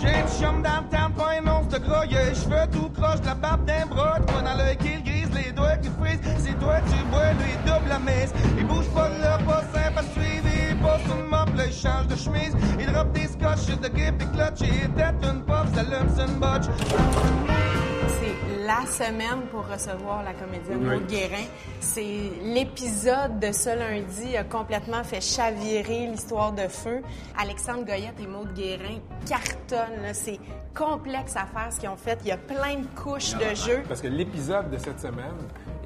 J'ai 0.00 0.20
une 0.20 0.28
chum 0.28 0.62
dans 0.62 0.82
le 0.82 0.88
temps, 0.90 1.10
pas 1.16 1.32
un 1.38 1.46
once 1.46 1.68
de 1.68 1.78
gras, 1.78 2.04
y'a 2.06 2.24
les 2.26 2.34
cheveux 2.34 2.66
tout 2.72 2.90
croche, 2.90 3.20
la 3.24 3.34
barbe 3.34 3.64
d'un 3.64 3.86
bras, 3.86 4.18
quoi 4.26 4.42
dans 4.42 4.56
l'œil 4.56 4.76
qui 4.76 5.02
grise, 5.02 5.28
les 5.34 5.52
doigts 5.52 5.76
qui 5.76 5.88
frisent, 6.00 6.20
c'est 6.38 6.58
toi 6.58 6.76
tu 6.88 7.04
bois, 7.10 7.32
lui 7.34 7.52
double 7.64 7.88
la 7.88 7.98
messe, 7.98 8.32
il 8.58 8.66
bouge 8.66 8.88
pas 8.94 9.08
de 9.10 9.20
là, 9.22 9.38
pas 9.46 9.62
simple 9.72 9.98
à 9.98 10.02
suivre, 10.02 10.46
il 10.70 10.76
passe 10.78 11.02
une 11.06 11.26
mop, 11.28 11.56
là 11.56 11.66
il 11.66 11.72
change 11.72 12.06
de 12.08 12.16
chemise, 12.16 12.56
il 12.80 12.92
drop 12.92 13.12
des 13.12 13.28
scotch, 13.28 13.66
de 13.66 13.88
grip 13.88 14.22
et 14.22 14.36
clutch, 14.36 14.62
et 14.62 14.88
tête 14.96 15.22
une 15.22 15.42
puff, 15.42 15.74
ça 15.74 15.80
allume 15.80 16.10
son 16.16 16.32
botch. 16.38 17.83
C'est 18.24 18.64
la 18.66 18.86
semaine 18.86 19.42
pour 19.50 19.66
recevoir 19.68 20.22
la 20.22 20.32
comédienne 20.32 20.80
Maud 20.82 21.06
Guérin. 21.06 21.44
C'est 21.80 22.30
l'épisode 22.42 23.38
de 23.38 23.52
ce 23.52 23.76
lundi 23.76 24.34
a 24.36 24.44
complètement 24.44 25.04
fait 25.04 25.20
chavirer 25.20 26.06
l'histoire 26.06 26.52
de 26.52 26.66
feu. 26.68 27.02
Alexandre 27.38 27.84
Goyette 27.84 28.18
et 28.20 28.26
Maud 28.26 28.54
Guérin 28.54 28.98
cartonnent. 29.28 30.14
C'est 30.14 30.38
complexe 30.74 31.36
à 31.36 31.44
faire 31.44 31.70
ce 31.70 31.80
qu'ils 31.80 31.88
ont 31.90 31.96
fait. 31.96 32.18
Il 32.22 32.28
y 32.28 32.32
a 32.32 32.38
plein 32.38 32.76
de 32.80 32.86
couches 32.98 33.34
de 33.34 33.54
jeu. 33.54 33.82
Parce 33.86 34.00
que 34.00 34.08
l'épisode 34.08 34.70
de 34.70 34.78
cette 34.78 35.00
semaine, 35.00 35.36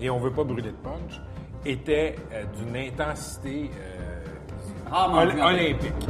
et 0.01 0.09
on 0.09 0.19
veut 0.19 0.33
pas 0.33 0.45
brûler 0.45 0.71
de 0.71 0.77
punch, 0.77 1.21
était 1.67 2.15
euh, 2.33 2.45
d'une 2.57 2.77
intensité 2.77 3.71
euh, 3.81 4.25
Ah, 4.93 5.09
olympique. 5.11 6.07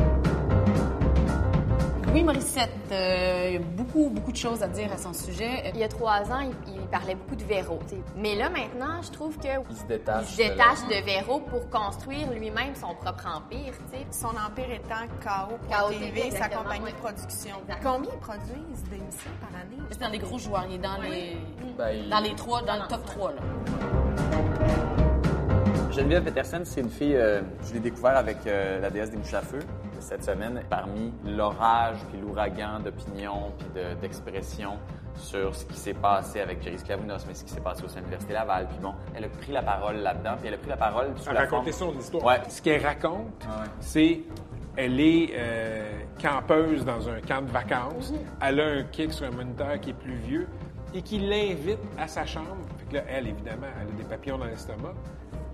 Louis 2.11 2.25
Morissette, 2.25 2.71
euh, 2.91 3.45
il 3.49 3.55
y 3.55 3.57
a 3.57 3.61
beaucoup, 3.61 4.09
beaucoup 4.09 4.33
de 4.33 4.37
choses 4.37 4.63
à 4.63 4.69
dire 4.69 4.91
à 4.93 4.97
son 4.97 5.13
sujet. 5.13 5.71
Il 5.75 5.79
y 5.81 5.85
a 5.85 5.89
trois 5.89 6.23
ans, 6.33 6.41
il, 6.41 6.75
il 6.75 6.81
parlait 6.89 7.15
beaucoup 7.15 7.37
de 7.37 7.45
Véro. 7.45 7.79
tu 7.87 7.97
sais. 7.97 8.03
Mais 8.17 8.35
là, 8.35 8.49
maintenant, 8.49 9.03
je 9.03 9.11
trouve 9.11 9.37
que 9.37 9.47
Il 9.71 9.77
se 9.77 9.85
détache. 9.85 10.25
il 10.31 10.33
se 10.33 10.37
détache 10.51 10.83
de 10.89 11.05
Véro 11.05 11.41
pour 11.41 11.69
construire 11.69 12.31
lui-même 12.33 12.75
son 12.75 12.95
propre 12.95 13.27
empire. 13.27 13.75
tu 13.93 13.99
sais. 13.99 14.07
Son 14.11 14.29
empire 14.29 14.71
étant 14.73 15.07
KO 15.21 15.57
pour 15.59 15.69
KO 15.69 15.93
TV, 15.93 16.31
sa 16.31 16.49
compagnie 16.49 16.91
de 16.91 16.97
production. 16.97 17.57
Combien 17.83 18.11
ils 18.13 18.19
produisent 18.21 18.85
d'émissions 18.91 19.31
par 19.41 19.61
année? 19.61 19.83
C'est 19.91 20.01
dans 20.01 20.11
des 20.11 20.19
gros 20.19 20.39
joueurs. 20.39 20.65
Il 20.69 20.77
est 20.77 20.79
dans 20.79 21.01
les, 21.03 21.37
Ben, 21.77 21.91
il- 21.91 22.09
dans 22.09 22.21
les 22.21 22.35
trois, 22.35 22.63
dans 22.63 22.77
le 22.77 22.89
top 22.89 23.05
3. 23.05 23.33
Là. 23.33 23.41
Geneviève 25.93 26.23
Peterson, 26.25 26.63
c'est 26.65 26.81
une 26.81 26.91
fille, 26.91 27.17
euh, 27.17 27.43
je 27.67 27.75
l'ai 27.75 27.81
découvert 27.81 28.17
avec 28.17 28.39
euh, 28.47 28.81
la 28.81 28.89
déesse 28.89 29.11
des 29.11 29.17
mouches 29.19 29.35
à 29.35 29.43
feu 29.43 29.59
cette 30.01 30.25
semaine, 30.25 30.61
parmi 30.69 31.13
l'orage 31.25 31.99
puis 32.11 32.21
l'ouragan 32.21 32.81
d'opinions 32.85 33.53
puis 33.59 33.67
de- 33.75 33.95
d'expressions 34.01 34.79
sur 35.15 35.55
ce 35.55 35.65
qui 35.65 35.77
s'est 35.77 35.95
passé 35.95 36.41
avec 36.41 36.63
Jerry 36.63 36.79
Sklavounos, 36.79 37.25
mais 37.27 37.35
ce 37.35 37.45
qui 37.45 37.51
s'est 37.53 37.61
passé 37.61 37.83
au 37.85 37.89
sein 37.89 37.97
de 37.97 38.01
l'Université 38.03 38.35
Laval. 38.35 38.67
Puis 38.69 38.79
bon, 38.81 38.95
elle 39.17 39.25
a 39.25 39.29
pris 39.29 39.53
la 39.53 39.63
parole 39.63 39.97
là-dedans, 39.97 40.35
puis 40.39 40.49
elle 40.49 40.55
a 40.55 40.59
pris 40.59 40.69
la 40.69 40.77
parole 40.77 41.09
À 41.27 41.33
la 41.33 41.41
raconter 41.41 41.73
forme... 41.73 41.95
son 41.95 41.99
histoire. 41.99 42.25
Ouais. 42.25 42.41
Ce 42.49 42.63
qu'elle 42.63 42.85
raconte, 42.85 43.45
Ah 43.49 43.63
ouais. 43.63 43.69
c'est 43.81 44.21
elle 44.77 45.01
est 45.01 45.31
euh, 45.35 45.91
campeuse 46.23 46.85
dans 46.85 47.09
un 47.09 47.21
camp 47.21 47.43
de 47.45 47.51
vacances. 47.51 48.13
Mhm. 48.13 48.19
Elle 48.43 48.61
a 48.61 48.65
un 48.67 48.83
kick 48.85 49.13
sur 49.13 49.27
un 49.27 49.31
moniteur 49.33 49.81
qui 49.81 49.91
est 49.91 49.95
plus 49.95 50.15
vieux 50.15 50.47
et 50.95 51.03
qui 51.03 51.19
l'invite 51.19 51.81
à 51.99 52.07
sa 52.07 52.25
chambre. 52.25 52.57
Fait 52.79 52.85
que 52.91 52.95
là, 52.99 53.03
elle, 53.09 53.27
évidemment, 53.27 53.67
elle 53.83 53.89
a 53.89 53.97
des 53.97 54.05
papillons 54.05 54.39
dans 54.39 54.45
l'estomac. 54.45 54.95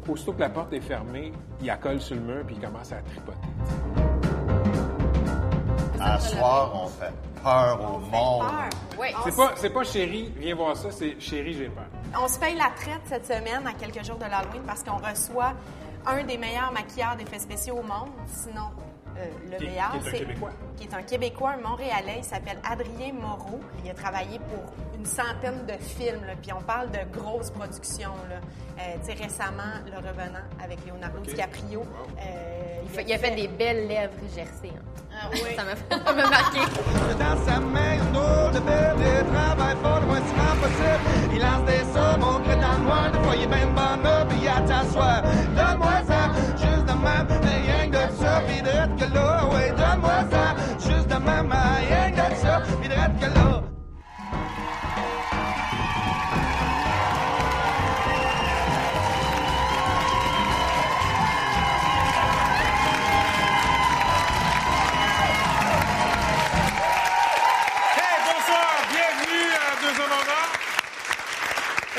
Aussitôt 0.06 0.34
que 0.34 0.40
la 0.40 0.50
porte 0.50 0.74
est 0.74 0.80
fermée, 0.82 1.32
il 1.62 1.66
la 1.68 1.76
colle 1.78 2.02
sur 2.02 2.16
le 2.16 2.20
mur 2.20 2.44
puis 2.46 2.56
il 2.56 2.62
commence 2.62 2.92
à 2.92 2.96
tripoter. 2.96 3.38
À 6.04 6.20
soir, 6.20 6.70
on 6.74 6.86
fait 6.88 7.12
peur 7.42 7.80
au 7.80 7.98
monde. 7.98 8.10
Peur. 8.10 8.68
Oui. 9.00 9.08
C'est 9.24 9.36
pas, 9.36 9.52
c'est 9.56 9.70
pas 9.70 9.84
chérie, 9.84 10.32
viens 10.36 10.54
voir 10.54 10.76
ça, 10.76 10.90
c'est 10.90 11.18
chérie, 11.18 11.54
j'ai 11.54 11.68
peur. 11.68 11.84
On 12.22 12.28
se 12.28 12.38
paye 12.38 12.56
la 12.56 12.70
traite 12.76 13.00
cette 13.06 13.26
semaine 13.26 13.66
à 13.66 13.72
quelques 13.72 14.04
jours 14.04 14.16
de 14.18 14.24
l'Halloween 14.24 14.62
parce 14.66 14.82
qu'on 14.82 14.98
reçoit 14.98 15.54
un 16.06 16.22
des 16.24 16.36
meilleurs 16.36 16.72
maquilleurs 16.72 17.16
d'effets 17.16 17.38
spéciaux 17.38 17.76
au 17.76 17.82
monde, 17.82 18.10
sinon 18.26 18.68
euh, 19.16 19.24
le 19.50 19.56
Qui- 19.58 19.66
meilleur. 19.66 19.90
qui 19.92 19.96
est 19.96 20.00
un 20.00 20.10
c'est- 20.10 20.18
Québécois. 20.18 20.50
Qui 20.76 20.84
est 20.84 20.94
un 20.94 21.02
Québécois, 21.02 21.54
un 21.58 21.68
Montréalais. 21.68 22.16
Il 22.18 22.24
s'appelle 22.24 22.58
Adrien 22.68 23.12
Moreau. 23.12 23.60
Il 23.84 23.90
a 23.90 23.94
travaillé 23.94 24.38
pour 24.38 24.72
une 24.98 25.06
centaine 25.06 25.66
de 25.66 25.74
films. 25.82 26.24
là, 26.26 26.32
puis 26.40 26.52
on 26.52 26.62
parle 26.62 26.90
de 26.90 26.98
grosses 27.18 27.50
productions. 27.50 28.14
Là. 28.28 28.36
Euh, 28.80 28.94
tu 29.04 29.06
sais, 29.16 29.22
récemment, 29.22 29.74
Le 29.86 29.96
Revenant 29.96 30.40
avec 30.62 30.78
Leonardo 30.86 31.20
DiCaprio. 31.20 31.82
Euh, 32.18 32.80
Il, 32.84 32.90
fait- 32.90 33.04
il 33.06 33.12
a 33.12 33.18
fait 33.18 33.34
des 33.34 33.48
belles 33.48 33.86
lèvres 33.88 34.12
gercées. 34.34 34.72
hein. 34.74 34.82
Ah 35.16 35.28
oui. 35.32 35.40
Ça 35.56 35.62
m'a 35.64 36.12
m'a 36.12 36.28
marqué. 36.28 36.58
Dans 37.18 37.36
sa 37.46 37.60
main, 37.60 37.94
une 37.94 38.12
drôle 38.12 38.52
de 38.52 38.58
belle, 38.60 38.96
il 38.98 39.32
travaille 39.32 39.76
fort 39.82 40.00
le 40.00 40.06
moins 40.06 40.18
souvent 40.18 40.56
possible. 40.60 41.32
Il 41.32 41.40
lance 41.40 41.64
des 41.66 41.84
sommes, 41.92 42.22
on 42.22 42.40
crée 42.42 42.56
dans 42.56 42.72
le 42.78 42.84
noir, 42.84 43.10
des 43.12 43.18
fois 43.20 43.36
il 43.36 43.42
est 43.42 43.46
ben 43.46 43.68
bon 43.74 44.02
là, 44.02 44.24
puis 44.28 44.38
il 44.42 44.48
a 44.48 44.60
t'asseoir. 44.62 45.22
Donne-moi 45.22 46.02
ça, 46.06 46.32
juste 46.56 46.84
de 46.84 46.92
même, 46.92 47.26
ça, 48.24 48.42
pis 48.46 48.62
drette 48.62 48.96
que 48.98 49.14
là, 49.14 49.46
ouais, 49.52 49.70
donne-moi 49.70 50.18
ça, 50.30 50.46
juste 50.78 51.08
de 51.08 51.14
même, 51.14 51.48
mais 51.48 51.86
rien 51.86 52.10
que 52.10 52.30
de 52.30 52.36
ça, 52.36 52.62
là. 53.34 53.73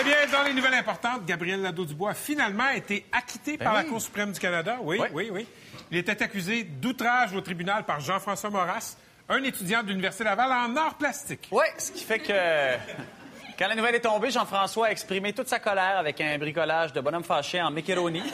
Bien, 0.05 0.15
dans 0.31 0.43
les 0.43 0.53
nouvelles 0.53 0.73
importantes, 0.75 1.25
Gabriel 1.25 1.61
Nadeau-Dubois 1.61 2.11
a 2.11 2.13
finalement 2.13 2.69
été 2.69 3.05
acquitté 3.11 3.57
par 3.57 3.73
la 3.73 3.83
Cour 3.83 4.01
suprême 4.01 4.31
du 4.31 4.39
Canada. 4.39 4.77
Oui, 4.81 4.97
Oui. 4.99 5.07
oui, 5.13 5.29
oui. 5.31 5.47
Il 5.91 5.97
était 5.97 6.21
accusé 6.23 6.63
d'outrage 6.63 7.33
au 7.33 7.41
tribunal 7.41 7.83
par 7.83 7.99
Jean-François 7.99 8.49
Maurras, 8.49 8.95
un 9.29 9.43
étudiant 9.43 9.83
de 9.83 9.89
l'Université 9.89 10.23
Laval 10.23 10.51
en 10.51 10.75
arts 10.77 10.95
plastiques. 10.95 11.47
Oui, 11.51 11.65
ce 11.77 11.91
qui 11.91 12.03
fait 12.03 12.19
que 12.19 12.33
quand 13.59 13.67
la 13.67 13.75
nouvelle 13.75 13.95
est 13.95 13.99
tombée, 14.01 14.31
Jean-François 14.31 14.87
a 14.87 14.91
exprimé 14.91 15.33
toute 15.33 15.47
sa 15.47 15.59
colère 15.59 15.97
avec 15.97 16.19
un 16.21 16.37
bricolage 16.37 16.93
de 16.93 17.01
bonhomme 17.01 17.23
fâché 17.23 17.61
en 17.61 17.71
macaroni. 17.71 18.23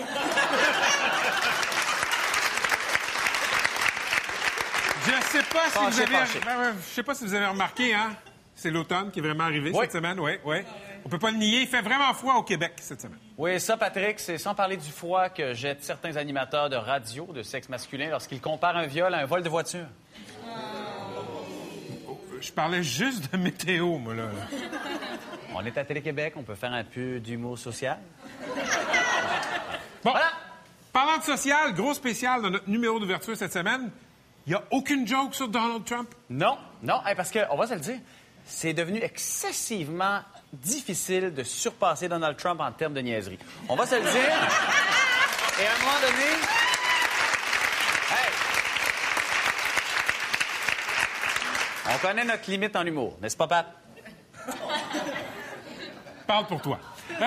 Je 5.05 5.11
sais 5.37 5.43
pas 5.43 5.65
si 5.65 5.71
Fâché, 5.71 5.89
vous 5.91 5.99
avez, 6.01 6.15
fâché. 6.25 6.39
Ben, 6.45 6.73
je 6.79 6.93
sais 6.93 7.03
pas 7.03 7.15
si 7.15 7.25
vous 7.25 7.33
avez 7.33 7.45
remarqué, 7.47 7.93
hein. 7.93 8.11
C'est 8.55 8.69
l'automne 8.69 9.09
qui 9.11 9.19
est 9.19 9.21
vraiment 9.21 9.45
arrivé 9.45 9.71
Oui. 9.73 9.79
cette 9.81 9.93
semaine, 9.93 10.19
oui, 10.19 10.33
oui. 10.45 10.57
On 11.05 11.09
peut 11.09 11.19
pas 11.19 11.31
le 11.31 11.37
nier, 11.37 11.61
il 11.61 11.67
fait 11.67 11.81
vraiment 11.81 12.13
froid 12.13 12.35
au 12.35 12.43
Québec 12.43 12.73
cette 12.79 13.01
semaine. 13.01 13.17
Oui, 13.37 13.59
ça, 13.59 13.75
Patrick, 13.77 14.19
c'est 14.19 14.37
sans 14.37 14.53
parler 14.55 14.77
du 14.77 14.89
froid 14.91 15.29
que 15.29 15.53
jettent 15.53 15.83
certains 15.83 16.15
animateurs 16.15 16.69
de 16.69 16.75
radio 16.75 17.25
de 17.33 17.41
sexe 17.43 17.69
masculin 17.69 18.09
lorsqu'ils 18.09 18.39
comparent 18.41 18.77
un 18.77 18.85
viol 18.87 19.13
à 19.13 19.19
un 19.19 19.25
vol 19.25 19.41
de 19.43 19.49
voiture. 19.49 19.85
Je 22.39 22.51
parlais 22.51 22.81
juste 22.83 23.31
de 23.31 23.37
météo, 23.37 23.97
moi, 23.97 24.15
là. 24.15 24.23
On 25.53 25.63
est 25.65 25.77
à 25.77 25.83
Télé-Québec, 25.83 26.33
on 26.37 26.43
peut 26.43 26.55
faire 26.55 26.73
un 26.73 26.83
peu 26.83 27.19
d'humour 27.19 27.57
social. 27.57 27.97
Bon, 30.03 30.11
Voilà. 30.11 30.31
parlant 30.93 31.17
de 31.19 31.23
social, 31.23 31.73
gros 31.73 31.93
spécial 31.93 32.41
dans 32.41 32.49
notre 32.49 32.69
numéro 32.69 32.99
d'ouverture 32.99 33.35
cette 33.37 33.53
semaine, 33.53 33.91
il 34.47 34.51
n'y 34.51 34.55
a 34.55 34.63
aucune 34.71 35.05
joke 35.07 35.35
sur 35.35 35.47
Donald 35.49 35.85
Trump? 35.85 36.09
Non, 36.29 36.57
non, 36.81 37.01
hey, 37.05 37.13
parce 37.15 37.29
que, 37.29 37.39
on 37.51 37.57
va 37.57 37.67
se 37.67 37.73
le 37.75 37.79
dire, 37.79 37.99
c'est 38.45 38.73
devenu 38.73 38.99
excessivement 39.03 40.21
difficile 40.53 41.33
de 41.33 41.43
surpasser 41.43 42.07
Donald 42.09 42.37
Trump 42.37 42.59
en 42.61 42.71
termes 42.71 42.93
de 42.93 43.01
niaiserie. 43.01 43.39
On 43.69 43.75
va 43.75 43.85
se 43.85 43.95
le 43.95 44.01
dire. 44.01 44.11
Et 44.11 45.65
à 45.65 45.75
un 45.75 45.79
moment 45.79 45.99
donné. 46.01 46.31
Hey! 48.11 48.31
On 51.93 51.97
connaît 52.07 52.25
notre 52.25 52.49
limite 52.49 52.75
en 52.75 52.85
humour, 52.85 53.17
n'est-ce 53.21 53.37
pas, 53.37 53.47
Pat? 53.47 53.65
Parle 56.27 56.45
pour 56.47 56.61
toi. 56.61 56.79
Euh, 57.19 57.25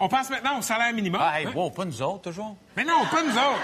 on 0.00 0.08
passe 0.08 0.30
maintenant 0.30 0.58
au 0.58 0.62
salaire 0.62 0.92
minimum. 0.92 1.20
Ah, 1.22 1.40
hey, 1.40 1.46
hein? 1.46 1.52
wow, 1.54 1.70
pas 1.70 1.84
nous 1.84 2.00
autres, 2.02 2.22
toujours? 2.22 2.56
Mais 2.76 2.84
non, 2.84 3.04
pas 3.10 3.22
nous 3.22 3.36
autres. 3.36 3.60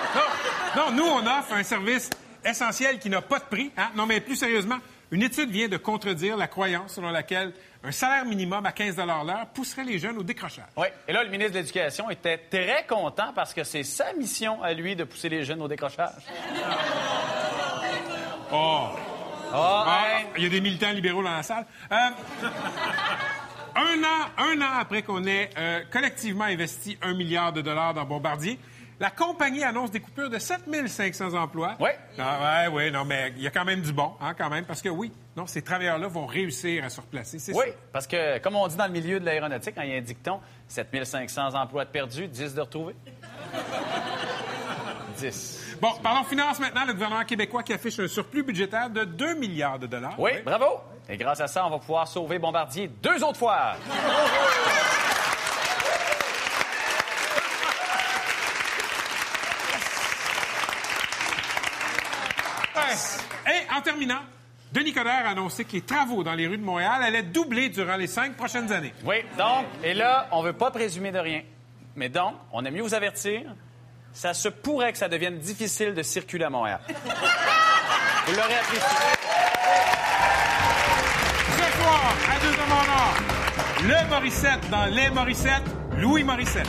Non. 0.77 0.83
non, 0.83 0.91
nous, 0.93 1.05
on 1.05 1.27
offre 1.27 1.53
un 1.55 1.63
service 1.63 2.11
essentiel 2.45 2.99
qui 2.99 3.09
n'a 3.09 3.23
pas 3.23 3.39
de 3.39 3.45
prix. 3.45 3.73
hein? 3.77 3.91
Non, 3.95 4.07
mais 4.07 4.21
plus 4.21 4.37
sérieusement, 4.37 4.79
une 5.11 5.23
étude 5.23 5.51
vient 5.51 5.69
de 5.69 5.77
contredire 5.77 6.37
la 6.37 6.47
croyance 6.47 6.95
selon 6.95 7.11
laquelle 7.11 7.53
un 7.83 7.93
salaire 7.93 8.25
minimum 8.25 8.65
à 8.67 8.73
15 8.73 8.97
l'heure 8.97 9.47
pousserait 9.55 9.85
les 9.85 9.99
jeunes 9.99 10.19
au 10.19 10.23
décrochage. 10.23 10.67
Oui, 10.77 10.87
et 11.09 11.13
là, 11.13 11.25
le 11.25 11.31
ministre 11.31 11.53
de 11.55 11.59
l'Éducation 11.59 12.11
était 12.11 12.39
très 12.39 12.85
content 12.87 13.33
parce 13.35 13.55
que 13.55 13.65
c'est 13.65 13.83
sa 13.83 14.13
mission 14.13 14.63
à 14.63 14.73
lui 14.73 14.95
de 14.95 15.05
pousser 15.05 15.29
les 15.29 15.45
jeunes 15.45 15.63
au 15.63 15.69
décrochage. 15.69 16.13
Oh! 18.53 18.89
Ah, 19.53 19.85
Ah, 19.87 20.21
hey. 20.21 20.27
il 20.37 20.43
y 20.45 20.47
a 20.47 20.51
des 20.51 20.61
militants 20.61 20.93
libéraux 20.93 21.23
dans 21.25 21.33
la 21.33 21.43
salle. 21.43 21.67
Euh, 21.91 21.97
un 23.77 24.03
an, 24.05 24.29
un 24.39 24.61
an 24.61 24.79
après 24.79 25.03
qu'on 25.03 25.25
ait 25.25 25.51
euh, 25.59 25.81
collectivement 25.91 26.45
investi 26.45 26.97
un 27.03 27.15
milliard 27.15 27.53
de 27.53 27.61
dollars 27.61 27.95
dans 27.95 28.05
Bombardier, 28.05 28.59
la 29.01 29.11
compagnie 29.11 29.65
annonce 29.65 29.91
des 29.91 30.01
coupures 30.01 30.29
de 30.29 30.39
7500 30.39 31.35
emplois. 31.35 31.75
Oui. 31.81 31.91
Ah, 32.19 32.67
ouais, 32.69 32.73
oui, 32.73 32.91
non, 32.93 33.05
mais 33.07 33.33
il 33.37 33.43
y 33.43 33.47
a 33.47 33.51
quand 33.51 33.65
même 33.65 33.81
du 33.81 33.93
bon, 33.93 34.13
hein, 34.21 34.35
quand 34.37 34.51
même, 34.51 34.67
parce 34.67 34.83
que 34.83 34.91
oui, 34.91 35.11
non, 35.37 35.47
ces 35.47 35.63
travailleurs-là 35.63 36.07
vont 36.07 36.27
réussir 36.27 36.85
à 36.85 36.91
se 36.91 37.01
replacer, 37.01 37.39
c'est 37.39 37.55
Oui, 37.55 37.67
parce 37.93 38.07
que, 38.07 38.39
comme 38.39 38.57
on 38.57 38.69
dit 38.69 38.77
dans 38.77 38.87
le 38.87 38.93
milieu 38.93 39.19
de 39.19 39.25
l'aéronautique, 39.25 39.75
quand 39.75 39.83
il 39.83 39.91
y 39.91 39.95
a 39.95 39.99
un 39.99 40.03
dicton, 40.03 40.39
7500 40.69 41.55
emplois 41.55 41.87
de 41.87 41.91
perdus, 41.91 42.29
10 42.29 42.55
de 42.55 42.61
retrouvés. 42.61 42.95
10. 45.19 45.77
Bon, 45.81 45.93
parlons 46.03 46.25
finances 46.25 46.61
maintenant. 46.61 46.85
Le 46.87 46.93
gouvernement 46.93 47.25
québécois 47.25 47.63
qui 47.63 47.73
affiche 47.73 47.99
un 47.99 48.09
surplus 48.09 48.43
budgétaire 48.43 48.91
de 48.91 49.05
2 49.05 49.35
milliards 49.35 49.79
de 49.79 49.87
dollars. 49.87 50.19
Oui, 50.19 50.33
bravo. 50.45 50.81
Et 51.09 51.17
grâce 51.17 51.41
à 51.41 51.47
ça, 51.47 51.67
on 51.67 51.71
va 51.71 51.79
pouvoir 51.79 52.07
sauver 52.07 52.39
Bombardier 52.39 52.89
deux 52.89 53.23
autres 53.25 53.39
fois. 53.39 53.73
Et 63.47 63.75
en 63.75 63.81
terminant, 63.81 64.21
Denis 64.73 64.93
Coderre 64.93 65.27
a 65.27 65.31
annoncé 65.31 65.65
que 65.65 65.73
les 65.73 65.83
travaux 65.83 66.23
dans 66.23 66.35
les 66.35 66.47
rues 66.47 66.59
de 66.59 66.65
Montréal 66.65 67.03
allaient 67.03 67.23
doubler 67.23 67.69
durant 67.69 67.97
les 67.97 68.07
cinq 68.07 68.37
prochaines 68.37 68.71
années. 68.73 68.95
Oui, 69.05 69.17
donc, 69.37 69.67
et 69.83 69.95
là, 69.95 70.29
on 70.33 70.43
veut 70.43 70.53
pas 70.53 70.71
présumer 70.71 71.11
de 71.11 71.19
rien. 71.19 71.43
Mais 71.97 72.09
donc, 72.09 72.35
on 72.53 72.65
aime 72.65 72.75
mieux 72.75 72.83
vous 72.83 72.95
avertir, 72.95 73.43
ça 74.13 74.35
se 74.35 74.49
pourrait 74.49 74.93
que 74.93 74.99
ça 74.99 75.09
devienne 75.09 75.39
difficile 75.39 75.95
de 75.95 76.03
circuler 76.03 76.45
à 76.45 76.51
Montréal. 76.51 76.81
Vous 78.27 78.35
l'aurez 78.37 78.55
apprécié. 78.55 78.83
Ce 81.51 81.79
soir, 81.79 82.15
à 82.31 82.39
deux 82.41 82.55
or, 82.71 83.15
le 83.83 84.09
Morissette 84.09 84.71
dans 84.71 84.87
Les 84.87 85.11
Morissettes, 85.11 85.65
Louis 85.97 86.23
Morissette. 86.23 86.69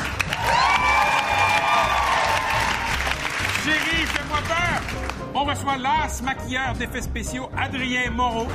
Chérie, 3.64 4.06
fais-moi 4.08 4.40
peur! 4.48 5.11
On 5.34 5.46
reçoit 5.46 5.78
l'as 5.78 6.22
maquilleur 6.22 6.74
d'effets 6.74 7.02
spéciaux 7.02 7.50
Adrien 7.58 8.12
Moreau. 8.12 8.48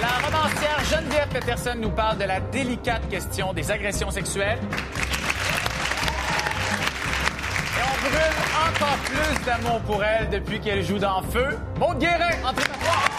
La 0.00 0.08
romancière 0.24 0.80
Geneviève 0.88 1.28
Peterson 1.28 1.74
nous 1.76 1.90
parle 1.90 2.18
de 2.18 2.24
la 2.24 2.38
délicate 2.40 3.08
question 3.08 3.52
des 3.52 3.70
agressions 3.70 4.10
sexuelles. 4.12 4.60
Et 7.76 7.82
on 7.84 8.00
brûle 8.08 8.36
encore 8.68 8.98
plus 9.04 9.44
d'amour 9.44 9.80
pour 9.80 10.04
elle 10.04 10.30
depuis 10.30 10.60
qu'elle 10.60 10.84
joue 10.84 10.98
dans 10.98 11.22
Feu. 11.22 11.58
Maud 11.80 11.98
Guérin, 11.98 12.30
entrez 12.44 12.64
à 12.64 13.11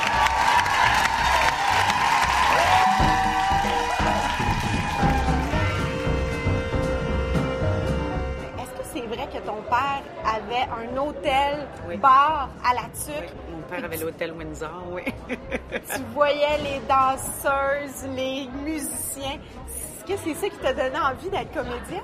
ton 9.45 9.61
père 9.69 10.01
avait 10.25 10.67
un 10.71 10.97
hôtel 10.97 11.67
bar 11.99 12.49
à 12.63 12.73
la 12.73 12.81
tuque? 12.89 13.33
Mon 13.51 13.61
père 13.69 13.83
avait 13.85 13.97
l'hôtel 13.97 14.31
Windsor, 14.33 14.83
oui. 14.91 15.03
Tu 15.71 16.01
voyais 16.13 16.57
les 16.59 16.81
danseuses, 16.87 18.07
les 18.15 18.47
musiciens. 18.63 19.39
Est-ce 19.39 20.13
que 20.13 20.19
c'est 20.23 20.33
ça 20.35 20.49
qui 20.49 20.57
t'a 20.57 20.73
donné 20.73 20.97
envie 20.99 21.29
d'être 21.29 21.53
comédienne? 21.53 22.03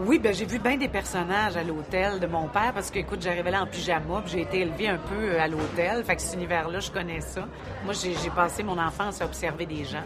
Oui, 0.00 0.20
ben 0.20 0.32
j'ai 0.32 0.44
vu 0.44 0.60
bien 0.60 0.76
des 0.76 0.88
personnages 0.88 1.56
à 1.56 1.64
l'hôtel 1.64 2.20
de 2.20 2.26
mon 2.28 2.46
père 2.46 2.72
parce 2.72 2.90
que, 2.92 3.00
écoute, 3.00 3.20
j'arrivais 3.20 3.50
là 3.50 3.62
en 3.62 3.66
pyjama, 3.66 4.20
puis 4.24 4.32
j'ai 4.34 4.40
été 4.42 4.60
élevée 4.60 4.88
un 4.88 4.98
peu 4.98 5.16
euh, 5.32 5.40
à 5.42 5.48
l'hôtel. 5.48 6.04
Fait 6.04 6.14
que 6.14 6.22
cet 6.22 6.34
univers-là, 6.34 6.78
je 6.78 6.90
connais 6.92 7.20
ça. 7.20 7.40
Moi, 7.84 7.92
j'ai 7.94 8.14
j'ai 8.14 8.30
passé 8.30 8.62
mon 8.62 8.78
enfance 8.78 9.20
à 9.20 9.24
observer 9.24 9.66
des 9.66 9.84
gens 9.84 10.04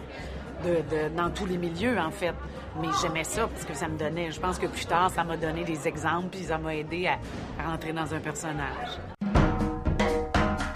de, 0.64 0.76
de- 0.76 1.14
dans 1.14 1.28
tous 1.28 1.44
les 1.44 1.58
milieux, 1.58 1.98
en 1.98 2.10
fait. 2.10 2.32
Mais 2.80 2.88
j'aimais 3.02 3.24
ça 3.24 3.46
parce 3.48 3.64
que 3.64 3.74
ça 3.74 3.86
me 3.88 3.98
donnait. 3.98 4.30
Je 4.32 4.40
pense 4.40 4.58
que 4.58 4.66
plus 4.66 4.86
tard, 4.86 5.10
ça 5.10 5.24
m'a 5.24 5.36
donné 5.36 5.64
des 5.64 5.86
exemples, 5.86 6.28
puis 6.30 6.40
ça 6.44 6.56
m'a 6.58 6.74
aidé 6.74 7.06
à, 7.06 7.18
rentrer 7.70 7.92
dans 7.92 8.12
un 8.14 8.18
personnage. 8.18 8.98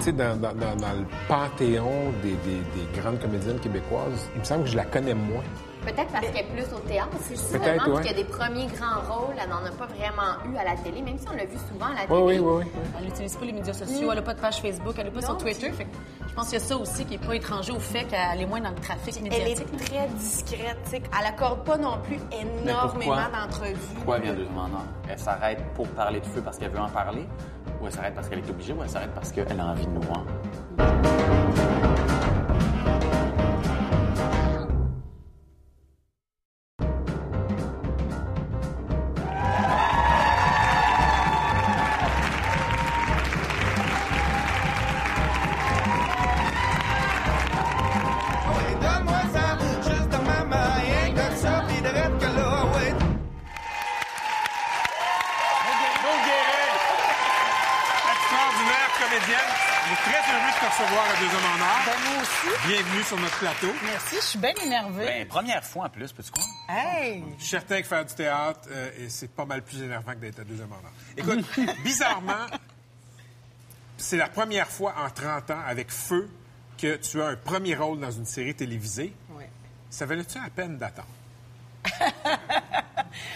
Dans, 0.06 0.37
dans- 0.40 0.54
dans- 0.54 0.93
le 0.93 1.04
panthéon 1.26 2.12
des 2.22 3.00
grandes 3.00 3.19
comédiennes 3.20 3.58
québécoises, 3.58 4.28
il 4.34 4.38
me 4.40 4.44
semble 4.44 4.62
que 4.64 4.70
je 4.70 4.76
la 4.76 4.84
connais 4.84 5.14
moins. 5.14 5.43
Peut-être 5.87 6.11
parce 6.12 6.27
qu'elle 6.27 6.37
est 6.44 6.49
plus 6.53 6.75
au 6.75 6.81
théâtre, 6.81 7.17
c'est 7.23 7.37
seulement 7.37 7.65
parce 7.77 7.88
ouais. 7.88 8.03
qu'il 8.03 8.11
y 8.17 8.21
a 8.21 8.23
des 8.25 8.29
premiers 8.29 8.67
grands 8.67 9.00
rôles, 9.09 9.37
elle 9.41 9.49
n'en 9.49 9.65
a 9.65 9.71
pas 9.71 9.87
vraiment 9.87 10.43
eu 10.53 10.56
à 10.56 10.65
la 10.65 10.75
télé, 10.83 11.00
même 11.00 11.17
si 11.17 11.27
on 11.33 11.37
l'a 11.37 11.44
vu 11.47 11.56
souvent 11.71 11.87
à 11.87 11.94
la 12.06 12.12
Oui, 12.12 12.21
oui, 12.23 12.33
télé. 12.35 12.41
oui, 12.41 12.65
oui. 12.65 12.81
Elle 12.99 13.05
n'utilise 13.05 13.37
pas 13.37 13.44
les 13.44 13.53
médias 13.53 13.73
sociaux, 13.73 14.09
elle 14.11 14.17
n'a 14.17 14.23
pas 14.23 14.35
de 14.35 14.41
page 14.41 14.61
Facebook, 14.61 14.94
elle 14.99 15.05
n'est 15.05 15.11
pas 15.12 15.23
sur 15.23 15.37
Twitter. 15.38 15.71
Fait 15.71 15.87
je 16.29 16.35
pense 16.35 16.50
qu'il 16.50 16.59
y 16.59 16.62
a 16.62 16.65
ça 16.67 16.77
aussi 16.77 17.05
qui 17.06 17.17
n'est 17.19 17.25
pas 17.27 17.35
étranger 17.37 17.73
au 17.73 17.79
fait 17.79 18.05
qu'elle 18.05 18.41
est 18.41 18.47
moins 18.47 18.61
dans 18.61 18.69
le 18.71 18.75
trafic 18.75 19.15
Elle 19.17 19.23
médiatique. 19.23 19.67
est 19.73 19.85
très 19.85 20.06
discrète. 20.09 20.77
tu 20.85 20.91
sais. 20.91 21.03
Elle 21.19 21.27
accorde 21.27 21.65
pas 21.65 21.79
non 21.79 21.99
plus 22.03 22.19
énormément 22.33 23.15
d'entrevues. 23.33 23.77
Pourquoi 23.94 24.17
elle 24.19 24.23
vient 24.25 24.35
en 24.56 24.65
or? 24.75 24.83
Elle 25.09 25.19
s'arrête 25.19 25.62
pour 25.75 25.87
parler 25.88 26.21
de 26.21 26.27
feu 26.27 26.43
parce 26.44 26.59
qu'elle 26.59 26.71
veut 26.73 26.81
en 26.81 26.88
parler? 26.91 27.25
Ou 27.81 27.87
elle 27.87 27.93
s'arrête 27.93 28.15
parce 28.15 28.29
qu'elle 28.29 28.41
est 28.41 28.50
obligée? 28.50 28.73
Ou 28.75 28.83
elle 28.83 28.91
s'arrête 28.91 29.15
parce 29.15 29.31
qu'elle 29.33 29.59
a 29.61 29.65
envie 29.67 29.87
de 29.87 29.93
nous 29.93 30.03
voir? 30.03 30.25
Suis 64.38 64.55
bien 64.55 64.65
énervée. 64.65 65.06
Ben, 65.06 65.29
première 65.29 65.65
fois 65.65 65.87
en 65.87 65.88
plus, 65.91 66.12
peux-tu 66.12 66.31
croire? 66.31 66.47
Hey! 66.69 67.25
Je 67.38 67.43
suis 67.43 67.50
certain 67.50 67.81
que 67.81 67.87
faire 67.87 68.05
du 68.05 68.15
théâtre, 68.15 68.61
euh, 68.71 68.91
et 68.99 69.09
c'est 69.09 69.29
pas 69.31 69.44
mal 69.44 69.62
plus 69.62 69.83
énervant 69.83 70.12
que 70.12 70.19
d'être 70.19 70.41
à 70.41 70.44
Deux 70.44 70.61
Hommes 70.61 70.73
en 70.73 70.77
Or. 70.77 70.93
Écoute, 71.17 71.44
bizarrement, 71.85 72.47
c'est 73.97 74.17
la 74.17 74.29
première 74.29 74.69
fois 74.69 74.94
en 75.05 75.11
30 75.11 75.50
ans 75.50 75.61
avec 75.67 75.91
Feu 75.91 76.29
que 76.79 76.97
tu 76.97 77.21
as 77.23 77.27
un 77.29 77.37
premier 77.37 77.75
rôle 77.75 78.00
dans 78.00 78.11
une 78.11 78.27
série 78.27 78.55
télévisée. 78.55 79.12
Oui. 79.31 79.44
Ça 79.91 80.05
valait-tu 80.06 80.38
la 80.38 80.50
peine 80.50 80.77
d'attendre? 80.79 81.09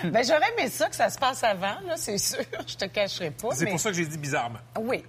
Ben, 0.04 0.22
j'aurais 0.24 0.52
aimé 0.58 0.68
ça 0.68 0.88
que 0.90 0.96
ça 0.96 1.08
se 1.08 1.18
passe 1.18 1.42
avant, 1.42 1.78
là, 1.86 1.96
c'est 1.96 2.18
sûr. 2.18 2.38
Je 2.66 2.74
te 2.76 2.84
cacherai 2.84 3.30
pas. 3.30 3.48
C'est 3.54 3.64
mais- 3.64 3.70
pour 3.70 3.80
ça 3.80 3.90
que 3.90 3.96
j'ai 3.96 4.04
dit 4.06 4.18
bizarrement. 4.18 4.58
Oui. 4.78 5.02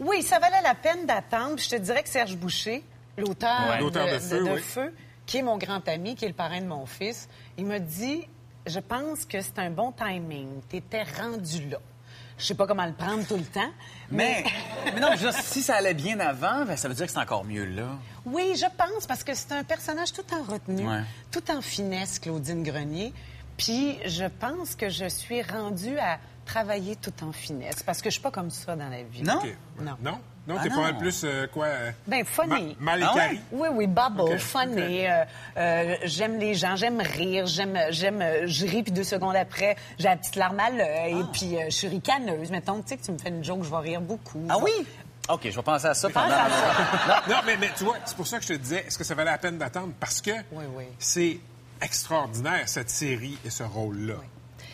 Oui, 0.00 0.22
ça 0.22 0.38
valait 0.40 0.62
la 0.62 0.74
peine 0.74 1.06
d'attendre. 1.06 1.58
Je 1.58 1.68
te 1.68 1.76
dirais 1.76 2.02
que 2.02 2.08
Serge 2.08 2.34
Boucher, 2.36 2.82
l'auteur 3.16 3.68
Ouais. 3.68 3.78
de, 3.78 4.42
oui. 4.52 4.60
Feu, 4.60 4.92
qui 5.26 5.38
est 5.38 5.42
mon 5.42 5.56
grand 5.58 5.86
ami, 5.88 6.14
qui 6.14 6.24
est 6.24 6.28
le 6.28 6.34
parrain 6.34 6.60
de 6.60 6.66
mon 6.66 6.86
fils, 6.86 7.28
il 7.58 7.66
m'a 7.66 7.78
dit 7.78 8.26
Je 8.66 8.78
pense 8.80 9.24
que 9.24 9.40
c'est 9.40 9.58
un 9.58 9.70
bon 9.70 9.92
timing. 9.92 10.48
Tu 10.68 10.76
étais 10.76 11.02
rendu 11.02 11.68
là. 11.68 11.78
Je 12.36 12.46
sais 12.46 12.54
pas 12.54 12.66
comment 12.66 12.84
le 12.84 12.92
prendre 12.92 13.24
tout 13.28 13.36
le 13.36 13.44
temps, 13.44 13.70
Mais, 14.10 14.44
mais 14.92 15.00
non, 15.00 15.10
je 15.12 15.24
veux 15.26 15.30
dire, 15.30 15.40
si 15.40 15.62
ça 15.62 15.76
allait 15.76 15.94
bien 15.94 16.18
avant, 16.18 16.64
ben, 16.64 16.76
ça 16.76 16.88
veut 16.88 16.94
dire 16.94 17.06
que 17.06 17.12
c'est 17.12 17.18
encore 17.20 17.44
mieux 17.44 17.64
là. 17.64 17.86
Oui, 18.26 18.54
je 18.56 18.66
pense, 18.76 19.06
parce 19.06 19.22
que 19.22 19.34
c'est 19.34 19.52
un 19.52 19.62
personnage 19.62 20.12
tout 20.12 20.24
en 20.34 20.42
retenue, 20.42 20.88
Ouais. 20.88 21.02
tout 21.30 21.48
en 21.52 21.60
finesse, 21.62 22.18
Claudine 22.18 22.64
Grenier. 22.64 23.12
Puis 23.56 23.98
je 24.04 24.24
pense 24.24 24.74
que 24.74 24.88
je 24.88 25.08
suis 25.08 25.42
rendue 25.42 25.96
à 25.98 26.18
travailler 26.44 26.96
tout 26.96 27.12
en 27.22 27.30
finesse, 27.30 27.84
parce 27.84 28.02
que 28.02 28.10
je 28.10 28.14
suis 28.14 28.22
pas 28.22 28.32
comme 28.32 28.50
ça 28.50 28.74
dans 28.74 28.88
la 28.88 29.04
vie. 29.04 29.22
Non? 29.22 29.40
Non. 29.80 29.96
Non? 30.02 30.18
Non, 30.46 30.56
Ah 30.58 30.62
t'es 30.62 30.68
pas 30.68 30.76
mal 30.76 30.98
plus, 30.98 31.22
euh, 31.24 31.46
quoi... 31.46 31.66
euh, 31.66 31.90
Ben, 32.06 32.22
funny. 32.24 32.76
ma- 32.78 32.92
mal 32.98 33.08
Ah 33.10 33.14
ouais? 33.16 33.40
Oui, 33.50 33.68
oui, 33.72 33.86
bubble, 33.86 34.38
funny. 34.38 35.06
euh, 35.06 35.24
euh, 35.56 35.96
j'aime 36.04 36.38
les 36.38 36.54
gens, 36.54 36.76
j'aime 36.76 37.00
rire, 37.00 37.46
j'aime, 37.46 37.78
j'aime, 37.90 38.22
je 38.44 38.66
ris, 38.66 38.82
puis 38.82 38.92
deux 38.92 39.04
secondes 39.04 39.36
après, 39.36 39.74
j'ai 39.98 40.04
la 40.08 40.16
petite 40.16 40.36
larme 40.36 40.60
à 40.60 40.68
l'œil, 40.68 41.18
et 41.20 41.24
puis 41.32 41.56
euh, 41.56 41.64
je 41.66 41.70
suis 41.76 41.88
ricaneuse. 41.88 42.50
Mettons, 42.50 42.82
tu 42.82 42.88
sais, 42.88 42.96
que 42.98 43.02
tu 43.04 43.12
me 43.12 43.16
fais 43.18 43.30
une 43.30 43.42
joke, 43.42 43.62
je 43.64 43.70
vais 43.70 43.76
rire 43.78 44.00
beaucoup. 44.02 44.42
Ah 44.50 44.58
oui? 44.58 44.70
OK, 45.30 45.40
je 45.44 45.56
vais 45.56 45.62
penser 45.62 45.86
à 45.86 45.94
ça 45.94 46.10
pendant... 46.10 46.26
Pense 46.26 46.34
à 46.34 46.50
ça. 46.50 47.22
Non, 47.26 47.36
mais, 47.46 47.56
mais 47.56 47.70
tu 47.74 47.84
vois, 47.84 47.96
c'est 48.04 48.14
pour 48.16 48.26
ça 48.26 48.36
que 48.36 48.42
je 48.42 48.48
te 48.48 48.58
disais, 48.58 48.84
est-ce 48.86 48.98
que 48.98 49.04
ça 49.04 49.14
valait 49.14 49.30
la 49.30 49.38
peine 49.38 49.56
d'attendre? 49.56 49.94
Parce 49.98 50.20
que 50.20 50.32
Oui, 50.52 50.64
oui. 50.76 50.84
c'est 50.98 51.38
extraordinaire, 51.80 52.68
cette 52.68 52.90
série 52.90 53.38
et 53.46 53.50
ce 53.50 53.62
rôle-là. 53.62 54.16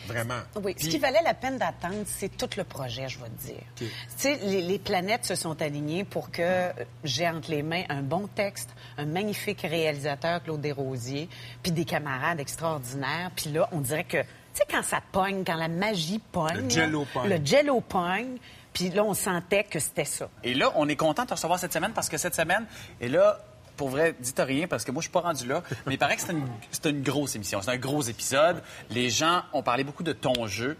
Vraiment. 0.07 0.39
Oui, 0.63 0.75
ce 0.77 0.87
qui 0.87 0.97
valait 0.97 1.21
la 1.23 1.33
peine 1.33 1.57
d'attendre, 1.57 2.03
c'est 2.05 2.35
tout 2.35 2.49
le 2.57 2.63
projet, 2.63 3.07
je 3.07 3.19
vais 3.19 3.29
te 3.29 3.43
dire. 3.43 3.55
OK. 3.55 3.87
Tu 3.87 3.87
sais, 4.17 4.39
les, 4.43 4.61
les 4.61 4.79
planètes 4.79 5.25
se 5.25 5.35
sont 5.35 5.61
alignées 5.61 6.03
pour 6.03 6.31
que 6.31 6.41
euh, 6.41 6.71
j'ai 7.03 7.27
entre 7.27 7.51
les 7.51 7.63
mains 7.63 7.83
un 7.89 8.01
bon 8.01 8.27
texte, 8.27 8.69
un 8.97 9.05
magnifique 9.05 9.61
réalisateur, 9.61 10.43
Claude 10.43 10.61
Desrosiers, 10.61 11.29
puis 11.61 11.71
des 11.71 11.85
camarades 11.85 12.39
extraordinaires. 12.39 13.31
Puis 13.35 13.51
là, 13.51 13.69
on 13.71 13.79
dirait 13.79 14.03
que, 14.03 14.17
tu 14.17 14.27
sais, 14.53 14.63
quand 14.69 14.83
ça 14.83 15.01
pogne, 15.11 15.43
quand 15.45 15.55
la 15.55 15.67
magie 15.67 16.19
pogne... 16.31 16.63
Le 16.63 16.69
jello 16.69 17.05
pogne. 17.13 17.29
Le 17.29 17.45
jello 17.45 17.81
pogne, 17.81 18.37
puis 18.73 18.89
là, 18.89 19.03
on 19.03 19.13
sentait 19.13 19.63
que 19.63 19.79
c'était 19.79 20.05
ça. 20.05 20.29
Et 20.43 20.53
là, 20.53 20.71
on 20.75 20.87
est 20.87 20.95
content 20.95 21.23
de 21.23 21.29
te 21.29 21.33
recevoir 21.33 21.59
cette 21.59 21.73
semaine 21.73 21.91
parce 21.93 22.09
que 22.09 22.17
cette 22.17 22.35
semaine, 22.35 22.65
et 22.99 23.09
là, 23.09 23.39
pour 23.81 23.89
vrai, 23.89 24.13
dites 24.19 24.37
rien 24.37 24.67
parce 24.67 24.85
que 24.85 24.91
moi, 24.91 25.01
je 25.01 25.05
suis 25.05 25.11
pas 25.11 25.21
rendu 25.21 25.47
là, 25.47 25.63
mais 25.87 25.95
il 25.95 25.97
paraît 25.97 26.15
que 26.15 26.21
c'est 26.21 26.87
une, 26.87 27.01
grosse 27.01 27.35
émission, 27.35 27.63
c'est 27.63 27.71
un 27.71 27.77
gros 27.77 28.03
épisode. 28.03 28.61
Les 28.91 29.09
gens 29.09 29.41
ont 29.53 29.63
parlé 29.63 29.83
beaucoup 29.83 30.03
de 30.03 30.13
ton 30.13 30.45
jeu, 30.45 30.77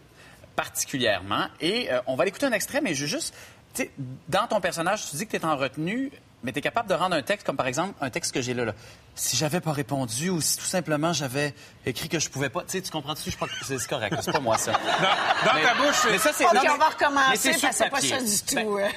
particulièrement, 0.56 1.48
et 1.60 1.92
euh, 1.92 2.00
on 2.06 2.16
va 2.16 2.26
l'écouter 2.26 2.46
un 2.46 2.52
extrait, 2.52 2.80
mais 2.80 2.94
juste, 2.94 3.34
dans 4.30 4.46
ton 4.48 4.62
personnage, 4.62 5.10
tu 5.10 5.16
dis 5.16 5.26
que 5.26 5.32
tu 5.32 5.38
es 5.38 5.46
en 5.46 5.58
retenue. 5.58 6.12
Mais 6.44 6.52
tu 6.52 6.58
es 6.60 6.62
capable 6.62 6.90
de 6.90 6.96
rendre 6.96 7.16
un 7.16 7.22
texte, 7.22 7.46
comme 7.46 7.56
par 7.56 7.68
exemple 7.68 7.94
un 8.02 8.10
texte 8.10 8.32
que 8.34 8.42
j'ai 8.42 8.56
là, 8.56 8.66
là. 8.66 8.74
Si 9.14 9.38
j'avais 9.38 9.62
pas 9.62 9.72
répondu 9.74 10.30
ou 10.32 10.42
si 10.42 10.58
tout 10.58 10.64
simplement 10.66 11.14
j'avais 11.14 11.54
écrit 11.86 12.10
que 12.10 12.18
je 12.18 12.30
pouvais 12.30 12.50
pas. 12.50 12.62
Tu 12.64 12.70
sais, 12.72 12.82
tu 12.82 12.90
comprends-tu? 12.90 13.26
Je 13.26 13.30
suis 13.30 13.38
pas- 13.38 13.46
C'est 13.64 13.88
correct, 13.88 14.16
c'est 14.22 14.32
pas 14.32 14.40
moi 14.40 14.58
ça. 14.58 14.72
Dans, 15.44 15.48
dans 15.48 15.54
Mais- 15.56 15.64
ta 15.64 15.76
bouche, 15.76 15.96
c'est- 16.02 16.12
mais 16.12 16.18
ça, 16.18 16.32
c'est. 16.34 16.46
OK, 16.46 16.54
non, 16.56 16.62
mais- 16.64 16.70
on 16.72 16.78
va 16.78 16.90
recommencer 16.90 17.52
parce 17.52 17.62
que 17.62 17.76
c'est 17.76 17.90
pas 17.90 18.02
ça 18.02 18.18
du 18.18 18.56
Ben, 18.56 18.66
tout. 18.66 18.78
euh. 18.80 18.88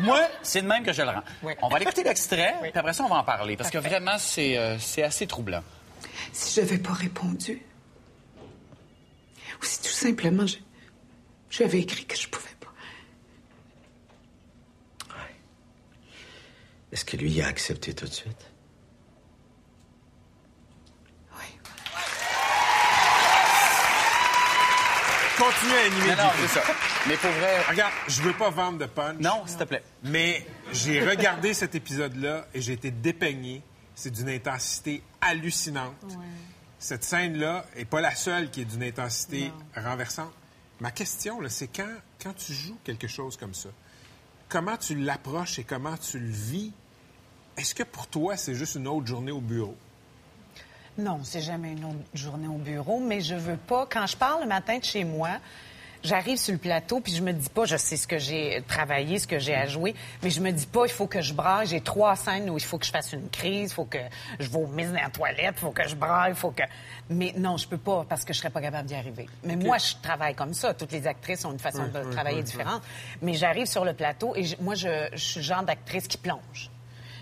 moi, 0.00 0.20
c'est 0.42 0.62
de 0.62 0.66
même 0.66 0.84
que 0.84 0.92
je 0.94 1.02
le 1.02 1.08
rends. 1.10 1.22
Oui. 1.42 1.52
On 1.60 1.68
va 1.68 1.76
aller 1.76 1.84
écouter 1.84 2.02
l'extrait, 2.04 2.54
puis 2.62 2.72
après 2.74 2.92
ça, 2.94 3.04
on 3.04 3.08
va 3.08 3.16
en 3.16 3.24
parler. 3.24 3.56
Parce 3.58 3.70
que 3.70 3.78
vraiment, 3.78 4.16
c'est 4.18 4.56
euh, 4.56 4.78
c'est 4.78 5.02
assez 5.02 5.26
troublant. 5.26 5.62
Si 6.32 6.58
j'avais 6.60 6.78
pas 6.78 6.92
répondu, 6.94 7.62
ou 9.60 9.64
si 9.64 9.82
tout 9.82 9.88
simplement 9.88 10.46
j'avais 11.50 11.80
écrit 11.80 12.06
que 12.06 12.16
je 12.16 12.26
pouvais 12.28 12.48
pas. 12.60 12.70
Est-ce 16.94 17.04
que 17.04 17.16
lui 17.16 17.28
il 17.28 17.42
a 17.42 17.48
accepté 17.48 17.92
tout 17.92 18.06
de 18.06 18.12
suite? 18.12 18.46
Oui. 21.32 21.58
continue 25.36 25.72
à 25.72 25.86
animer 25.86 26.14
Non, 26.14 26.30
c'est 26.40 26.60
ça. 26.60 26.62
Mais 27.08 27.16
pour 27.16 27.32
vrai. 27.32 27.62
Regarde, 27.68 27.92
je 28.06 28.22
veux 28.22 28.32
pas 28.32 28.50
vendre 28.50 28.78
de 28.78 28.86
punch. 28.86 29.16
Non, 29.18 29.44
s'il 29.44 29.58
te 29.58 29.64
plaît. 29.64 29.82
Mais 30.04 30.46
j'ai 30.72 31.04
regardé 31.04 31.52
cet 31.54 31.74
épisode-là 31.74 32.46
et 32.54 32.60
j'ai 32.60 32.74
été 32.74 32.92
dépeigné. 32.92 33.60
C'est 33.96 34.12
d'une 34.12 34.28
intensité 34.28 35.02
hallucinante. 35.20 36.16
Cette 36.78 37.02
scène-là 37.02 37.66
est 37.74 37.86
pas 37.86 38.02
la 38.02 38.14
seule 38.14 38.52
qui 38.52 38.60
est 38.60 38.66
d'une 38.66 38.84
intensité 38.84 39.50
renversante. 39.76 40.32
Ma 40.78 40.92
question, 40.92 41.40
c'est 41.48 41.66
quand, 41.66 41.92
quand 42.22 42.34
tu 42.34 42.52
joues 42.52 42.78
quelque 42.84 43.08
chose 43.08 43.36
comme 43.36 43.54
ça, 43.54 43.70
comment 44.48 44.76
tu 44.76 44.94
l'approches 44.94 45.58
et 45.58 45.64
comment 45.64 45.96
tu 45.96 46.20
le 46.20 46.30
vis? 46.30 46.72
Est-ce 47.56 47.74
que 47.74 47.82
pour 47.82 48.06
toi, 48.06 48.36
c'est 48.36 48.54
juste 48.54 48.74
une 48.74 48.88
autre 48.88 49.06
journée 49.06 49.32
au 49.32 49.40
bureau? 49.40 49.76
Non, 50.98 51.20
c'est 51.24 51.40
jamais 51.40 51.72
une 51.72 51.84
autre 51.84 51.98
journée 52.14 52.48
au 52.48 52.58
bureau, 52.58 53.00
mais 53.00 53.20
je 53.20 53.34
veux 53.34 53.56
pas. 53.56 53.86
Quand 53.90 54.06
je 54.06 54.16
pars 54.16 54.38
le 54.40 54.46
matin 54.46 54.78
de 54.78 54.84
chez 54.84 55.02
moi, 55.02 55.38
j'arrive 56.04 56.36
sur 56.36 56.52
le 56.52 56.58
plateau, 56.58 57.00
puis 57.00 57.12
je 57.12 57.22
me 57.22 57.32
dis 57.32 57.48
pas, 57.48 57.64
je 57.64 57.76
sais 57.76 57.96
ce 57.96 58.06
que 58.06 58.18
j'ai 58.18 58.62
travaillé, 58.68 59.18
ce 59.18 59.26
que 59.26 59.40
j'ai 59.40 59.54
à 59.56 59.66
jouer, 59.66 59.94
mais 60.22 60.30
je 60.30 60.40
me 60.40 60.52
dis 60.52 60.66
pas, 60.66 60.84
il 60.86 60.92
faut 60.92 61.08
que 61.08 61.20
je 61.20 61.34
braille. 61.34 61.66
J'ai 61.66 61.80
trois 61.80 62.14
scènes 62.14 62.48
où 62.48 62.56
il 62.58 62.62
faut 62.62 62.78
que 62.78 62.86
je 62.86 62.92
fasse 62.92 63.12
une 63.12 63.28
crise, 63.28 63.70
il 63.70 63.74
faut 63.74 63.86
que 63.86 63.98
je 64.38 64.48
vomisse 64.48 64.88
dans 64.88 65.00
la 65.00 65.10
toilette, 65.10 65.54
il 65.56 65.60
faut 65.60 65.70
que 65.70 65.88
je 65.88 65.96
braille, 65.96 66.32
il 66.32 66.36
faut 66.36 66.52
que. 66.52 66.62
Mais 67.10 67.34
non, 67.36 67.56
je 67.56 67.66
peux 67.66 67.78
pas 67.78 68.04
parce 68.08 68.24
que 68.24 68.32
je 68.32 68.38
serais 68.38 68.50
pas 68.50 68.60
capable 68.60 68.86
d'y 68.86 68.94
arriver. 68.94 69.28
Mais 69.42 69.56
moi, 69.56 69.78
je 69.78 69.94
travaille 70.00 70.36
comme 70.36 70.54
ça. 70.54 70.74
Toutes 70.74 70.92
les 70.92 71.08
actrices 71.08 71.44
ont 71.44 71.52
une 71.52 71.58
façon 71.58 71.86
de 71.88 72.10
travailler 72.12 72.42
différente. 72.42 72.82
Mais 73.20 73.34
j'arrive 73.34 73.66
sur 73.66 73.84
le 73.84 73.94
plateau 73.94 74.34
et 74.36 74.44
moi, 74.60 74.76
je, 74.76 75.08
je 75.12 75.18
suis 75.18 75.40
le 75.40 75.44
genre 75.44 75.64
d'actrice 75.64 76.06
qui 76.06 76.18
plonge. 76.18 76.70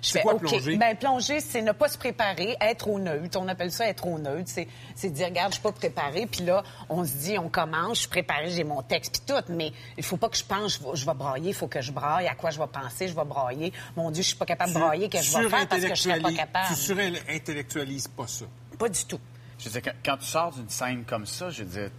Je 0.03 0.11
fais, 0.11 0.23
quoi, 0.23 0.35
OK. 0.35 0.41
plonger? 0.41 0.77
Ben, 0.77 0.97
plonger, 0.97 1.41
c'est 1.41 1.63
ne 1.63 1.71
pas 1.71 1.89
se 1.89 1.97
préparer, 1.97 2.57
être 2.61 2.89
au 2.89 2.99
neutre. 2.99 3.39
On 3.41 3.47
appelle 3.47 3.71
ça 3.71 3.87
être 3.87 4.07
au 4.07 4.19
neutre. 4.19 4.47
C'est, 4.47 4.67
c'est 4.97 5.11
dire, 5.11 5.29
regarde, 5.29 5.51
je 5.51 5.55
suis 5.55 5.63
pas 5.63 5.71
préparée. 5.71 6.27
Puis 6.27 6.45
là, 6.45 6.65
on 6.89 7.05
se 7.05 7.13
dit, 7.13 7.39
on 7.39 7.49
commence, 7.49 7.95
je 7.95 8.01
suis 8.01 8.09
préparée, 8.09 8.51
j'ai 8.51 8.65
mon 8.65 8.83
texte, 8.83 9.13
puis 9.13 9.35
tout. 9.35 9.53
Mais 9.53 9.73
il 9.97 10.03
faut 10.03 10.17
pas 10.17 10.29
que 10.29 10.37
je 10.37 10.45
pense, 10.45 10.79
je 10.79 10.83
vais, 10.83 10.97
je 10.97 11.07
vais 11.07 11.15
brailler, 11.15 11.51
il 11.51 11.55
faut 11.55 11.69
que 11.69 11.81
je 11.81 11.93
braille. 11.93 12.27
À 12.27 12.35
quoi 12.35 12.51
je 12.51 12.59
vais 12.59 12.67
penser, 12.67 13.07
je 13.07 13.15
vais 13.15 13.25
brailler. 13.25 13.73
Mon 13.97 14.11
Dieu, 14.11 14.23
je 14.23 14.29
suis 14.29 14.37
pas 14.37 14.47
capable 14.47 14.75
de 14.75 14.79
brailler, 14.79 15.09
que 15.09 15.19
je 15.23 15.39
vais 15.39 15.49
faire 15.49 15.69
parce 15.69 15.83
que 15.83 15.95
je 15.95 16.03
serais 16.03 16.21
pas 16.21 16.33
capable. 16.33 16.67
Tu 16.69 16.75
surintellectualises 16.75 18.09
pas 18.09 18.27
ça. 18.27 18.45
Pas 18.79 18.89
du 18.89 19.05
tout. 19.05 19.21
Je 19.59 19.69
veux 19.69 19.81
dire, 19.81 19.83
quand, 19.83 19.99
quand 20.05 20.17
tu 20.17 20.27
sors 20.27 20.51
d'une 20.51 20.69
scène 20.69 21.05
comme 21.05 21.27
ça, 21.27 21.49
je 21.51 21.63
veux 21.63 21.71
dire, 21.81 21.91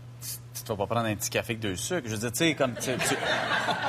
tu, 0.53 0.63
vas 0.70 0.75
pas 0.77 0.88
prendre 0.88 1.08
un 1.08 1.15
petit 1.15 1.30
café 1.30 1.53
avec 1.53 1.60
deux 1.60 1.75
sucres. 1.75 2.08
Je 2.08 2.12
veux 2.12 2.18
dire, 2.18 2.32
tu 2.32 2.38
sais, 2.39 2.56
comme 2.56 2.74
tu, 2.75 2.92
tu 2.98 3.15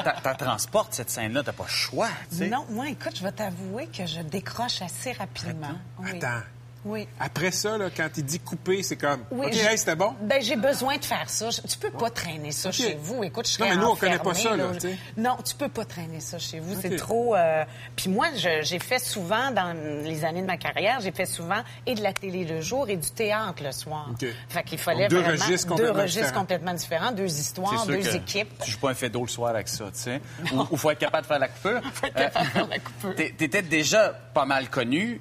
t'as- 0.05 0.17
t'as 0.23 0.35
transportes 0.35 0.95
cette 0.95 1.11
scène-là, 1.11 1.43
t'as 1.43 1.53
pas 1.53 1.65
le 1.65 1.69
choix, 1.71 2.09
tu 2.31 2.37
sais. 2.37 2.49
Non, 2.49 2.67
moi, 2.71 2.89
écoute, 2.89 3.17
je 3.17 3.23
vais 3.23 3.33
t'avouer 3.33 3.87
que 3.89 4.07
je 4.07 4.21
décroche 4.21 4.83
assez 4.83 5.13
rapidement. 5.13 5.79
Oui. 5.99 6.11
Attends. 6.17 6.43
Oui. 6.85 7.09
Après 7.19 7.51
ça, 7.51 7.79
là, 7.79 7.89
quand 7.97 8.09
il 8.17 8.25
dit 8.25 8.41
couper, 8.41 8.83
c'est 8.83 8.97
comme. 8.97 9.25
Oui, 9.31 9.47
OK, 9.47 9.53
j'ai- 9.53 9.61
hey, 9.65 9.79
c'était 9.79 9.97
bon? 9.97 10.15
Ben, 10.21 10.43
j'ai 10.43 10.57
besoin 10.57 10.97
de 10.99 11.05
faire 11.05 11.29
ça. 11.31 11.51
Je- 11.51 11.61
Tu 11.63 11.79
peux 11.79 11.91
pas 11.91 12.11
traîner 12.11 12.53
ça 12.53 12.71
chez 12.73 12.95
vous. 13.01 13.25
Écoute, 13.25 13.49
je 13.49 13.59
Non, 13.63 13.69
mais 13.71 13.77
nous, 13.77 13.87
on 13.87 13.97
connaît 13.97 14.19
pas 14.19 14.31
enfermée, 14.31 14.63
ça, 14.81 14.89
là. 14.89 14.95
Non, 15.17 15.37
tu 15.45 15.55
peux 15.55 15.69
pas 15.69 15.85
traîner 15.85 16.21
ça 16.21 16.39
chez 16.39 16.61
vous. 16.61 16.79
C'est 16.81 16.97
trop... 16.97 17.35
euh, 17.35 17.65
Puis 17.97 18.11
moi, 18.11 18.27
je- 18.37 18.63
j'ai 18.63 18.79
fait 18.79 18.99
souvent, 18.99 19.51
dans 19.51 19.75
les 20.05 20.25
années 20.25 20.43
de 20.43 20.47
ma 20.47 20.57
carrière, 20.57 21.01
j'ai 21.01 21.13
fait 21.13 21.27
souvent 21.27 21.63
et 21.87 21.95
de 21.95 22.03
la 22.03 22.13
télé 22.13 22.45
le 22.45 22.61
jour 22.61 22.89
et 22.89 22.97
du 22.97 23.11
théâtre 23.11 23.63
le 23.63 23.73
soir. 23.73 24.09
OK. 24.11 24.27
Fait 24.49 24.63
qu'il 24.65 24.79
fallait 24.79 25.03
Donc, 25.09 25.11
deux 25.11 25.21
vraiment... 25.21 25.43
registres 25.45 25.67
deux 25.69 25.75
complètement 25.77 26.03
registres 26.03 26.23
différents. 26.25 26.41
complètement 26.41 26.75
différents, 26.75 27.13
deux 27.13 27.39
histoires, 27.41 27.85
sûr 27.85 27.87
deux 27.87 27.99
que 28.03 28.17
équipes. 28.17 28.63
Tu 28.63 28.71
joues 28.73 28.79
pas 28.79 28.91
un 28.91 28.95
fait 28.95 29.09
d'eau 29.09 29.23
le 29.23 29.29
soir 29.29 29.51
avec 29.51 29.69
ça, 29.69 29.85
tu 29.87 30.01
sais. 30.01 30.21
Ou, 30.53 30.61
ou 30.71 30.77
faut 30.77 30.91
être 30.91 30.99
capable 30.99 31.23
de 31.23 31.29
faire 31.29 31.39
la 31.39 31.49
coupure. 31.49 31.81
Faut 31.95 32.07
être 32.07 32.15
capable 32.15 32.47
de 32.47 32.51
faire 32.51 32.69
la 32.69 32.79
coupure. 32.79 33.15
T'étais 33.15 33.63
déjà 33.63 34.09
pas 34.35 34.45
mal 34.45 34.69
connu, 34.69 35.21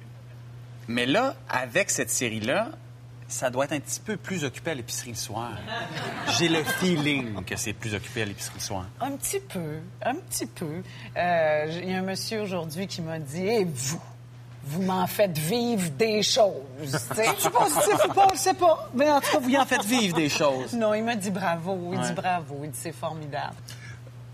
mais 0.88 1.06
là, 1.06 1.34
avec 1.48 1.90
cette 1.90 2.10
série-là, 2.10 2.68
ça 3.26 3.50
doit 3.50 3.64
être 3.64 3.72
un 3.72 3.80
petit 3.80 4.00
peu 4.00 4.16
plus 4.16 4.44
occupé 4.44 4.72
à 4.72 4.74
l'épicerie 4.74 5.10
le 5.10 5.16
soir. 5.16 5.52
J'ai 6.38 6.48
le 6.48 6.62
feeling 6.62 7.42
que 7.44 7.56
c'est 7.56 7.72
plus 7.72 7.94
occupé 7.94 8.22
à 8.22 8.24
l'épicerie 8.26 8.54
le 8.56 8.60
soir. 8.62 8.84
Un 9.00 9.12
petit 9.12 9.40
peu, 9.40 9.78
un 10.04 10.14
petit 10.14 10.46
peu. 10.46 10.82
Euh, 11.16 11.80
Il 11.82 11.90
y 11.90 11.94
a 11.94 11.98
un 11.98 12.02
monsieur 12.02 12.42
aujourd'hui 12.42 12.86
qui 12.86 13.00
m'a 13.00 13.18
dit 13.18 13.46
Et 13.46 13.64
vous 13.64 14.00
vous 14.66 14.80
m'en 14.82 15.06
faites 15.06 15.36
vivre 15.36 15.90
des 15.90 16.22
choses. 16.22 16.52
Je 16.82 16.86
sais 16.86 16.98
pas, 17.14 17.34
je 17.36 17.42
sais 17.42 17.50
pas, 18.14 18.28
je 18.32 18.38
sais 18.38 18.54
pas. 18.54 18.88
Mais 18.94 19.10
en 19.10 19.20
tout 19.20 19.32
cas, 19.32 19.38
vous 19.38 19.50
y 19.50 19.58
en 19.58 19.66
faites 19.66 19.84
vivre 19.84 20.16
des 20.16 20.30
choses. 20.30 20.72
Non, 20.72 20.94
il 20.94 21.04
m'a 21.04 21.16
dit 21.16 21.30
bravo. 21.30 21.90
Il 21.92 21.98
Ouais. 21.98 22.06
dit 22.06 22.12
bravo. 22.14 22.60
Il 22.64 22.70
dit 22.70 22.78
c'est 22.80 22.92
formidable. 22.92 23.56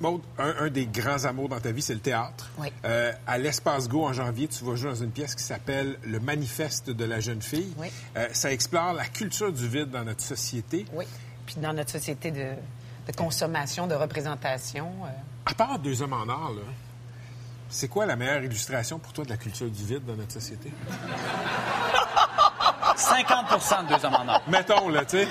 Maud, 0.01 0.23
un, 0.39 0.55
un 0.65 0.69
des 0.71 0.87
grands 0.87 1.25
amours 1.27 1.49
dans 1.49 1.61
ta 1.61 1.73
vie, 1.73 1.83
c'est 1.83 1.93
le 1.95 2.01
théâtre. 2.01 2.49
Oui. 2.59 2.73
Euh, 2.85 3.13
à 3.27 3.37
l'Espace 3.39 3.89
Go, 3.89 4.05
en 4.07 4.13
janvier, 4.15 4.49
tu 4.49 4.65
vas 4.65 4.75
jouer 4.75 4.91
dans 4.91 5.03
une 5.03 5.11
pièce 5.11 5.35
qui 5.35 5.43
s'appelle 5.45 5.99
Le 6.05 6.19
Manifeste 6.21 6.89
de 6.91 7.05
la 7.05 7.21
jeune 7.21 7.43
fille. 7.43 7.73
Oui. 7.77 7.89
Euh, 8.17 8.27
ça 8.33 8.51
explore 8.53 8.95
la 8.95 9.05
culture 9.05 9.53
du 9.53 9.69
vide 9.69 9.91
dans 9.91 10.05
notre 10.05 10.23
société. 10.23 10.87
Oui. 10.95 11.05
Puis 11.47 11.57
dans 11.57 11.73
notre 11.75 11.91
société 11.91 12.31
de, 12.31 12.55
de 13.07 13.13
consommation, 13.17 13.87
de 13.87 13.95
représentation. 13.95 14.91
euh, 15.05 15.09
À 15.47 15.55
part 15.55 15.79
Deux 15.79 16.01
hommes 16.01 16.15
en 16.15 16.29
or, 16.29 16.53
là, 16.57 16.63
c'est 17.69 17.89
quoi 17.89 18.07
la 18.07 18.17
meilleure 18.17 18.43
illustration 18.43 18.99
pour 18.99 19.13
toi 19.13 19.25
de 19.25 19.31
la 19.31 19.37
culture 19.37 19.69
du 19.71 19.85
vide 19.85 20.05
dans 20.07 20.17
notre 20.17 20.33
société? 20.33 20.73
50% 22.97 23.87
de 23.87 23.95
deux 23.97 24.05
hommes 24.07 24.15
en 24.15 24.29
or. 24.29 24.43
Mettons, 24.49 24.89
là, 24.89 25.05
tu 25.05 25.19
sais. 25.19 25.29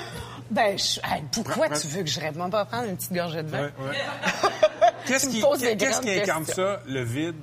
Ben, 0.50 0.78
je- 0.78 1.00
hey, 1.04 1.24
pourquoi 1.32 1.70
Prends- 1.70 1.80
tu 1.80 1.88
veux 1.88 2.02
que 2.04 2.10
je 2.10 2.20
rêve? 2.20 2.36
On 2.40 2.50
va 2.50 2.66
prendre 2.66 2.86
une 2.90 2.96
petite 2.98 3.14
gorgée 3.14 3.44
de 3.44 3.50
vin. 3.50 3.60
Ouais, 3.64 3.74
ouais. 3.90 3.98
Qu'est-ce 5.06 5.28
qui, 5.30 5.42
qu'est-ce 5.78 6.22
incarne 6.22 6.46
ça, 6.46 6.82
le 6.88 7.04
vide, 7.04 7.36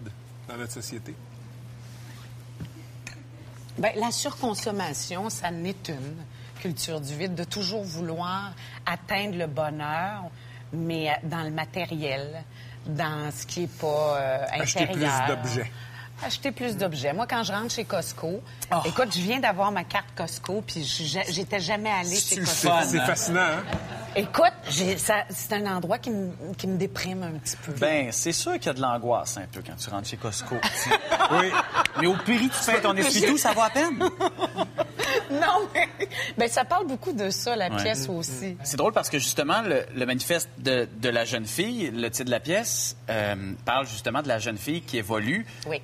dans 0.49 0.57
notre 0.57 0.73
société? 0.73 1.15
Ben, 3.79 3.91
la 3.97 4.11
surconsommation, 4.11 5.29
ça 5.31 5.51
n'est 5.51 5.75
une 5.89 6.17
culture 6.61 7.01
du 7.01 7.15
vide, 7.15 7.35
de 7.35 7.45
toujours 7.45 7.83
vouloir 7.85 8.53
atteindre 8.87 9.37
le 9.37 9.47
bonheur, 9.47 10.23
mais 10.73 11.11
euh, 11.11 11.15
dans 11.25 11.43
le 11.43 11.51
matériel, 11.51 12.43
dans 12.87 13.31
ce 13.37 13.45
qui 13.47 13.61
n'est 13.63 13.67
pas 13.67 14.17
euh, 14.19 14.45
Acheter 14.61 14.87
plus 14.87 15.05
intérieur. 15.05 15.37
d'objets. 15.37 15.71
Acheter 16.25 16.51
plus 16.51 16.77
d'objets. 16.77 17.13
Moi, 17.13 17.27
quand 17.29 17.43
je 17.43 17.53
rentre 17.53 17.71
chez 17.73 17.85
Costco, 17.85 18.41
Oh. 18.73 18.77
écoute, 18.87 19.09
je 19.15 19.21
viens 19.21 19.39
d'avoir 19.39 19.71
ma 19.71 19.85
carte 19.85 20.07
Costco, 20.17 20.63
puis 20.67 20.83
j'étais 20.83 21.61
jamais 21.61 21.91
allée 21.91 22.15
chez 22.17 22.37
C'est 22.37 22.41
Costco. 22.41 22.71
c'est 22.87 23.01
fascinant, 23.01 23.41
hein? 23.41 23.63
Écoute, 24.17 24.53
c'est 24.69 25.53
un 25.53 25.67
endroit 25.77 25.99
qui 25.99 26.11
me, 26.11 26.33
qui 26.57 26.67
me 26.67 26.79
déprime 26.79 27.23
un 27.23 27.33
petit 27.39 27.57
peu. 27.59 27.73
Ben, 27.73 28.11
c'est 28.13 28.33
sûr 28.33 28.55
qu'il 28.55 28.67
y 28.67 28.69
a 28.71 28.73
de 28.73 28.81
l'angoisse 28.81 29.37
un 29.37 29.45
peu 29.53 29.61
quand 29.65 29.77
tu 29.77 29.91
rentres 29.91 30.09
chez 30.09 30.17
Costco. 30.17 30.57
Oui. 31.33 31.51
Mais 32.01 32.07
au 32.07 32.15
prix 32.15 32.39
tu 32.49 32.51
fais 32.51 32.81
ton 32.81 32.95
essuie-tout, 32.97 33.37
ça 33.37 33.53
va 33.53 33.65
à 33.65 33.71
peine. 33.71 33.99
non, 35.31 35.69
mais 35.75 35.89
ben, 36.39 36.49
ça 36.49 36.65
parle 36.65 36.87
beaucoup 36.87 37.13
de 37.13 37.31
ça, 37.31 37.57
la 37.57 37.69
Ouais. 37.69 37.83
pièce 37.83 38.09
aussi. 38.09 38.57
C'est 38.63 38.77
drôle 38.77 38.93
parce 38.93 39.11
que 39.11 39.19
justement, 39.19 39.61
le, 39.63 39.85
le 39.95 40.07
manifeste 40.07 40.49
de, 40.59 40.89
de 41.01 41.09
la 41.09 41.25
jeune 41.25 41.47
fille, 41.47 41.91
le 41.91 42.09
titre 42.11 42.27
de 42.27 42.31
la 42.31 42.39
pièce, 42.41 42.97
euh, 43.11 43.35
parle 43.65 43.87
justement 43.89 44.23
de 44.23 44.29
la 44.29 44.39
jeune 44.39 44.57
fille 44.57 44.83
qui 44.83 44.99
évolue. 44.99 45.47
Oui. 45.69 45.83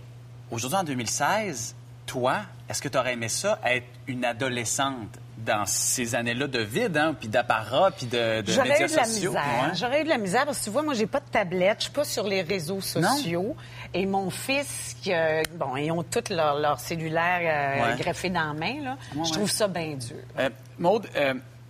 Aujourd'hui, 0.52 0.78
en 0.78 0.84
2016, 0.84 1.74
toi, 2.06 2.40
est-ce 2.68 2.80
que 2.82 2.88
tu 2.88 2.98
aurais 2.98 3.14
aimé 3.14 3.28
ça, 3.28 3.58
être 3.64 3.86
une 4.06 4.24
adolescente 4.24 5.18
dans 5.38 5.64
ces 5.66 6.14
années-là 6.14 6.46
de 6.46 6.60
vide, 6.60 6.96
hein, 6.98 7.16
puis 7.18 7.26
d'apparat, 7.28 7.90
puis 7.90 8.06
de, 8.06 8.42
de 8.42 8.52
J'aurais 8.52 8.68
médias 8.68 8.86
eu 8.86 8.90
de 8.90 8.96
la 8.96 9.04
sociaux? 9.06 9.30
misère. 9.30 9.42
ouais? 9.44 9.74
J'aurais 9.74 10.00
eu 10.02 10.04
de 10.04 10.08
la 10.10 10.18
misère 10.18 10.44
parce 10.44 10.58
que 10.58 10.64
tu 10.64 10.70
vois, 10.70 10.82
moi, 10.82 10.92
j'ai 10.94 11.06
pas 11.06 11.20
de 11.20 11.28
tablette, 11.30 11.78
je 11.78 11.84
suis 11.84 11.92
pas 11.92 12.04
sur 12.04 12.24
les 12.28 12.42
réseaux 12.42 12.80
sociaux. 12.82 13.56
Et 13.94 14.04
mon 14.06 14.28
fils, 14.30 14.94
qui, 15.02 15.12
euh, 15.12 15.42
bon, 15.54 15.74
ils 15.76 15.90
ont 15.90 16.02
tous 16.04 16.28
leur, 16.30 16.58
leur 16.60 16.78
cellulaire 16.78 17.40
euh, 17.80 17.90
Ouais. 17.92 17.96
greffé 17.98 18.28
dans 18.30 18.44
la 18.48 18.52
main, 18.52 18.82
là. 18.82 18.96
Ouais, 19.16 19.24
je 19.24 19.32
trouve 19.32 19.50
ça 19.50 19.66
bien 19.68 19.96
dur. 19.96 20.16
Euh, 20.38 20.50
Maude, 20.78 21.08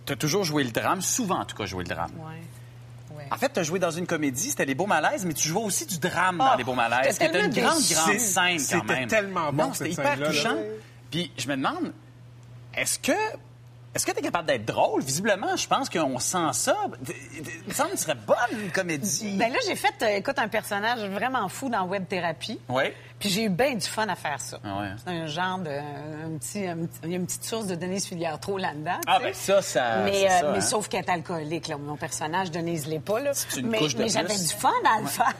tu 0.05 0.13
as 0.13 0.15
toujours 0.17 0.43
joué 0.43 0.63
le 0.65 0.71
drame, 0.71 1.01
souvent 1.01 1.39
en 1.39 1.45
tout 1.45 1.55
cas 1.55 1.65
joué 1.65 1.83
le 1.85 1.89
drame. 1.95 2.11
Ouais. 2.17 2.41
En 3.33 3.37
fait, 3.37 3.51
tu 3.51 3.59
as 3.59 3.63
joué 3.63 3.79
dans 3.79 3.91
une 3.91 4.05
comédie, 4.05 4.51
c'était 4.51 4.65
Les 4.65 4.75
Beaux 4.75 4.85
Malaises, 4.85 5.25
mais 5.25 5.33
tu 5.33 5.47
jouais 5.47 5.63
aussi 5.63 5.85
du 5.87 5.97
drame 5.99 6.37
dans 6.37 6.51
Oh, 6.53 6.57
Les 6.57 6.63
Beaux 6.63 6.75
Malaises. 6.75 7.13
C'était 7.13 7.25
une 7.25 7.31
tellement 7.51 7.69
grande, 7.69 7.81
grande 7.83 8.19
scène 8.19 8.57
quand 8.57 8.59
C'était 8.59 8.93
même. 8.93 9.07
tellement 9.09 9.51
bon, 9.51 9.65
Non, 9.67 9.73
c'était 9.73 9.91
hyper 9.91 10.19
touchant. 10.23 10.55
Puis 11.09 11.31
je 11.37 11.47
me 11.47 11.55
demande, 11.55 11.93
est-ce 12.75 12.99
que 12.99 13.11
est-ce 13.95 14.07
que 14.07 14.11
tu 14.11 14.19
es 14.19 14.21
capable 14.23 14.47
d'être 14.47 14.65
drôle? 14.65 15.03
Visiblement, 15.03 15.55
je 15.55 15.67
pense 15.67 15.87
qu'on 15.87 16.17
sent 16.17 16.47
ça. 16.53 16.75
Il 17.35 17.43
me 17.67 17.73
semble 17.73 17.91
que 17.91 17.97
serait 17.97 18.15
bonne 18.15 18.35
une 18.63 18.71
comédie. 18.71 19.37
Ben 19.37 19.51
là, 19.51 19.59
j'ai 19.67 19.75
fait, 19.75 19.93
euh, 20.01 20.17
écoute, 20.17 20.39
un 20.39 20.47
personnage 20.47 21.01
vraiment 21.11 21.47
fou 21.47 21.69
dans 21.69 21.85
Web 21.85 22.07
Thérapie. 22.07 22.59
Oui. 22.69 22.85
Puis 23.23 23.31
j'ai 23.31 23.43
eu 23.43 23.49
bien 23.49 23.73
du 23.75 23.87
fun 23.87 24.05
à 24.09 24.15
faire 24.17 24.41
ça. 24.41 24.59
Ah 24.65 24.79
ouais. 24.81 24.87
C'est 25.01 25.09
un 25.13 25.27
genre 25.27 25.57
de. 25.59 25.69
Un 25.69 26.37
petit, 26.37 26.67
un 26.67 26.75
il 27.05 27.11
y 27.11 27.13
a 27.13 27.15
une 27.15 27.25
petite 27.25 27.45
source 27.45 27.67
de 27.67 27.75
Denise 27.75 28.05
Filière 28.05 28.37
trop 28.37 28.57
là-dedans. 28.57 28.99
Ah, 29.07 29.19
ben 29.21 29.33
ça, 29.33 29.61
ça. 29.61 29.99
Mais, 30.03 30.25
euh, 30.25 30.29
ça, 30.41 30.51
mais 30.51 30.57
hein? 30.57 30.61
sauf 30.61 30.89
qu'elle 30.89 31.05
est 31.05 31.09
alcoolique, 31.09 31.69
là. 31.69 31.77
Mon 31.77 31.95
personnage, 31.95 32.51
Denise 32.51 32.85
l'est 32.85 32.99
pas, 32.99 33.21
là. 33.21 33.31
une 33.55 33.67
mais 33.69 33.77
couche 33.77 33.95
de 33.95 34.01
mais 34.01 34.09
j'avais 34.09 34.35
du 34.37 34.47
fun 34.49 34.73
à 34.93 34.99
le 34.99 35.07
faire. 35.07 35.33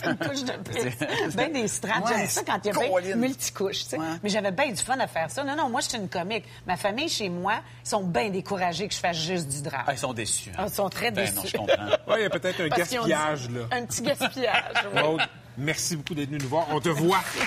C'est 0.00 0.06
une 0.10 0.16
couche 0.16 0.44
de 0.44 0.52
plus. 0.62 1.34
ben 1.36 1.52
des 1.52 1.68
strates. 1.68 2.06
Ouais, 2.08 2.12
J'aime 2.16 2.26
ça 2.26 2.40
quand 2.46 2.58
il 2.64 2.68
y 2.68 2.70
a 2.70 3.00
bien 3.02 3.16
multicouches, 3.16 3.82
tu 3.82 3.88
sais. 3.90 3.98
Mais 4.22 4.30
j'avais 4.30 4.50
bien 4.52 4.70
du 4.70 4.76
fun 4.82 4.98
à 4.98 5.06
faire 5.06 5.30
ça. 5.30 5.44
Non, 5.44 5.56
non, 5.56 5.68
moi, 5.68 5.82
je 5.82 5.88
suis 5.90 5.98
une 5.98 6.08
comique. 6.08 6.44
Ma 6.66 6.78
famille, 6.78 7.10
chez 7.10 7.28
moi, 7.28 7.56
ils 7.84 7.88
sont 7.90 8.02
bien 8.02 8.30
découragés 8.30 8.88
que 8.88 8.94
je 8.94 8.98
fasse 9.00 9.18
juste 9.18 9.48
du 9.48 9.60
drame. 9.60 9.84
Ah, 9.86 9.92
ils 9.92 9.98
sont 9.98 10.14
déçus. 10.14 10.48
hein? 10.52 10.60
Ah, 10.60 10.64
ils 10.68 10.72
sont 10.74 10.88
très 10.88 11.10
Ben 11.10 11.22
déçus. 11.26 11.34
non, 11.36 11.42
je 11.44 11.56
comprends. 11.58 11.86
Oui, 12.08 12.14
il 12.16 12.22
y 12.22 12.24
a 12.24 12.30
peut-être 12.30 12.60
un 12.62 12.68
Parce 12.70 12.80
gaspillage, 12.80 13.48
dit- 13.48 13.54
là. 13.56 13.60
Un 13.72 13.84
petit 13.84 14.00
gaspillage, 14.00 14.62
oui. 14.94 15.18
Merci 15.58 15.96
beaucoup 15.96 16.14
d'être 16.14 16.28
venu 16.28 16.38
nous 16.42 16.48
voir. 16.48 16.66
On 16.70 16.80
te 16.80 16.88
voit 16.90 17.16
euh, 17.18 17.40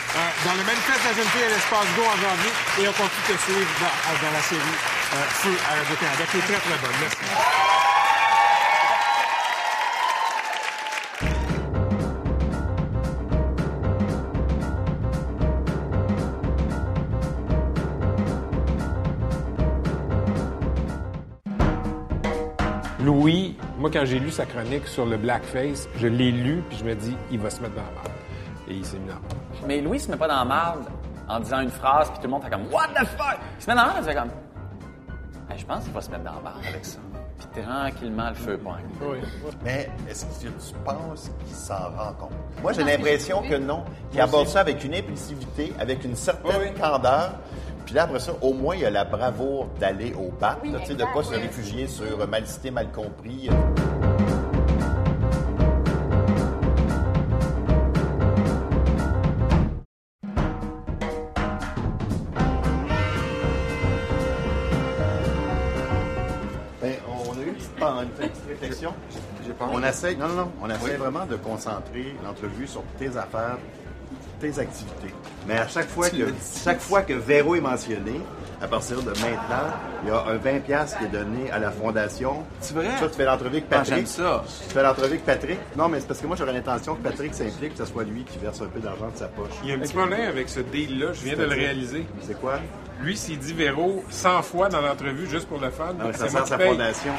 dans 0.46 0.54
le 0.54 0.64
manifeste 0.64 1.00
de 1.04 1.10
la 1.10 1.16
jeune 1.16 1.30
fille 1.30 1.44
à 1.44 1.50
l'espace 1.50 1.88
Go 1.96 2.02
en 2.02 2.18
janvier 2.18 2.52
et 2.82 2.88
on 2.88 2.94
continue 2.94 3.28
de 3.30 3.34
te 3.34 3.42
suivre 3.44 3.70
dans, 3.80 4.28
dans 4.28 4.34
la 4.34 4.42
série 4.42 4.78
euh, 5.14 5.26
Feu 5.30 5.58
à 5.70 5.76
Radio-Canada, 5.76 6.24
qui 6.32 6.38
est 6.38 6.42
très, 6.42 6.60
très 6.60 6.78
bonne. 6.82 6.96
Merci. 7.02 7.18
Louis, 23.00 23.56
moi, 23.80 23.90
quand 23.92 24.04
j'ai 24.06 24.20
lu 24.20 24.30
sa 24.30 24.46
chronique 24.46 24.88
sur 24.88 25.06
le 25.06 25.16
blackface, 25.18 25.88
je 25.96 26.08
l'ai 26.08 26.32
lu, 26.32 26.62
puis 26.68 26.78
je 26.78 26.84
me 26.84 26.96
dis, 26.96 27.16
il 27.32 27.40
va 27.40 27.50
se 27.50 27.62
mettre 27.62 27.76
dans 27.76 27.82
la 27.82 27.92
merde. 27.92 28.12
Et 28.68 28.74
il 28.74 28.86
s'est 28.86 29.00
mis 29.00 29.08
dans 29.08 29.16
la 29.16 29.22
merde. 29.22 29.34
Mais 29.68 29.82
Louis 29.82 30.00
se 30.02 30.12
met 30.12 30.18
pas 30.18 30.28
dans 30.28 30.36
la 30.40 30.46
marde 30.46 30.84
en 31.30 31.40
disant 31.40 31.62
une 31.62 31.70
phrase, 31.70 32.10
puis 32.10 32.18
tout 32.18 32.26
le 32.26 32.30
monde 32.32 32.44
fait 32.44 32.50
comme 32.50 32.72
What 32.72 32.88
the 32.90 33.06
fuck? 33.06 33.38
Il 33.58 33.64
se 33.64 33.70
met 33.70 33.76
dans 33.76 33.84
la 33.84 33.88
marde, 33.88 34.00
il 34.02 34.10
fait 34.10 34.16
comme 34.16 34.30
Hey, 35.50 35.58
Je 35.58 35.66
pense 35.66 35.84
qu'il 35.86 35.94
va 35.94 36.02
se 36.02 36.12
mettre 36.12 36.24
dans 36.24 36.34
la 36.36 36.42
marde 36.42 36.62
avec 36.68 36.86
ça. 36.86 37.00
Puis 37.38 37.64
tranquillement, 37.64 38.30
le 38.30 38.36
feu 38.36 38.58
pointe. 38.58 38.82
Mais 39.64 39.90
est-ce 40.10 40.26
que 40.26 40.48
tu 40.48 40.52
penses 40.84 41.32
qu'il 41.46 41.56
s'en 41.56 41.90
rend 41.98 42.14
compte? 42.20 42.34
Moi, 42.62 42.74
j'ai 42.74 42.84
l'impression 42.84 43.42
que 43.42 43.56
non. 43.56 43.86
Qu'il 44.12 44.20
aborde 44.20 44.48
ça 44.48 44.60
avec 44.60 44.84
une 44.84 44.94
impulsivité, 44.94 45.74
avec 45.80 46.04
une 46.04 46.16
certaine 46.16 46.74
candeur. 46.74 47.32
Puis 47.90 47.96
là, 47.96 48.04
après 48.04 48.20
ça, 48.20 48.34
au 48.42 48.54
moins, 48.54 48.76
il 48.76 48.82
y 48.82 48.86
a 48.86 48.92
la 48.92 49.04
bravoure 49.04 49.68
d'aller 49.80 50.14
au 50.14 50.32
là, 50.40 50.80
tu 50.82 50.86
sais, 50.86 50.94
de 50.94 51.04
ne 51.04 51.12
pas 51.12 51.24
se 51.24 51.34
réfugier 51.34 51.88
sur 51.88 52.22
euh, 52.22 52.28
mal 52.28 52.46
cité, 52.46 52.70
mal 52.70 52.92
compris. 52.92 53.50
Ben, 66.82 66.94
on 67.10 67.34
a 67.38 67.42
eu 67.44 67.48
une 67.50 67.56
petite, 67.56 67.76
pen- 67.76 68.04
une 68.04 68.10
petite 68.10 68.48
réflexion. 68.48 68.94
On 69.74 69.84
essaie, 69.84 70.16
non, 70.16 70.30
non, 70.30 70.36
non, 70.36 70.52
on 70.62 70.70
essaie 70.70 70.96
vraiment 70.96 71.26
de 71.26 71.36
concentrer 71.36 72.16
l'entrevue 72.24 72.68
sur 72.68 72.84
tes 72.98 73.18
affaires, 73.18 73.58
tes 74.40 74.60
activités. 74.60 75.14
Mais 75.48 75.58
à 75.58 75.68
chaque 75.68 75.88
fois 75.90 76.10
que, 76.10 76.34
chaque 76.64 76.80
fois 76.80 77.02
que 77.02 77.14
Véro 77.14 77.56
est 77.56 77.62
mentionné, 77.62 78.22
à 78.62 78.68
partir 78.68 79.02
de 79.02 79.10
maintenant, 79.12 79.72
il 80.04 80.10
y 80.10 80.12
a 80.12 80.22
un 80.26 80.36
20$ 80.38 80.60
piastres 80.62 80.98
qui 81.00 81.06
est 81.06 81.08
donné 81.08 81.50
à 81.50 81.60
la 81.60 81.72
fondation. 81.72 82.44
C'est 82.60 82.74
vrai? 82.74 82.88
Ça, 83.00 83.08
tu 83.08 83.16
fais 83.16 83.24
l'entrevue 83.26 83.48
avec 83.58 83.66
Ah, 83.72 83.76
Patrick. 83.78 83.96
j'aime 83.96 84.06
ça. 84.06 84.44
Tu 84.68 84.74
fais 84.74 84.84
l'entrevue 84.84 85.06
avec 85.08 85.26
Patrick. 85.26 85.60
Non, 85.78 85.88
mais 85.88 86.00
c'est 86.02 86.08
parce 86.08 86.20
que 86.20 86.28
moi, 86.28 86.36
j'aurais 86.38 86.52
l'intention 86.54 86.96
que 86.96 87.02
Patrick 87.02 87.34
s'implique, 87.34 87.74
que 87.76 87.86
ce 87.86 87.92
soit 87.92 88.04
lui 88.04 88.24
qui 88.26 88.38
verse 88.38 88.62
un 88.62 88.66
peu 88.68 88.80
d'argent 88.82 89.08
de 89.14 89.18
sa 89.18 89.28
poche. 89.28 89.52
Il 89.64 89.70
y 89.70 89.72
a 89.72 89.76
un 89.76 89.80
petit 89.80 89.94
problème 89.94 90.28
avec 90.28 90.50
ce 90.50 90.60
deal-là, 90.60 91.14
je 91.14 91.24
viens 91.24 91.38
de 91.38 91.44
le 91.44 91.50
réaliser. 91.56 92.06
C'est 92.22 92.40
quoi? 92.40 92.60
Lui, 93.02 93.16
s'il 93.16 93.40
dit 93.40 93.54
Véro 93.54 94.04
100 94.10 94.42
fois 94.42 94.68
dans 94.68 94.82
l'entrevue 94.82 95.30
juste 95.30 95.48
pour 95.48 95.60
le 95.62 95.70
fun, 95.70 95.96
ça 96.14 96.28
sert 96.28 96.46
sa 96.46 96.60
fondation. 96.60 97.14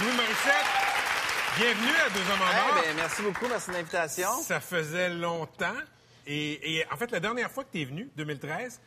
Louis 0.00 0.12
Morissette, 0.16 0.66
bienvenue 1.56 1.96
à 2.04 2.10
Deux 2.10 2.20
Hommes 2.32 2.40
en 2.42 2.68
or. 2.68 2.82
ben, 2.82 2.96
merci 2.96 3.22
beaucoup, 3.22 3.46
merci 3.48 3.70
de 3.70 3.74
l'invitation. 3.76 4.28
Ça 4.42 4.60
faisait 4.60 5.10
longtemps. 5.10 5.74
Et, 6.26 6.78
et 6.78 6.84
en 6.92 6.96
fait, 6.96 7.10
la 7.12 7.20
dernière 7.20 7.50
fois 7.50 7.64
que 7.64 7.70
tu 7.72 7.82
es 7.82 7.84
venu, 7.84 8.10
2013, 8.16 8.80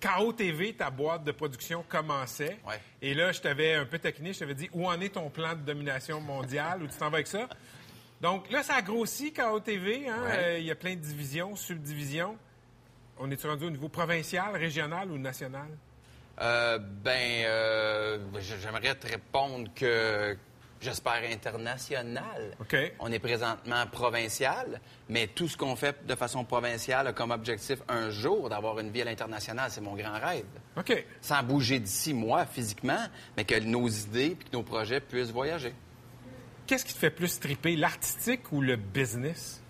KO 0.00 0.32
TV, 0.32 0.74
ta 0.74 0.90
boîte 0.90 1.24
de 1.24 1.32
production 1.32 1.84
commençait. 1.88 2.58
Ouais. 2.66 2.80
Et 3.02 3.14
là, 3.14 3.32
je 3.32 3.40
t'avais 3.40 3.74
un 3.74 3.84
peu 3.84 3.98
taquiné, 3.98 4.32
je 4.32 4.38
t'avais 4.40 4.54
dit 4.54 4.68
où 4.72 4.86
en 4.86 5.00
est 5.00 5.14
ton 5.14 5.28
plan 5.28 5.54
de 5.54 5.60
domination 5.62 6.20
mondiale, 6.20 6.82
où 6.84 6.86
tu 6.86 6.96
t'en 6.96 7.10
vas 7.10 7.16
avec 7.16 7.26
ça? 7.26 7.48
Donc 8.20 8.50
là, 8.50 8.62
ça 8.62 8.74
a 8.76 8.82
grossi, 8.82 9.32
KO 9.32 9.58
TV. 9.60 10.08
hein. 10.08 10.22
Ouais. 10.24 10.32
Euh, 10.36 10.58
Il 10.58 10.66
y 10.66 10.70
a 10.70 10.74
plein 10.76 10.94
de 10.94 11.00
divisions, 11.00 11.56
subdivisions. 11.56 12.36
On 13.18 13.28
est 13.30 13.42
rendu 13.44 13.64
au 13.64 13.70
niveau 13.70 13.88
provincial, 13.88 14.54
régional 14.56 15.10
ou 15.10 15.18
national? 15.18 15.66
Euh, 16.40 16.78
ben, 16.78 17.44
euh, 17.44 18.18
j'aimerais 18.40 18.94
te 18.94 19.06
répondre 19.08 19.68
que 19.74 20.36
j'espère 20.80 21.22
international. 21.30 22.56
On 23.00 23.10
est 23.10 23.18
présentement 23.18 23.86
provincial, 23.90 24.80
mais 25.08 25.26
tout 25.26 25.48
ce 25.48 25.56
qu'on 25.56 25.74
fait 25.74 26.06
de 26.06 26.14
façon 26.14 26.44
provinciale 26.44 27.08
a 27.08 27.12
comme 27.12 27.32
objectif 27.32 27.80
un 27.88 28.10
jour 28.10 28.48
d'avoir 28.48 28.78
une 28.78 28.90
vie 28.90 29.02
à 29.02 29.04
l'international. 29.04 29.70
C'est 29.70 29.80
mon 29.80 29.96
grand 29.96 30.18
rêve. 30.18 30.44
OK. 30.76 31.04
Sans 31.20 31.42
bouger 31.42 31.80
d'ici, 31.80 32.14
moi, 32.14 32.46
physiquement, 32.46 33.06
mais 33.36 33.44
que 33.44 33.58
nos 33.58 33.88
idées 33.88 34.26
et 34.26 34.36
que 34.36 34.52
nos 34.52 34.62
projets 34.62 35.00
puissent 35.00 35.32
voyager. 35.32 35.74
Qu'est-ce 36.66 36.84
qui 36.84 36.92
te 36.92 36.98
fait 36.98 37.10
plus 37.10 37.40
triper, 37.40 37.76
l'artistique 37.76 38.52
ou 38.52 38.60
le 38.60 38.76
business? 38.76 39.62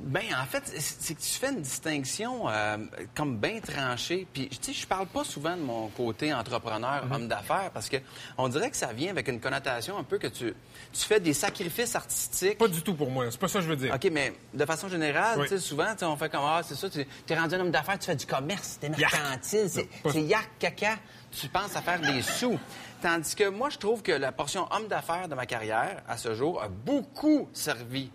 Ben, 0.00 0.22
en 0.40 0.44
fait, 0.46 0.62
c'est 0.78 1.14
que 1.14 1.20
tu 1.20 1.28
fais 1.28 1.50
une 1.50 1.60
distinction 1.60 2.48
euh, 2.48 2.76
comme 3.16 3.36
bien 3.36 3.60
tranchée. 3.60 4.26
Puis, 4.32 4.48
tu 4.48 4.56
sais, 4.60 4.72
je 4.72 4.86
parle 4.86 5.06
pas 5.08 5.24
souvent 5.24 5.56
de 5.56 5.62
mon 5.62 5.88
côté 5.88 6.32
entrepreneur, 6.32 7.04
Mhm. 7.06 7.12
homme 7.12 7.28
d'affaires, 7.28 7.70
parce 7.74 7.88
que 7.88 7.96
on 8.36 8.48
dirait 8.48 8.70
que 8.70 8.76
ça 8.76 8.92
vient 8.92 9.10
avec 9.10 9.26
une 9.28 9.40
connotation 9.40 9.98
un 9.98 10.04
peu 10.04 10.18
que 10.18 10.28
tu, 10.28 10.54
tu 10.92 11.00
fais 11.04 11.18
des 11.18 11.34
sacrifices 11.34 11.96
artistiques. 11.96 12.58
Pas 12.58 12.68
du 12.68 12.82
tout 12.82 12.94
pour 12.94 13.10
moi. 13.10 13.26
C'est 13.30 13.40
pas 13.40 13.48
ça 13.48 13.58
que 13.58 13.64
je 13.64 13.70
veux 13.70 13.76
dire. 13.76 13.92
OK, 13.94 14.08
mais 14.12 14.34
de 14.54 14.64
façon 14.64 14.88
générale, 14.88 15.40
Oui. 15.40 15.48
tu 15.48 15.56
sais, 15.56 15.58
souvent, 15.58 15.92
on 16.02 16.16
fait 16.16 16.28
comme, 16.30 16.44
ah, 16.44 16.60
c'est 16.64 16.76
ça, 16.76 16.88
tu 16.88 17.00
es 17.28 17.36
rendu 17.38 17.54
un 17.56 17.60
homme 17.60 17.70
d'affaires, 17.72 17.98
tu 17.98 18.06
fais 18.06 18.16
du 18.16 18.26
commerce, 18.26 18.78
t'es 18.80 18.88
mercantile, 18.90 19.68
c'est 19.68 19.88
pas- 20.02 20.10
yak, 20.14 20.48
caca, 20.60 20.96
tu 21.32 21.48
penses 21.48 21.74
à 21.74 21.82
faire 21.82 22.00
des 22.00 22.22
sous. 22.22 22.58
Tandis 23.02 23.34
que 23.34 23.48
moi, 23.48 23.68
je 23.68 23.78
trouve 23.78 24.02
que 24.02 24.12
la 24.12 24.30
portion 24.32 24.68
homme 24.72 24.86
d'affaires 24.86 25.28
de 25.28 25.34
ma 25.34 25.46
carrière, 25.46 26.02
à 26.08 26.16
ce 26.16 26.34
jour, 26.34 26.62
a 26.62 26.68
beaucoup 26.68 27.48
servi 27.52 28.10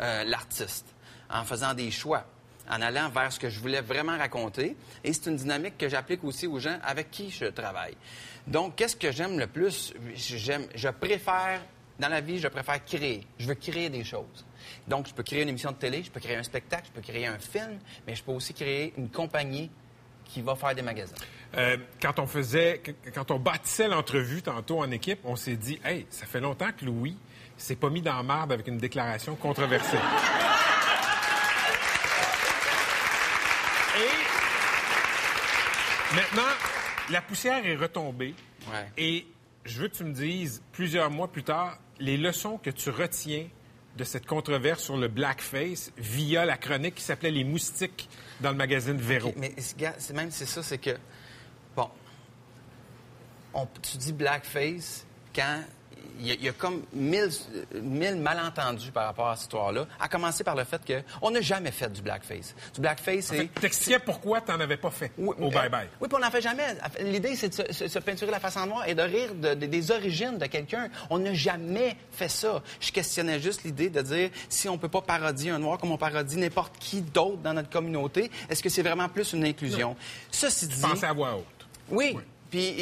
euh, 0.00 0.22
l'artiste 0.24 0.86
en 1.30 1.44
faisant 1.44 1.74
des 1.74 1.90
choix 1.90 2.24
en 2.70 2.82
allant 2.82 3.08
vers 3.08 3.32
ce 3.32 3.40
que 3.40 3.48
je 3.48 3.58
voulais 3.60 3.80
vraiment 3.80 4.18
raconter. 4.18 4.76
Et 5.02 5.12
c'est 5.14 5.30
une 5.30 5.36
dynamique 5.36 5.78
que 5.78 5.88
j'applique 5.88 6.22
aussi 6.24 6.46
aux 6.46 6.58
gens 6.58 6.78
avec 6.82 7.10
qui 7.10 7.30
je 7.30 7.46
travaille. 7.46 7.96
Donc, 8.46 8.76
qu'est-ce 8.76 8.96
que 8.96 9.10
j'aime 9.10 9.38
le 9.38 9.46
plus? 9.46 9.94
J'aime, 10.14 10.66
je 10.74 10.88
préfère, 10.90 11.62
dans 11.98 12.08
la 12.08 12.20
vie, 12.20 12.38
je 12.38 12.48
préfère 12.48 12.84
créer. 12.84 13.26
Je 13.38 13.46
veux 13.46 13.54
créer 13.54 13.88
des 13.88 14.04
choses. 14.04 14.44
Donc, 14.86 15.08
je 15.08 15.14
peux 15.14 15.22
créer 15.22 15.42
une 15.44 15.48
émission 15.48 15.70
de 15.70 15.76
télé, 15.76 16.02
je 16.02 16.10
peux 16.10 16.20
créer 16.20 16.36
un 16.36 16.42
spectacle, 16.42 16.84
je 16.88 16.92
peux 16.92 17.00
créer 17.00 17.26
un 17.26 17.38
film, 17.38 17.78
mais 18.06 18.14
je 18.14 18.22
peux 18.22 18.32
aussi 18.32 18.52
créer 18.52 18.92
une 18.98 19.08
compagnie 19.08 19.70
qui 20.26 20.42
va 20.42 20.54
faire 20.54 20.74
des 20.74 20.82
magasins. 20.82 21.14
Euh, 21.56 21.78
quand 22.02 22.18
on 22.18 22.26
faisait, 22.26 22.82
qu- 22.84 22.94
quand 23.14 23.30
on 23.30 23.38
bâtissait 23.38 23.88
l'entrevue 23.88 24.42
tantôt 24.42 24.80
en 24.80 24.90
équipe, 24.90 25.20
on 25.24 25.36
s'est 25.36 25.56
dit, 25.56 25.80
hey, 25.86 26.06
ça 26.10 26.26
fait 26.26 26.40
longtemps 26.40 26.68
que 26.78 26.84
Louis 26.84 27.16
s'est 27.56 27.76
pas 27.76 27.88
mis 27.88 28.02
dans 28.02 28.14
la 28.14 28.22
marde 28.22 28.52
avec 28.52 28.66
une 28.68 28.76
déclaration 28.76 29.36
controversée. 29.36 29.96
Et 33.96 34.00
maintenant, 36.14 36.48
la 37.10 37.20
poussière 37.22 37.64
est 37.66 37.76
retombée. 37.76 38.34
Ouais. 38.70 38.86
Et 38.96 39.26
je 39.64 39.80
veux 39.80 39.88
que 39.88 39.96
tu 39.96 40.04
me 40.04 40.12
dises, 40.12 40.62
plusieurs 40.72 41.10
mois 41.10 41.28
plus 41.28 41.44
tard, 41.44 41.78
les 41.98 42.16
leçons 42.16 42.58
que 42.58 42.70
tu 42.70 42.90
retiens 42.90 43.48
de 43.96 44.04
cette 44.04 44.26
controverse 44.26 44.82
sur 44.84 44.96
le 44.96 45.08
blackface 45.08 45.90
via 45.96 46.44
la 46.44 46.56
chronique 46.56 46.94
qui 46.96 47.02
s'appelait 47.02 47.30
Les 47.32 47.42
moustiques 47.44 48.08
dans 48.40 48.50
le 48.50 48.56
magazine 48.56 48.96
Véro. 48.96 49.30
OK, 49.30 49.34
mais 49.38 49.54
même 50.14 50.30
c'est 50.30 50.46
ça, 50.46 50.62
c'est 50.62 50.78
que 50.78 50.96
bon, 51.74 51.90
on- 53.54 53.66
tu 53.82 53.96
dis 53.96 54.12
blackface 54.12 55.04
quand 55.34 55.62
il 56.20 56.26
y, 56.26 56.30
a, 56.32 56.34
il 56.34 56.42
y 56.44 56.48
a 56.48 56.52
comme 56.52 56.82
mille, 56.92 57.28
mille 57.80 58.16
malentendus 58.16 58.90
par 58.90 59.06
rapport 59.06 59.28
à 59.28 59.36
cette 59.36 59.44
histoire-là, 59.44 59.86
à 60.00 60.08
commencer 60.08 60.42
par 60.42 60.56
le 60.56 60.64
fait 60.64 60.80
qu'on 61.20 61.30
n'a 61.30 61.40
jamais 61.40 61.70
fait 61.70 61.92
du 61.92 62.02
blackface. 62.02 62.54
Du 62.74 62.80
blackface, 62.80 63.26
c'est... 63.26 63.46
T'expliquais 63.54 64.00
pourquoi 64.00 64.40
tu 64.40 64.50
n'en 64.50 64.58
avais 64.60 64.76
pas 64.76 64.90
fait 64.90 65.12
au 65.16 65.32
Euh, 65.32 65.48
bye-bye. 65.50 65.86
Oui, 66.00 66.08
puis 66.08 66.16
on 66.16 66.18
n'en 66.18 66.30
fait 66.30 66.40
jamais. 66.42 66.64
L'idée, 67.00 67.36
c'est 67.36 67.50
de 67.50 67.54
se, 67.54 67.72
se- 67.72 67.88
se 67.88 67.98
peinturer 68.00 68.30
la 68.32 68.40
face 68.40 68.56
en 68.56 68.66
noir 68.66 68.88
et 68.88 68.94
de 68.96 69.02
rire 69.02 69.34
de- 69.34 69.54
de- 69.54 69.66
des 69.66 69.90
origines 69.92 70.38
de 70.38 70.46
quelqu'un. 70.46 70.88
On 71.10 71.18
n'a 71.20 71.34
jamais 71.34 71.96
fait 72.10 72.28
ça. 72.28 72.62
Je 72.80 72.90
questionnais 72.90 73.38
juste 73.38 73.62
l'idée 73.64 73.88
de 73.90 74.02
dire 74.02 74.30
si 74.48 74.68
on 74.68 74.76
peut 74.76 74.88
pas 74.88 75.02
parodier 75.02 75.50
un 75.50 75.58
noir 75.60 75.78
comme 75.78 75.92
on 75.92 75.98
parodie 75.98 76.36
n'importe 76.36 76.76
qui 76.78 77.00
d'autre 77.00 77.38
dans 77.38 77.52
notre 77.54 77.70
communauté, 77.70 78.30
est-ce 78.48 78.62
que 78.62 78.68
c'est 78.68 78.82
vraiment 78.82 79.08
plus 79.08 79.32
une 79.34 79.44
inclusion? 79.44 79.96
Ceci 80.32 80.66
dit... 80.66 80.80
Pensez 80.80 81.04
à 81.06 81.12
voix 81.12 81.36
haute. 81.36 81.44
Oui. 81.90 82.16
Puis 82.50 82.72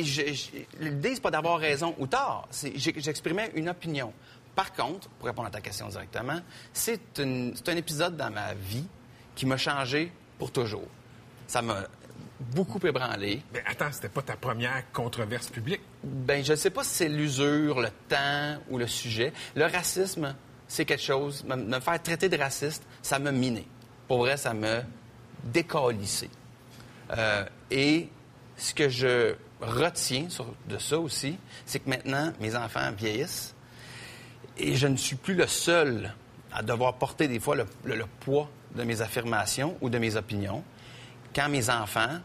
l'idée, 0.80 1.14
c'est 1.14 1.20
pas 1.20 1.30
d'avoir 1.30 1.58
raison 1.58 1.94
ou 1.98 2.06
tort. 2.06 2.48
J'exprimais 2.74 3.50
une 3.54 3.68
opinion. 3.68 4.12
Par 4.54 4.72
contre, 4.72 5.08
pour 5.08 5.26
répondre 5.26 5.48
à 5.48 5.50
ta 5.50 5.60
question 5.60 5.88
directement, 5.88 6.40
c'est 6.72 7.00
un 7.18 7.76
épisode 7.76 8.16
dans 8.16 8.30
ma 8.30 8.54
vie 8.54 8.86
qui 9.34 9.44
m'a 9.44 9.56
changé 9.56 10.12
pour 10.38 10.50
toujours. 10.50 10.88
Ça 11.46 11.62
m'a 11.62 11.84
beaucoup 12.40 12.84
ébranlé. 12.86 13.42
Mais 13.52 13.62
attends, 13.66 13.92
c'était 13.92 14.08
pas 14.08 14.22
ta 14.22 14.36
première 14.36 14.90
controverse 14.92 15.48
publique? 15.48 15.80
Ben, 16.02 16.44
je 16.44 16.52
ne 16.52 16.56
sais 16.56 16.70
pas 16.70 16.84
si 16.84 16.90
c'est 16.90 17.08
l'usure, 17.08 17.80
le 17.80 17.90
temps 18.08 18.56
ou 18.70 18.78
le 18.78 18.86
sujet. 18.86 19.32
Le 19.54 19.64
racisme, 19.64 20.34
c'est 20.68 20.84
quelque 20.84 21.02
chose. 21.02 21.44
Me, 21.44 21.56
me 21.56 21.80
faire 21.80 22.02
traiter 22.02 22.28
de 22.28 22.36
raciste, 22.36 22.82
ça 23.02 23.18
m'a 23.18 23.32
miné. 23.32 23.66
Pour 24.08 24.18
vrai, 24.18 24.36
ça 24.36 24.54
m'a 24.54 24.82
décalissé. 25.44 26.30
Euh, 27.16 27.44
et 27.70 28.08
ce 28.56 28.74
que 28.74 28.88
je 28.88 29.34
retiens 29.60 30.28
sur- 30.28 30.54
de 30.68 30.78
ça 30.78 30.98
aussi, 30.98 31.38
c'est 31.64 31.78
que 31.80 31.88
maintenant, 31.90 32.32
mes 32.40 32.54
enfants 32.56 32.90
vieillissent 32.96 33.54
et 34.58 34.74
je 34.76 34.86
ne 34.86 34.96
suis 34.96 35.16
plus 35.16 35.34
le 35.34 35.46
seul 35.46 36.12
à 36.52 36.62
devoir 36.62 36.94
porter 36.94 37.28
des 37.28 37.40
fois 37.40 37.56
le, 37.56 37.66
le- 37.84 37.96
le 37.96 38.06
poids 38.20 38.48
de 38.74 38.82
mes 38.84 39.00
affirmations 39.00 39.76
ou 39.80 39.88
de 39.90 39.98
mes 39.98 40.16
opinions. 40.16 40.62
Quand 41.34 41.48
mes 41.48 41.68
enfants, 41.70 42.18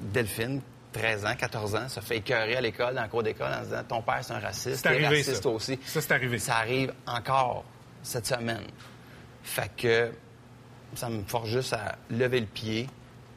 Delphine, 0.00 0.60
13 0.92 1.24
ans, 1.26 1.34
14 1.38 1.74
ans, 1.74 1.88
se 1.88 2.00
fait 2.00 2.18
écœurer 2.18 2.56
à 2.56 2.60
l'école, 2.60 2.94
dans 2.94 3.02
le 3.02 3.08
cours 3.08 3.22
d'école, 3.22 3.52
en 3.52 3.62
disant 3.62 3.82
Ton 3.88 4.02
père, 4.02 4.18
c'est 4.22 4.32
un 4.32 4.38
raciste, 4.40 4.82
C'est 4.84 4.98
t'es 4.98 5.06
raciste 5.06 5.42
ça. 5.42 5.48
aussi. 5.48 5.78
Ça, 5.86 6.00
c'est 6.00 6.12
arrivé. 6.12 6.38
Ça 6.38 6.56
arrive 6.56 6.92
encore 7.06 7.64
cette 8.02 8.26
semaine. 8.26 8.64
Fait 9.42 9.70
que 9.76 10.12
ça 10.94 11.08
me 11.08 11.22
force 11.24 11.48
juste 11.48 11.72
à 11.72 11.96
lever 12.10 12.40
le 12.40 12.46
pied, 12.46 12.88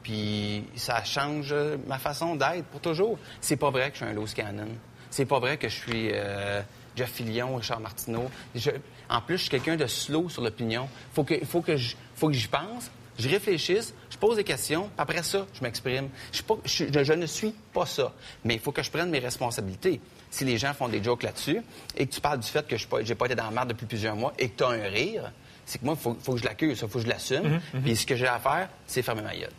puis 0.06 0.62
ça 0.76 1.02
change 1.02 1.52
ma 1.88 1.98
façon 1.98 2.36
d'être 2.36 2.64
pour 2.66 2.80
toujours. 2.80 3.18
C'est 3.40 3.56
pas 3.56 3.70
vrai 3.70 3.90
que 3.90 3.96
je 3.98 4.04
suis 4.04 4.12
un 4.12 4.14
loose 4.14 4.34
cannon. 4.34 4.68
C'est 5.10 5.24
pas 5.26 5.40
vrai 5.40 5.56
que 5.56 5.68
je 5.68 5.74
suis 5.74 6.10
euh, 6.12 6.62
Jeff 6.94 7.10
Fillion, 7.10 7.56
Richard 7.56 7.80
Martineau. 7.80 8.30
Je- 8.54 8.70
en 9.08 9.20
plus, 9.20 9.36
je 9.38 9.42
suis 9.42 9.50
quelqu'un 9.50 9.74
de 9.74 9.86
slow 9.88 10.28
sur 10.28 10.42
l'opinion. 10.42 10.88
Faut 11.12 11.24
que, 11.24 11.44
faut 11.44 11.60
que 11.60 11.76
je- 11.76 11.96
faut 12.14 12.28
que 12.28 12.34
j'y 12.34 12.46
pense, 12.46 12.88
je 13.18 13.28
réfléchisse, 13.28 13.94
je 14.08 14.16
pose 14.16 14.36
des 14.36 14.44
questions, 14.44 14.82
puis 14.84 14.92
après 14.98 15.24
ça, 15.24 15.44
je 15.54 15.60
m'exprime. 15.64 16.08
Je, 16.30 16.42
je 16.64 17.02
je- 17.04 17.12
ne 17.12 17.26
suis 17.26 17.52
pas 17.72 17.86
ça, 17.86 18.12
mais 18.44 18.54
il 18.54 18.60
faut 18.60 18.70
que 18.70 18.84
je 18.84 18.90
prenne 18.92 19.10
mes 19.10 19.18
responsabilités. 19.18 20.00
Si 20.30 20.44
les 20.44 20.56
gens 20.56 20.72
font 20.72 20.86
des 20.88 21.02
jokes 21.02 21.24
là-dessus 21.24 21.62
et 21.96 22.06
que 22.06 22.14
tu 22.14 22.20
parles 22.20 22.38
du 22.38 22.46
fait 22.48 22.64
que 22.68 22.76
je 22.76 22.86
n'ai 23.08 23.14
pas 23.16 23.26
été 23.26 23.34
dans 23.34 23.46
la 23.46 23.50
merde 23.50 23.70
depuis 23.70 23.86
plusieurs 23.86 24.14
mois 24.14 24.34
et 24.38 24.50
que 24.50 24.56
tu 24.58 24.62
as 24.62 24.68
un 24.68 24.82
rire, 24.88 25.32
c'est 25.64 25.80
que 25.80 25.84
moi, 25.84 25.94
il 25.98 26.00
faut, 26.00 26.16
faut 26.22 26.34
que 26.34 26.38
je 26.38 26.44
l'accuse, 26.44 26.78
il 26.80 26.88
faut 26.88 26.98
que 27.00 27.04
je 27.04 27.08
l'assume. 27.08 27.60
Mhm. 27.74 27.82
Puis 27.82 27.96
ce 27.96 28.06
que 28.06 28.14
j'ai 28.14 28.28
à 28.28 28.38
faire, 28.38 28.68
c'est 28.86 29.02
fermer 29.02 29.22
ma 29.22 29.34
gueule. 29.34 29.50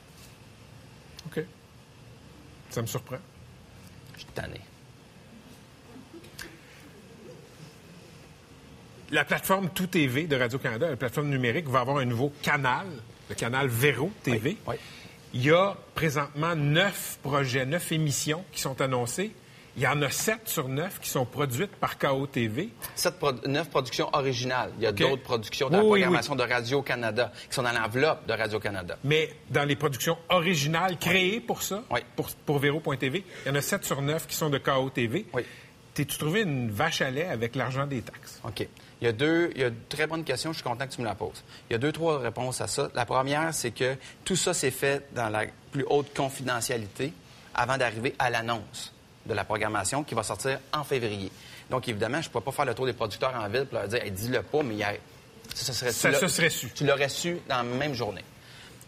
Ça 2.78 2.84
me 2.84 2.88
surprend. 2.88 3.18
Je 4.14 4.20
suis 4.20 4.28
tanné. 4.36 4.62
La 9.10 9.26
plateforme 9.26 9.72
Tout 9.72 9.88
TV 9.88 10.28
de 10.28 10.36
Radio-Canada, 10.36 10.88
la 10.88 10.96
plateforme 10.96 11.30
numérique, 11.30 11.68
va 11.68 11.80
avoir 11.80 11.98
un 11.98 12.06
nouveau 12.06 12.32
canal, 12.44 12.86
le 13.30 13.34
canal 13.34 13.68
Véro 13.68 14.12
TV. 14.22 14.58
Il 15.34 15.44
y 15.44 15.50
a 15.50 15.76
présentement 15.96 16.56
neuf 16.56 17.18
projets, 17.24 17.66
neuf 17.66 17.92
émissions 17.92 18.46
qui 18.52 18.62
sont 18.62 18.80
annoncées. 18.80 19.32
Il 19.78 19.84
y 19.84 19.88
en 19.88 20.02
a 20.02 20.10
sept 20.10 20.50
sur 20.50 20.68
neuf 20.68 21.00
qui 21.00 21.08
sont 21.10 21.26
produites 21.26 21.76
par 21.76 22.00
KO 22.00 22.26
TV. 22.26 22.70
Sept 22.96 23.20
pro- 23.20 23.32
neuf 23.46 23.70
productions 23.70 24.10
originales. 24.12 24.72
Il 24.80 24.84
y 24.84 24.88
a 24.88 24.92
d'autres 24.92 25.22
productions 25.22 25.70
dans 25.70 25.78
Oui, 25.78 25.84
la 25.84 25.88
oui, 25.90 26.00
programmation 26.02 26.36
de 26.36 26.44
Radio-Canada 26.44 27.32
qui 27.48 27.54
sont 27.56 27.62
dans 27.62 27.72
l'enveloppe 27.72 28.26
de 28.28 28.34
Radio-Canada. 28.34 28.98
Mais 29.04 29.30
dans 29.52 29.64
les 29.66 29.76
productions 29.76 30.18
originales 30.30 30.98
créées 30.98 31.40
pour 31.40 31.62
ça, 31.62 31.84
pour, 32.16 32.28
pour 32.46 32.58
Véro.tv, 32.58 33.24
il 33.46 33.50
y 33.50 33.52
en 33.52 33.56
a 33.56 33.62
7 33.62 33.86
sur 33.86 34.02
9 34.02 34.26
qui 34.26 34.36
sont 34.36 34.50
de 34.50 34.58
KO 34.58 34.90
TV. 34.90 35.28
T'es-tu 35.94 36.18
trouvé 36.18 36.42
une 36.42 36.72
vache 36.72 37.02
à 37.02 37.10
lait 37.12 37.26
avec 37.26 37.56
l'argent 37.56 37.86
des 37.86 38.02
taxes? 38.02 38.40
OK. 38.44 38.68
Il 39.02 39.06
y 39.06 39.08
a 39.08 39.12
deux, 39.12 39.52
il 39.54 39.62
y 39.62 39.64
a 39.64 39.68
une 39.68 39.76
très 39.90 40.08
bonne 40.08 40.24
question, 40.24 40.52
je 40.54 40.58
suis 40.58 40.64
content 40.64 40.88
que 40.88 40.94
tu 40.94 41.02
me 41.02 41.06
la 41.06 41.14
poses. 41.14 41.44
Il 41.70 41.74
y 41.74 41.76
a 41.76 41.80
deux, 41.80 41.92
trois 41.92 42.18
réponses 42.18 42.62
à 42.62 42.68
ça. 42.68 42.90
La 42.96 43.06
première, 43.06 43.54
c'est 43.54 43.70
que 43.72 43.96
tout 44.26 44.36
ça 44.36 44.56
s'est 44.56 44.72
fait 44.72 45.08
dans 45.14 45.30
la 45.30 45.46
plus 45.72 45.86
haute 45.88 46.16
confidentialité 46.16 47.14
avant 47.54 47.78
d'arriver 47.78 48.16
à 48.18 48.32
l'annonce 48.32 48.94
de 49.28 49.34
la 49.34 49.44
programmation 49.44 50.04
qui 50.04 50.16
va 50.16 50.24
sortir 50.24 50.60
en 50.74 50.84
février. 50.84 51.32
Donc, 51.70 51.88
évidemment, 51.88 52.22
je 52.22 52.28
ne 52.28 52.32
pourrais 52.32 52.44
pas 52.46 52.52
faire 52.52 52.66
le 52.66 52.74
tour 52.74 52.86
des 52.86 52.94
producteurs 52.94 53.34
en 53.36 53.48
ville 53.50 53.66
pour 53.66 53.80
leur 53.80 53.88
dire, 53.88 54.02
hey, 54.04 54.12
dis-le 54.12 54.42
pas, 54.42 54.64
mais 54.64 54.76
il 54.76 54.80
y 54.80 54.84
a... 54.84 54.94
ça, 55.54 55.74
serait, 55.74 55.92
Ça 55.92 56.12
tu 56.14 56.30
serait 56.30 56.50
su. 56.50 56.70
Tu 56.74 56.86
l'aurais 56.86 57.10
su 57.10 57.38
dans 57.50 57.58
la 57.58 57.64
même 57.64 57.94
journée. 57.94 58.24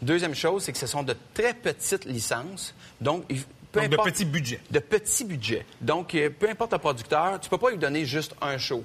Deuxième 0.02 0.34
chose, 0.34 0.64
c'est 0.64 0.72
que 0.72 0.78
ce 0.78 0.88
sont 0.88 1.04
de 1.04 1.16
très 1.34 1.54
petites 1.54 2.06
licences. 2.06 2.74
Donc, 3.02 3.28
peu 3.72 3.82
Donc, 3.82 3.90
de 3.90 3.96
importe- 3.96 4.12
petits 4.12 4.26
budgets. 4.26 4.62
de 4.72 4.80
petits 4.80 5.26
budgets. 5.26 5.66
Donc, 5.82 6.16
euh, 6.16 6.30
peu 6.30 6.50
importe 6.50 6.72
le 6.72 6.80
producteur, 6.80 7.40
tu 7.40 7.50
peux 7.50 7.58
pas 7.58 7.70
lui 7.70 7.78
donner 7.78 8.06
juste 8.06 8.34
un 8.42 8.58
show. 8.58 8.84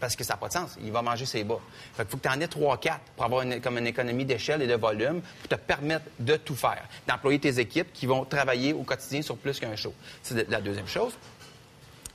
Parce 0.00 0.16
que 0.16 0.24
ça 0.24 0.34
n'a 0.34 0.38
pas 0.38 0.48
de 0.48 0.52
sens. 0.52 0.76
Il 0.82 0.92
va 0.92 1.02
manger 1.02 1.26
ses 1.26 1.44
bas. 1.44 1.58
Fait 1.94 2.08
faut 2.10 2.16
que 2.16 2.22
tu 2.22 2.28
en 2.28 2.40
aies 2.40 2.48
trois, 2.48 2.76
quatre 2.78 3.00
pour 3.16 3.24
avoir 3.24 3.42
une, 3.42 3.60
comme 3.60 3.78
une 3.78 3.86
économie 3.86 4.24
d'échelle 4.24 4.62
et 4.62 4.66
de 4.66 4.74
volume 4.74 5.20
pour 5.20 5.48
te 5.48 5.54
permettre 5.54 6.04
de 6.18 6.36
tout 6.36 6.54
faire. 6.56 6.82
D'employer 7.06 7.38
tes 7.38 7.58
équipes 7.58 7.92
qui 7.92 8.06
vont 8.06 8.24
travailler 8.24 8.72
au 8.72 8.82
quotidien 8.82 9.22
sur 9.22 9.36
plus 9.36 9.58
qu'un 9.60 9.76
show. 9.76 9.94
C'est 10.22 10.48
la 10.48 10.60
deuxième 10.60 10.88
chose. 10.88 11.12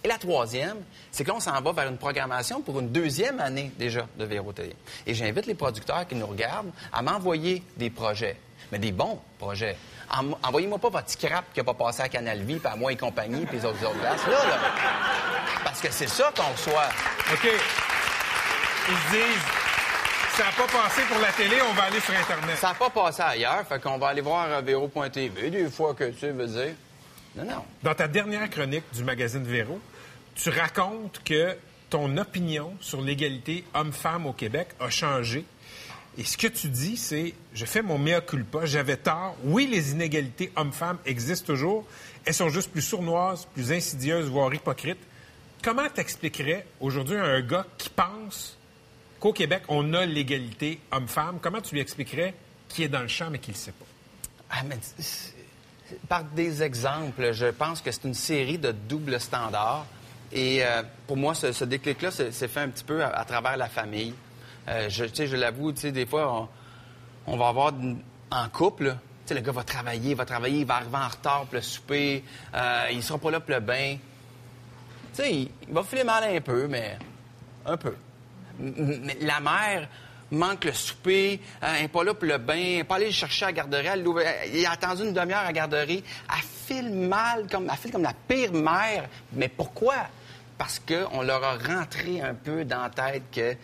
Et 0.04 0.08
la 0.08 0.18
troisième, 0.20 0.78
c'est 1.12 1.24
que 1.24 1.32
on 1.32 1.40
s'en 1.40 1.60
va 1.60 1.72
vers 1.72 1.88
une 1.90 1.98
programmation 1.98 2.62
pour 2.62 2.80
une 2.80 2.90
deuxième 2.92 3.40
année 3.40 3.72
déjà 3.80 4.06
de 4.18 4.26
Véro 4.26 4.54
Télé. 4.54 4.76
Et 5.08 5.14
j'invite 5.16 5.48
les 5.48 5.56
producteurs 5.56 6.08
qui 6.08 6.14
nous 6.16 6.28
regardent 6.28 6.72
à 6.94 7.02
m'envoyer 7.02 7.64
des 7.78 7.90
projets, 7.90 8.38
mais 8.72 8.78
des 8.78 8.92
bons 8.92 9.20
projets. 9.40 9.76
En- 10.10 10.38
Envoyez-moi 10.48 10.78
pas 10.78 10.90
votre 10.90 11.10
scrap 11.10 11.46
qui 11.52 11.60
n'a 11.60 11.64
pas 11.64 11.74
passé 11.74 12.04
à 12.04 12.10
Canal 12.10 12.42
Vie, 12.44 12.58
puis 12.60 12.68
à 12.72 12.76
moi 12.76 12.92
et 12.92 12.96
compagnie, 12.96 13.46
puis 13.48 13.58
les 13.58 13.66
autres 13.66 13.84
autres 13.84 14.00
places. 14.00 14.26
Là. 14.28 14.38
Parce 15.64 15.82
que 15.82 15.92
c'est 15.92 16.08
ça 16.08 16.32
qu'on 16.38 16.52
reçoit. 16.52 16.90
OK. 17.34 17.50
Ils 18.90 18.96
se 18.96 19.12
disent, 19.12 19.44
ça 20.38 20.46
n'a 20.46 20.52
pas 20.52 20.68
passé 20.68 21.02
pour 21.10 21.20
la 21.20 21.34
télé, 21.34 21.58
on 21.70 21.74
va 21.74 21.84
aller 21.84 22.00
sur 22.00 22.14
Internet. 22.14 22.56
Ça 22.58 22.70
n'a 22.70 22.74
pas 22.76 22.90
passé 22.90 23.22
ailleurs, 23.22 23.68
fait 23.68 23.82
qu'on 23.82 23.98
va 23.98 24.08
aller 24.08 24.22
voir 24.22 24.48
euh, 24.50 24.62
Véro.tv 24.62 25.50
des 25.50 25.70
fois 25.70 25.94
que 25.94 26.06
tu 26.06 26.30
veux 26.30 26.48
dire. 26.48 26.74
Non, 27.36 27.44
non. 27.44 27.66
Dans 27.84 27.94
ta 27.94 28.08
dernière 28.08 28.50
chronique 28.50 28.86
du 28.94 29.04
magazine 29.04 29.44
Véro, 29.44 29.78
tu 30.36 30.50
racontes 30.50 31.22
que 31.26 31.58
ton 31.90 32.16
opinion 32.16 32.74
sur 32.80 33.02
l'égalité 33.02 33.66
homme-femme 33.74 34.26
au 34.26 34.32
Québec 34.34 34.70
a 34.80 34.90
changé. 34.90 35.44
Et 36.18 36.24
ce 36.24 36.38
que 36.38 36.48
tu 36.48 36.70
dis, 36.70 36.96
c'est 36.96 37.34
je 37.54 37.66
fais 37.66 37.82
mon 37.82 37.98
mea 37.98 38.22
culpa, 38.22 38.64
j'avais 38.64 38.96
tort. 38.96 39.36
Oui, 39.44 39.68
les 39.70 39.92
inégalités 39.92 40.54
hommes-femmes 40.56 41.00
existent 41.06 41.48
toujours. 41.48 41.86
Elles 42.24 42.34
sont 42.34 42.50
juste 42.50 42.72
plus 42.72 42.82
sournoises, 42.82 43.46
plus 43.54 43.74
insidieuses, 43.74 44.30
voire 44.30 44.54
hypocrites. 44.54 44.98
Comment 45.64 45.90
t'expliquerais 45.90 46.66
aujourd'hui 46.80 47.18
à 47.18 47.24
un 47.24 47.42
gars 47.42 47.66
qui 47.78 47.90
pense 47.90 48.58
qu'au 49.20 49.34
Québec, 49.34 49.64
on 49.68 49.94
a 49.94 50.06
l'égalité 50.06 50.80
homme-femme? 50.92 51.40
Comment 51.42 51.62
tu 51.62 51.76
lui 51.76 51.82
expliquerais 51.82 52.34
qui 52.70 52.84
est 52.84 52.90
dans 52.90 53.02
le 53.02 53.08
champ 53.08 53.30
mais 53.30 53.40
qui 53.40 53.52
ne 53.52 53.56
le 53.56 53.60
sait 53.60 53.72
pas? 53.72 53.86
Ah, 54.50 54.62
par 56.08 56.24
des 56.24 56.64
exemples, 56.64 57.32
je 57.34 57.48
pense 57.48 57.82
que 57.82 57.92
c'est 57.92 58.04
une 58.04 58.14
série 58.14 58.58
de 58.58 58.72
doubles 58.72 59.20
standards. 59.20 59.86
Et 60.32 60.64
euh, 60.64 60.84
pour 61.06 61.18
moi, 61.18 61.34
ce, 61.34 61.64
déclic-là 61.64 62.12
s'est 62.12 62.48
fait 62.48 62.60
un 62.60 62.70
petit 62.70 62.84
peu 62.84 63.04
à, 63.04 63.24
travers 63.26 63.58
la 63.58 63.70
famille. 63.70 64.14
Euh, 64.68 64.90
je, 64.90 65.06
je 65.06 65.36
l'avoue, 65.36 65.72
des 65.72 66.06
fois, 66.06 66.50
on, 67.26 67.38
va 67.38 67.48
avoir 67.48 67.74
en 68.32 68.50
couple, 68.50 68.96
le 69.30 69.40
gars 69.40 69.52
va 69.52 69.64
travailler, 69.64 70.14
va 70.14 70.26
travailler, 70.26 70.60
il 70.60 70.66
va 70.66 70.76
arriver 70.76 70.98
en 70.98 71.08
retard 71.08 71.46
pour 71.46 71.56
le 71.56 71.62
souper, 71.62 72.24
euh, 72.54 72.88
il 72.92 73.02
sera 73.02 73.18
pas 73.18 73.32
là 73.32 73.40
pour 73.40 73.54
le 73.54 73.62
bain. 73.62 73.98
Il, 75.20 75.50
va 75.70 75.84
filer 75.84 76.04
mal 76.04 76.24
un 76.24 76.42
peu, 76.42 76.68
mais 76.68 76.98
un 77.66 77.78
peu. 77.78 77.96
La 79.22 79.40
mère 79.40 79.88
manque 80.32 80.66
le 80.66 80.74
souper, 80.74 81.40
euh, 81.64 81.68
elle 81.76 81.84
n'est 81.84 81.88
pas 81.88 82.04
là 82.04 82.14
pour 82.14 82.28
le 82.28 82.38
bain, 82.38 82.54
elle 82.56 82.76
n'est 82.78 82.84
pas 82.84 82.96
allée 82.96 83.06
le 83.08 83.12
chercher 83.12 83.46
à 83.46 83.48
la 83.50 83.54
garderie, 83.54 83.88
elle 83.88 84.66
a 84.66 84.72
attendu 84.72 85.04
une 85.04 85.14
demi-heure 85.14 85.40
à 85.40 85.46
la 85.46 85.54
garderie. 85.54 86.04
Elle 86.30 86.44
file 86.66 86.92
mal, 86.92 87.48
comme, 87.50 87.70
elle 87.72 87.78
file 87.78 87.92
comme 87.92 88.04
la 88.04 88.14
pire 88.28 88.52
mère. 88.52 89.08
Mais 89.34 89.48
pourquoi? 89.48 89.96
Parce 90.58 90.80
qu'on 90.80 91.22
leur 91.22 91.44
a 91.44 91.56
rentré 91.58 92.22
un 92.22 92.34
peu 92.34 92.66
dans 92.66 92.82
la 92.84 92.90
tête 92.90 93.24
que 93.32 93.56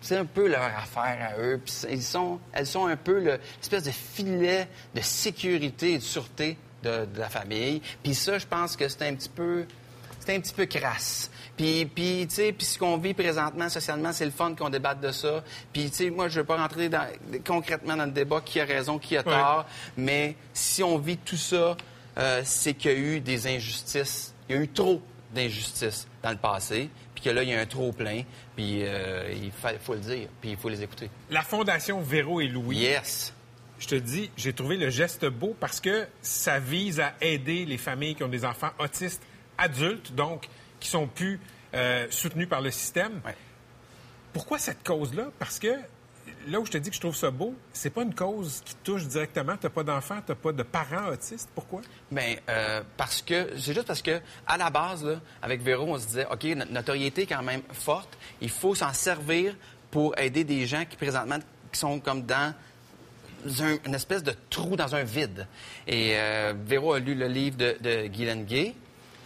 c'est 0.00 0.16
un 0.16 0.24
peu 0.24 0.48
leur 0.48 0.62
affaire 0.62 1.30
à 1.36 1.40
eux. 1.40 1.60
Ils 1.90 2.02
sont, 2.02 2.40
elles 2.52 2.66
sont 2.66 2.86
un 2.86 2.96
peu 2.96 3.20
le- 3.20 3.38
l'espèce 3.58 3.84
de 3.84 3.90
filet 3.90 4.68
de 4.94 5.00
sécurité 5.00 5.92
et 5.94 5.98
de 5.98 6.02
sûreté 6.02 6.56
de, 6.82 7.04
de 7.04 7.18
la 7.20 7.28
famille. 7.28 7.82
Puis 8.02 8.14
ça, 8.14 8.38
je 8.38 8.46
pense 8.46 8.76
que 8.76 8.88
c'est 8.88 9.06
un 9.06 9.14
petit 9.14 9.28
peu 9.28 9.66
c'est 10.24 10.34
un 10.36 10.40
petit 10.40 10.54
peu 10.54 10.66
crasse. 10.66 11.30
Puis, 11.56 11.84
puis, 11.86 12.26
tu 12.28 12.34
sais, 12.36 12.52
puis 12.52 12.64
ce 12.66 12.78
qu'on 12.78 12.96
vit 12.96 13.12
présentement 13.14 13.68
socialement, 13.68 14.12
c'est 14.12 14.24
le 14.24 14.30
fun 14.30 14.54
qu'on 14.54 14.70
débatte 14.70 15.00
de 15.00 15.12
ça. 15.12 15.42
Puis, 15.72 15.90
tu 15.90 15.96
sais, 15.96 16.10
moi, 16.10 16.28
je 16.28 16.40
veux 16.40 16.46
pas 16.46 16.56
rentrer 16.56 16.88
dans- 16.88 17.06
concrètement 17.46 17.96
dans 17.96 18.06
le 18.06 18.10
débat 18.10 18.40
qui 18.44 18.60
a 18.60 18.64
raison, 18.64 18.98
qui 18.98 19.16
a 19.16 19.22
tort, 19.22 19.66
mais 19.96 20.36
si 20.54 20.82
on 20.82 20.96
vit 20.98 21.18
tout 21.18 21.36
ça, 21.36 21.76
euh, 22.18 22.42
c'est 22.44 22.74
qu'il 22.74 22.90
y 22.90 22.94
a 22.94 22.98
eu 22.98 23.20
des 23.20 23.46
injustices. 23.46 24.34
Il 24.48 24.56
y 24.56 24.58
a 24.58 24.62
eu 24.62 24.68
trop 24.68 25.02
d'injustices 25.34 26.06
dans 26.22 26.30
le 26.30 26.36
passé, 26.36 26.90
puis 27.14 27.24
que 27.24 27.30
là, 27.30 27.42
il 27.42 27.48
y 27.50 27.54
a 27.54 27.60
un 27.60 27.66
trop 27.66 27.92
plein, 27.92 28.22
puis 28.56 28.82
euh, 28.84 29.32
il 29.32 29.50
fa- 29.50 29.78
faut 29.78 29.94
le 29.94 30.00
dire, 30.00 30.28
puis 30.40 30.50
il 30.50 30.56
faut 30.56 30.68
les 30.68 30.82
écouter. 30.82 31.10
La 31.30 31.42
Fondation 31.42 32.00
Véro 32.00 32.40
et 32.40 32.48
Louis. 32.48 32.78
Yes. 32.78 33.32
Je 33.78 33.88
te 33.88 33.94
dis, 33.96 34.30
j'ai 34.36 34.52
trouvé 34.52 34.76
le 34.76 34.90
geste 34.90 35.26
beau 35.26 35.56
parce 35.58 35.80
que 35.80 36.06
ça 36.20 36.58
vise 36.60 37.00
à 37.00 37.14
aider 37.20 37.64
les 37.64 37.78
familles 37.78 38.14
qui 38.14 38.22
ont 38.22 38.28
des 38.28 38.44
enfants 38.44 38.70
autistes 38.78 39.22
adultes, 39.58 40.14
donc 40.14 40.48
qui 40.80 40.88
sont 40.88 41.06
plus 41.06 41.40
euh, 41.74 42.06
soutenus 42.10 42.48
par 42.48 42.60
le 42.60 42.70
système. 42.70 43.20
Pourquoi 44.32 44.58
cette 44.58 44.82
cause-là? 44.82 45.28
Parce 45.38 45.58
que 45.58 45.68
là 46.48 46.58
où 46.58 46.66
je 46.66 46.70
te 46.72 46.78
dis 46.78 46.88
que 46.90 46.96
je 46.96 47.00
trouve 47.00 47.14
ça 47.14 47.30
beau, 47.30 47.54
c'est 47.72 47.90
pas 47.90 48.02
une 48.02 48.14
cause 48.14 48.62
qui 48.64 48.74
touche 48.76 49.06
directement. 49.06 49.56
T'as 49.60 49.68
pas 49.68 49.82
d'enfants, 49.82 50.20
t'as 50.26 50.34
pas 50.34 50.52
de 50.52 50.62
parents 50.62 51.08
autistes. 51.08 51.50
Pourquoi? 51.54 51.82
Bien, 52.10 52.36
euh, 52.48 52.82
parce 52.96 53.20
que 53.22 53.50
c'est 53.58 53.74
juste 53.74 53.86
parce 53.86 54.02
que 54.02 54.20
à 54.46 54.56
la 54.56 54.70
base, 54.70 55.04
là, 55.04 55.20
avec 55.42 55.62
Véro, 55.62 55.86
on 55.86 55.98
se 55.98 56.06
disait, 56.06 56.26
ok, 56.30 56.44
notre 56.56 56.72
notoriété 56.72 57.22
est 57.22 57.26
quand 57.26 57.42
même 57.42 57.62
forte. 57.72 58.16
Il 58.40 58.50
faut 58.50 58.74
s'en 58.74 58.92
servir 58.92 59.54
pour 59.90 60.18
aider 60.18 60.44
des 60.44 60.66
gens 60.66 60.84
qui 60.84 60.96
présentement 60.96 61.38
qui 61.70 61.78
sont 61.78 62.00
comme 62.00 62.22
dans 62.22 62.54
un- 63.60 63.76
une 63.86 63.94
espèce 63.94 64.22
de 64.22 64.34
trou 64.50 64.76
dans 64.76 64.94
un 64.94 65.02
vide. 65.04 65.46
Et 65.86 66.12
euh, 66.16 66.54
Véro 66.66 66.94
a 66.94 66.98
lu 67.00 67.14
le 67.14 67.28
livre 67.28 67.56
de, 67.58 67.76
de 67.80 68.06
Guylaine 68.06 68.44
Gay. 68.46 68.74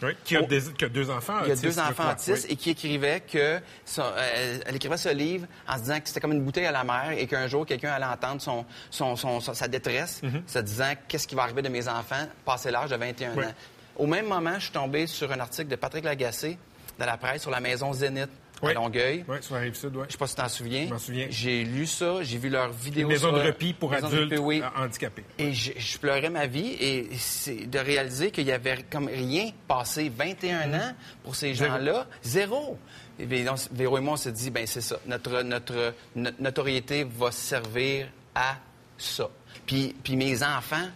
Oui, 0.02 0.10
qui 0.24 0.36
a, 0.36 0.42
des- 0.42 0.60
qui 0.76 0.84
a 0.84 0.88
deux 0.88 1.08
enfants 1.10 1.38
Il 1.42 1.48
y 1.48 1.50
a 1.50 1.54
autistes. 1.54 1.64
deux 1.64 1.78
enfants 1.78 2.10
autistes 2.10 2.44
Oui. 2.48 2.52
et 2.52 2.56
qui 2.56 2.70
écrivait 2.70 3.20
que 3.20 3.60
son- 3.84 4.02
euh, 4.02 4.58
elle 4.66 4.76
écrivait 4.76 4.96
ce 4.98 5.08
livre 5.08 5.46
en 5.66 5.76
se 5.76 5.82
disant 5.82 6.00
que 6.00 6.08
c'était 6.08 6.20
comme 6.20 6.32
une 6.32 6.44
bouteille 6.44 6.66
à 6.66 6.72
la 6.72 6.84
mer 6.84 7.12
et 7.16 7.26
qu'un 7.26 7.46
jour 7.46 7.64
quelqu'un 7.64 7.92
allait 7.92 8.04
entendre 8.04 8.40
son, 8.42 8.64
son- 8.90 9.16
son- 9.16 9.40
son- 9.40 9.54
sa 9.54 9.68
détresse, 9.68 10.20
Mhm. 10.22 10.42
se 10.46 10.58
disant 10.58 10.92
qu'est-ce 11.08 11.26
qui 11.26 11.34
va 11.34 11.44
arriver 11.44 11.62
de 11.62 11.68
mes 11.70 11.88
enfants 11.88 12.26
passé 12.44 12.70
l'âge 12.70 12.90
de 12.90 12.96
21 12.96 13.34
Oui. 13.36 13.44
ans. 13.44 13.52
Au 13.96 14.06
même 14.06 14.26
moment, 14.26 14.54
je 14.56 14.64
suis 14.64 14.72
tombé 14.72 15.06
sur 15.06 15.32
un 15.32 15.40
article 15.40 15.68
de 15.68 15.76
Patrick 15.76 16.04
Lagacé 16.04 16.58
dans 16.98 17.06
la 17.06 17.16
presse 17.16 17.42
sur 17.42 17.50
la 17.50 17.60
maison 17.60 17.92
Zénith 17.94 18.28
à 18.62 18.66
Oui. 18.66 18.74
Longueuil. 18.74 19.24
Oui, 19.28 19.36
sur 19.40 19.54
la 19.54 19.60
rive 19.62 19.74
sud, 19.74 19.94
oui. 19.96 20.04
Je 20.08 20.12
sais 20.12 20.18
pas 20.18 20.26
si 20.26 20.34
tu 20.34 20.40
t'en 20.42 20.48
souviens. 20.48 20.84
Je 20.86 20.92
m'en 20.92 20.98
souviens. 20.98 21.26
J'ai 21.30 21.64
lu 21.64 21.86
ça, 21.86 22.22
j'ai 22.22 22.38
vu 22.38 22.48
leur 22.48 22.70
vidéo. 22.72 23.02
Une 23.02 23.12
maison 23.12 23.32
de 23.32 23.40
repos 23.40 23.72
pour 23.78 23.92
adultes 23.92 24.34
oui. 24.40 24.62
euh, 24.62 24.82
handicapés. 24.84 25.24
Et 25.38 25.52
je, 25.52 25.72
je 25.76 25.98
pleurais 25.98 26.30
ma 26.30 26.46
vie 26.46 26.76
et 26.80 27.08
c'est 27.18 27.66
de 27.66 27.78
réaliser 27.78 28.30
qu'il 28.30 28.46
y 28.46 28.52
avait 28.52 28.84
comme 28.90 29.06
rien 29.08 29.50
passé 29.68 30.10
21 30.14 30.72
ans 30.74 30.92
pour 31.22 31.34
ces 31.36 31.48
Mhm. 31.50 31.54
Gens-là. 31.54 32.06
Zéro. 32.22 32.78
Et 33.18 33.24
bien, 33.26 33.44
donc, 33.44 33.58
Véro 33.72 33.96
et 33.98 34.00
moi, 34.00 34.14
on 34.14 34.16
s'est 34.16 34.32
dit, 34.32 34.50
ben 34.50 34.66
c'est 34.66 34.80
ça. 34.82 34.96
Notre, 35.06 35.42
notre, 35.42 35.94
notre 36.14 36.40
notoriété 36.42 37.04
va 37.04 37.30
servir 37.30 38.08
à 38.34 38.56
ça. 38.98 39.28
Puis, 39.66 39.94
puis 40.04 40.16
mes 40.16 40.42
enfants, 40.42 40.88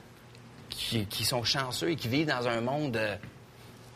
qui, 0.68 1.06
qui 1.06 1.24
sont 1.24 1.42
chanceux 1.44 1.90
et 1.90 1.96
qui 1.96 2.08
vivent 2.08 2.26
dans 2.28 2.46
un 2.46 2.60
monde 2.60 2.96
euh, 2.96 3.16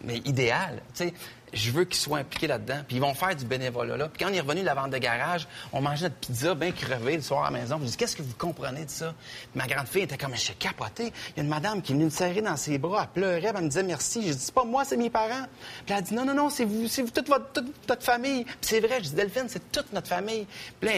mais 0.03 0.19
idéal, 0.25 0.83
tu 0.95 1.05
sais, 1.05 1.15
je 1.55 1.71
veux 1.71 1.85
qu'ils 1.85 2.01
soient 2.01 2.19
impliqués 2.19 2.47
là-dedans. 2.47 2.81
Puis 2.87 2.97
ils 2.97 3.01
vont 3.01 3.15
faire 3.15 3.35
du 3.35 3.45
bénévolat 3.45 3.97
là. 3.97 4.09
Puis 4.09 4.25
quand 4.25 4.31
on 4.31 4.35
est 4.35 4.41
revenu 4.41 4.61
de 4.61 4.67
la 4.67 4.75
vente 4.75 4.91
de 4.91 4.99
garage, 4.99 5.47
on 5.73 5.81
mangeait 5.81 6.05
notre 6.05 6.17
pizza 6.17 6.55
bien 6.55 6.73
crevée 6.73 7.17
le 7.17 7.23
soir 7.23 7.45
à 7.45 7.51
la 7.51 7.59
maison. 7.59 7.79
Je 7.81 7.87
dis, 7.87 7.97
qu'est-ce 7.97 8.17
que 8.17 8.23
vous 8.23 8.35
comprenez 8.37 8.85
de 8.85 8.91
ça? 8.91 9.15
Puis 9.53 9.61
ma 9.61 9.67
grande 9.67 9.87
fille 9.87 10.03
était 10.03 10.19
comme, 10.19 10.35
je 10.35 10.41
suis 10.41 10.55
capoté. 10.55 11.13
Il 11.31 11.37
y 11.37 11.41
a 11.41 11.43
une 11.43 11.49
madame 11.49 11.83
qui 11.83 11.93
est 11.93 11.95
venue 11.95 12.07
me 12.07 12.11
serrer 12.11 12.43
dans 12.43 12.57
ses 12.57 12.79
bras, 12.79 13.03
elle 13.03 13.23
pleurait, 13.23 13.53
elle 13.55 13.63
me 13.63 13.69
disait 13.69 13.83
merci. 13.83 14.27
Je 14.27 14.33
dis, 14.33 14.39
c'est 14.39 14.55
pas 14.55 14.65
moi, 14.65 14.85
c'est 14.85 14.97
mes 14.97 15.11
parents. 15.11 15.47
Puis 15.87 15.93
elle 15.93 15.97
a 15.97 16.03
dit, 16.03 16.15
non, 16.15 16.25
non, 16.25 16.35
non, 16.35 16.51
c'est 16.51 16.65
vous, 16.65 16.89
c'est 16.89 17.03
vous, 17.03 17.11
toute 17.11 17.29
votre, 17.29 17.53
toute 17.53 18.03
famille. 18.03 18.45
Puis 18.45 18.57
c'est 18.61 18.81
vrai, 18.81 18.99
je 18.99 19.09
dis, 19.09 19.15
Delphine, 19.15 19.47
c'est 19.49 19.71
toute 19.71 19.93
notre 19.93 20.09
famille. 20.09 20.47
Puis 20.81 20.91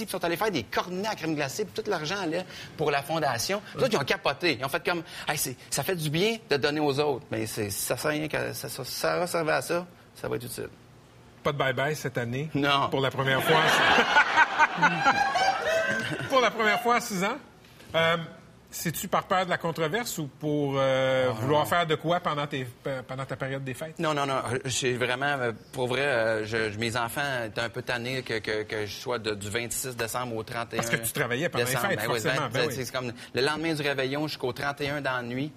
ils 0.00 0.08
sont 0.08 0.24
allés 0.24 0.36
faire 0.36 0.50
des 0.50 0.64
cornets 0.64 1.08
à 1.08 1.14
crème 1.14 1.34
glacée, 1.34 1.64
puis 1.64 1.82
tout 1.82 1.90
l'argent 1.90 2.18
allait 2.22 2.44
pour 2.76 2.90
la 2.90 3.02
fondation. 3.02 3.60
Puis 3.72 3.82
là, 3.82 3.88
ils 3.90 3.96
ont 3.96 4.04
capoté. 4.04 4.56
Ils 4.58 4.64
ont 4.64 4.68
fait 4.68 4.84
comme, 4.84 5.02
hey, 5.28 5.38
ça 5.70 5.82
fait 5.82 5.96
du 5.96 6.10
bien 6.10 6.36
de 6.50 6.56
donner 6.56 6.80
aux 6.80 6.98
autres. 7.00 7.24
Mais 7.30 7.46
ça 7.46 7.96
sert 7.96 8.10
rien 8.10 8.28
que 8.28 8.52
ça, 8.52 8.68
ça, 8.68 9.22
à 9.22 9.62
ça, 9.62 9.86
ça 10.14 10.28
va 10.28 10.36
être 10.36 10.44
utile. 10.44 10.68
Pas 11.42 11.52
de 11.52 11.58
bye-bye 11.58 11.94
cette 11.94 12.18
année? 12.18 12.48
Non. 12.54 12.88
Pour 12.90 13.00
la 13.00 13.10
première 13.10 13.42
fois. 13.42 13.60
pour 16.28 16.40
la 16.40 16.50
première 16.50 16.80
fois 16.80 16.96
à 16.96 17.00
6 17.00 17.24
ans? 17.24 17.36
Euh, 17.94 18.16
C'est-tu 18.70 19.06
par 19.06 19.22
peur 19.24 19.44
de 19.44 19.50
la 19.50 19.58
controverse 19.58 20.18
ou 20.18 20.26
pour 20.26 20.74
euh, 20.78 21.30
vouloir 21.40 21.68
faire 21.68 21.86
de 21.86 21.94
quoi 21.94 22.18
pendant, 22.18 22.44
tes, 22.48 22.66
pendant 23.06 23.24
ta 23.24 23.36
période 23.36 23.62
des 23.62 23.74
fêtes? 23.74 23.96
Non, 24.00 24.14
non, 24.14 24.26
non. 24.26 24.42
J'ai 24.64 24.94
vraiment, 24.96 25.36
pour 25.70 25.86
vrai, 25.86 26.00
euh, 26.00 26.44
je- 26.44 26.72
je- 26.72 26.78
mes 26.80 26.96
enfants 26.96 27.44
étaient 27.46 27.60
un 27.60 27.68
peu 27.68 27.82
tannés 27.82 28.22
que, 28.22 28.40
que- 28.40 28.64
que 28.64 28.84
je 28.86 28.92
sois 28.92 29.20
de- 29.20 29.34
du 29.34 29.48
26 29.48 29.94
décembre 29.96 30.34
au 30.34 30.42
31 30.42 30.78
Parce 30.78 30.90
que 30.90 30.96
tu 30.96 31.12
travaillais 31.12 31.48
pendant 31.48 31.64
les 31.66 31.70
fêtes, 31.70 31.82
Ben 31.82 31.98
oui, 32.00 32.04
forcément, 32.20 32.48
ben 32.52 32.68
oui. 32.68 32.86
Comme 32.92 33.12
le 33.32 33.42
lendemain 33.42 33.74
du 33.74 33.82
réveillon 33.82 34.26
jusqu'au 34.26 34.52
31 34.52 35.00
dans 35.00 35.18
la 35.18 35.22
nuit. 35.22 35.52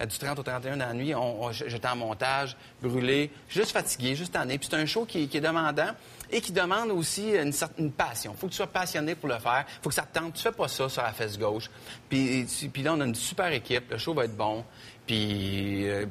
Euh, 0.00 0.06
du 0.06 0.18
30 0.18 0.38
au 0.38 0.42
31 0.42 0.76
dans 0.78 0.86
la 0.86 0.94
nuit, 0.94 1.14
on- 1.14 1.44
on- 1.44 1.52
j'étais 1.52 1.86
en 1.88 1.96
montage, 1.96 2.56
brûlé, 2.82 3.30
juste 3.48 3.72
fatigué, 3.72 4.14
juste 4.16 4.32
tanné. 4.32 4.58
Puis 4.58 4.68
c'est 4.70 4.76
un 4.76 4.86
show 4.86 5.04
qui, 5.04 5.28
qui 5.28 5.36
est 5.36 5.40
demandant 5.40 5.90
et 6.32 6.40
qui 6.40 6.52
demande 6.52 6.90
aussi 6.90 7.30
une 7.32 7.52
certaine 7.52 7.90
passion. 7.92 8.34
faut 8.38 8.46
que 8.46 8.52
tu 8.52 8.56
sois 8.56 8.66
passionné 8.68 9.14
pour 9.14 9.28
le 9.28 9.38
faire. 9.38 9.64
faut 9.82 9.88
que 9.90 9.94
ça 9.94 10.02
te 10.02 10.18
tente. 10.18 10.34
Tu 10.34 10.42
fais 10.42 10.52
pas 10.52 10.68
ça 10.68 10.88
sur 10.88 11.02
la 11.02 11.12
fesse 11.12 11.38
gauche. 11.38 11.68
Puis, 12.08 12.46
là, 12.82 12.94
on 12.94 13.00
a 13.00 13.04
une 13.04 13.14
super 13.14 13.52
équipe. 13.52 13.90
Le 13.90 13.98
show 13.98 14.14
va 14.14 14.24
être 14.24 14.36
bon. 14.36 14.64
Puis 15.06 15.88
euh, 15.88 16.06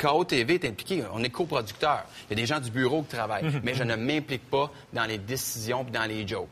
KO 0.00 0.24
TV 0.24 0.54
est 0.54 0.64
impliqué. 0.64 1.04
On 1.12 1.22
est 1.22 1.28
coproducteur. 1.28 2.04
Il 2.30 2.30
y 2.30 2.32
a 2.40 2.42
des 2.42 2.46
gens 2.46 2.60
du 2.60 2.70
bureau 2.70 3.02
qui 3.02 3.14
travaillent. 3.14 3.44
Mais 3.62 3.74
je 3.74 3.82
ne 3.82 3.94
m'implique 3.94 4.48
pas 4.48 4.70
dans 4.94 5.04
les 5.04 5.18
décisions 5.18 5.84
puis 5.84 5.92
dans 5.92 6.04
les 6.08 6.26
jokes. 6.26 6.48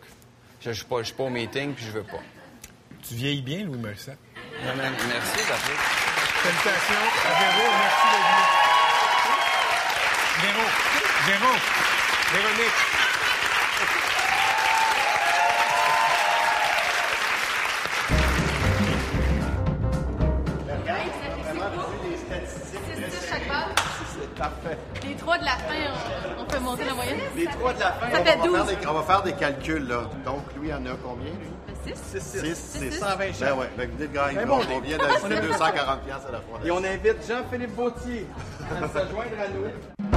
Je 0.61 0.69
ne 0.69 0.75
suis 0.75 0.85
pas, 0.85 0.99
je 0.99 1.05
suis 1.05 1.15
pas 1.15 1.23
au 1.25 1.31
meeting 1.31 1.73
puis 1.73 1.87
je 1.87 1.91
veux 1.93 2.03
pas. 2.03 2.21
Tu 3.09 3.15
vieillis 3.15 3.41
bien, 3.41 3.65
Louis 3.65 3.79
Morissette. 3.79 4.19
Merci, 5.09 5.39
Patrick. 5.49 6.10
Salutations 6.43 7.07
à 7.27 7.33
Véro. 7.41 7.65
Merci 7.81 8.07
d'être 8.13 8.29
venu. 8.31 8.45
Véro, 10.43 10.65
Véro, 11.27 11.53
Véronique. 12.33 12.79
C'est 24.13 24.35
parfait. 24.35 24.79
Les 25.07 25.15
trois 25.15 25.39
de 25.39 25.45
la 25.45 25.51
fin, 25.53 25.75
on, 26.39 26.43
on 26.43 26.45
peut 26.45 26.59
monter 26.59 26.85
la 26.85 26.95
moyenne? 26.95 27.19
Les 27.37 27.47
trois 27.47 27.73
de 27.73 27.81
la 27.81 27.93
fin, 27.93 28.11
Ça 28.11 28.21
on, 28.21 28.25
fait 28.25 28.37
va 28.37 28.47
12. 28.47 28.57
faire 28.57 28.67
des, 28.79 28.87
on 28.87 28.93
va 28.93 29.03
faire 29.03 29.23
des 29.23 29.33
calculs, 29.33 29.87
là. 29.89 30.03
Donc, 30.25 30.41
lui, 30.61 30.73
en 30.73 30.85
a 30.87 30.91
combien, 31.03 31.31
lui? 31.31 31.70
6. 31.85 32.21
6, 32.21 32.55
c'est 32.55 32.91
120 32.91 33.17
Ben 33.41 33.53
ouais, 33.55 33.67
ben, 33.77 33.91
vous 33.91 33.97
dites, 33.97 34.13
gars, 34.13 34.29
Ben 34.35 34.47
bon, 34.47 34.61
on 34.73 34.81
vient 34.81 34.99
d'ajouter 34.99 35.41
240 35.41 36.01
piastres 36.03 36.29
à 36.29 36.33
la 36.33 36.41
fois. 36.41 36.59
Et 36.65 36.71
on 36.71 36.79
invite 36.79 37.17
Jean-Philippe 37.27 37.75
Bautier 37.75 38.27
à 38.71 38.89
se 38.89 38.99
joindre 39.11 39.41
à 39.41 39.49
nous. 39.49 40.11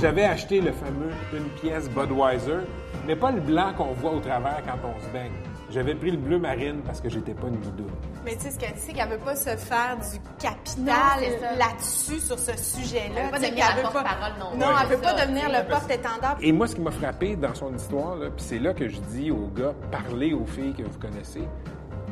J'avais 0.00 0.24
acheté 0.24 0.60
le 0.60 0.72
fameux 0.72 1.10
une 1.32 1.48
pièce 1.60 1.88
Budweiser, 1.88 2.66
mais 3.06 3.16
pas 3.16 3.32
le 3.32 3.40
blanc 3.40 3.72
qu'on 3.76 3.92
voit 3.92 4.12
au 4.12 4.20
travers 4.20 4.62
quand 4.66 4.78
on 4.88 5.00
se 5.04 5.10
baigne. 5.10 5.32
J'avais 5.76 5.94
pris 5.94 6.10
le 6.10 6.16
bleu 6.16 6.38
marine 6.38 6.80
parce 6.86 7.02
que 7.02 7.10
j'étais 7.10 7.34
pas 7.34 7.48
une 7.48 7.56
bidouille. 7.56 7.84
Mais 8.24 8.34
tu 8.34 8.44
sais, 8.44 8.50
ce 8.52 8.58
qu'elle 8.58 8.72
dit, 8.72 8.80
c'est 8.80 8.92
qu'elle 8.94 9.10
veut 9.10 9.18
pas 9.18 9.36
se 9.36 9.54
faire 9.58 9.98
du 9.98 10.18
capital 10.38 11.20
là-dessus, 11.58 12.18
sur 12.18 12.38
ce 12.38 12.56
sujet-là. 12.56 13.14
Elle 13.14 13.24
veut 13.26 13.30
pas 13.30 13.38
devenir 13.40 13.66
qu'elle 13.66 13.76
la 13.76 13.76
veut 13.76 13.82
pas- 13.82 13.90
porte-parole 14.02 14.32
non. 14.40 14.56
Non, 14.56 14.72
elle 14.80 14.88
veut 14.88 15.02
pas 15.02 15.12
devenir 15.12 15.50
le 15.50 15.68
porte-étendard. 15.68 16.38
Et 16.40 16.50
moi, 16.52 16.66
ce 16.66 16.76
qui 16.76 16.80
m'a 16.80 16.90
frappé 16.90 17.36
dans 17.36 17.54
son 17.54 17.74
histoire, 17.76 18.16
puis 18.20 18.30
c'est 18.38 18.58
là 18.58 18.72
que 18.72 18.88
je 18.88 18.96
dis 19.00 19.30
aux 19.30 19.48
gars, 19.48 19.74
parlez 19.92 20.32
aux 20.32 20.46
filles 20.46 20.72
que 20.72 20.82
vous 20.82 20.98
connaissez, 20.98 21.46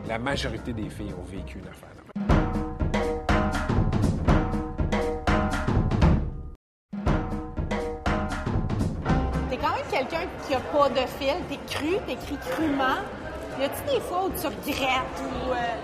la 0.06 0.18
majorité 0.18 0.74
des 0.74 0.90
filles 0.90 1.14
ont 1.18 1.24
vécu 1.24 1.58
une 1.58 1.66
affaire. 1.68 1.88
T'es 9.50 9.56
quand 9.56 9.74
même 9.74 9.86
quelqu'un 9.90 10.26
qui 10.46 10.54
a 10.54 10.60
pas 10.60 10.88
de 10.88 11.06
fil, 11.18 11.34
t'es 11.48 11.58
cru, 11.74 11.96
t'écris 12.06 12.38
crûment. 12.50 13.00
Y 13.60 13.64
a-tu 13.64 13.94
des 13.94 14.00
fois 14.00 14.24
où 14.24 14.30
tu 14.30 14.46
regrettes 14.46 15.22
ou. 15.22 15.52
euh, 15.52 15.76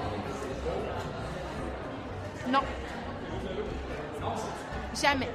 Non. 2.51 2.61
Jamais. 5.01 5.31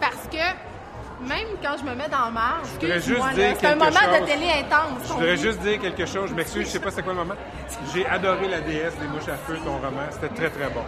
Parce 0.00 0.26
que 0.30 1.26
même 1.28 1.48
quand 1.62 1.76
je 1.78 1.84
me 1.84 1.94
mets 1.94 2.08
dans 2.08 2.24
la 2.24 2.30
marge, 2.30 2.66
c'est 2.80 3.66
un 3.66 3.74
moment 3.76 3.90
chose. 3.90 4.20
de 4.20 4.26
télé 4.26 4.50
intense. 4.50 5.02
Je 5.06 5.12
voudrais 5.12 5.36
juste 5.36 5.60
dire 5.60 5.78
quelque 5.78 6.06
chose. 6.06 6.30
Je 6.30 6.34
m'excuse, 6.34 6.66
je 6.66 6.70
sais 6.72 6.80
pas 6.80 6.90
c'est 6.90 7.02
quoi 7.02 7.12
le 7.12 7.18
moment. 7.18 7.34
J'ai 7.92 8.06
adoré 8.06 8.48
la 8.48 8.60
déesse 8.60 8.96
des 8.96 9.06
mouches 9.08 9.28
à 9.28 9.36
feu, 9.36 9.58
ton 9.62 9.72
roman. 9.76 10.06
C'était 10.10 10.28
très, 10.34 10.48
très 10.48 10.70
bon. 10.70 10.82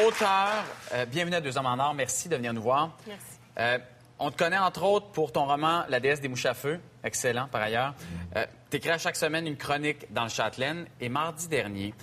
Auteur, 0.00 0.64
euh, 0.94 1.04
bienvenue 1.04 1.36
à 1.36 1.40
Deux 1.40 1.56
Hommes 1.56 1.66
en 1.66 1.78
Or. 1.78 1.94
Merci 1.94 2.28
de 2.28 2.36
venir 2.36 2.52
nous 2.52 2.62
voir. 2.62 2.96
Merci. 3.06 3.24
Euh, 3.58 3.78
on 4.18 4.30
te 4.30 4.36
connaît 4.36 4.58
entre 4.58 4.84
autres 4.84 5.08
pour 5.08 5.32
ton 5.32 5.46
roman 5.46 5.84
La 5.88 6.00
déesse 6.00 6.20
des 6.20 6.28
mouches 6.28 6.46
à 6.46 6.54
feu, 6.54 6.80
excellent 7.04 7.48
par 7.48 7.62
ailleurs. 7.62 7.94
Euh, 8.36 8.46
tu 8.70 8.76
écris 8.78 8.90
à 8.90 8.98
chaque 8.98 9.16
semaine 9.16 9.46
une 9.46 9.56
chronique 9.56 10.12
dans 10.12 10.22
le 10.22 10.28
Châtelaine 10.28 10.86
et 11.00 11.08
mardi 11.08 11.48
dernier, 11.48 11.94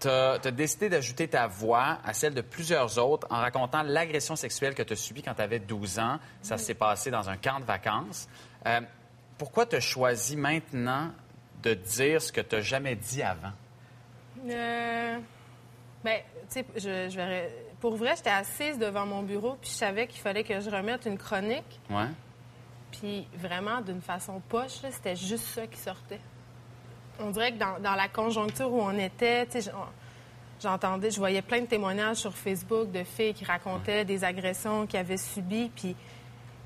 tu 0.00 0.08
as, 0.08 0.38
décidé 0.38 0.88
d'ajouter 0.88 1.28
ta 1.28 1.46
voix 1.46 1.98
à 2.04 2.14
celle 2.14 2.32
de 2.32 2.40
plusieurs 2.40 2.98
autres 2.98 3.26
en 3.30 3.36
racontant 3.36 3.82
l'agression 3.82 4.34
sexuelle 4.34 4.74
que 4.74 4.82
tu 4.82 4.94
as 4.94 4.96
subie 4.96 5.22
quand 5.22 5.34
tu 5.34 5.42
avais 5.42 5.58
12 5.58 5.98
ans. 5.98 6.18
Ça 6.40 6.56
s'est 6.56 6.74
passé 6.74 7.10
dans 7.10 7.28
un 7.28 7.36
camp 7.36 7.60
de 7.60 7.64
vacances. 7.64 8.26
Euh, 8.66 8.80
pourquoi 9.36 9.66
tu 9.66 9.76
as 9.76 9.80
choisi 9.80 10.36
maintenant 10.36 11.12
de 11.62 11.74
dire 11.74 12.22
ce 12.22 12.32
que 12.32 12.40
tu 12.40 12.56
n'as 12.56 12.62
jamais 12.62 12.96
dit 12.96 13.22
avant? 13.22 13.52
Euh, 14.48 15.18
ben, 16.04 16.20
tu 16.52 16.60
sais, 16.60 16.64
je, 16.76 17.10
je 17.10 17.16
vais- 17.16 17.54
pour 17.80 17.96
vrai, 17.96 18.14
j'étais 18.16 18.30
assise 18.30 18.78
devant 18.78 19.06
mon 19.06 19.22
bureau, 19.22 19.56
puis 19.60 19.70
je 19.70 19.74
savais 19.76 20.06
qu'il 20.06 20.20
fallait 20.20 20.44
que 20.44 20.60
je 20.60 20.68
remette 20.70 21.06
une 21.06 21.18
chronique. 21.18 21.80
Ouais. 21.88 22.08
Puis 22.92 23.26
vraiment, 23.36 23.80
d'une 23.80 24.00
façon 24.02 24.40
poche, 24.48 24.80
c'était 24.90 25.16
juste 25.16 25.44
ça 25.46 25.66
qui 25.66 25.78
sortait. 25.78 26.20
On 27.18 27.30
dirait 27.30 27.52
que 27.52 27.58
dans, 27.58 27.78
dans 27.80 27.94
la 27.94 28.08
conjoncture 28.08 28.72
où 28.72 28.80
on 28.80 28.98
était, 28.98 29.46
tu 29.46 29.60
sais, 29.60 29.70
j'en- 29.70 29.88
j'entendais, 30.60 31.10
je 31.10 31.18
voyais 31.18 31.42
plein 31.42 31.60
de 31.60 31.66
témoignages 31.66 32.16
sur 32.18 32.34
Facebook 32.34 32.90
de 32.90 33.04
filles 33.04 33.34
qui 33.34 33.44
racontaient 33.44 34.04
des 34.04 34.24
agressions 34.24 34.86
qu'elles 34.86 35.00
avaient 35.00 35.16
subies, 35.16 35.70
puis... 35.74 35.94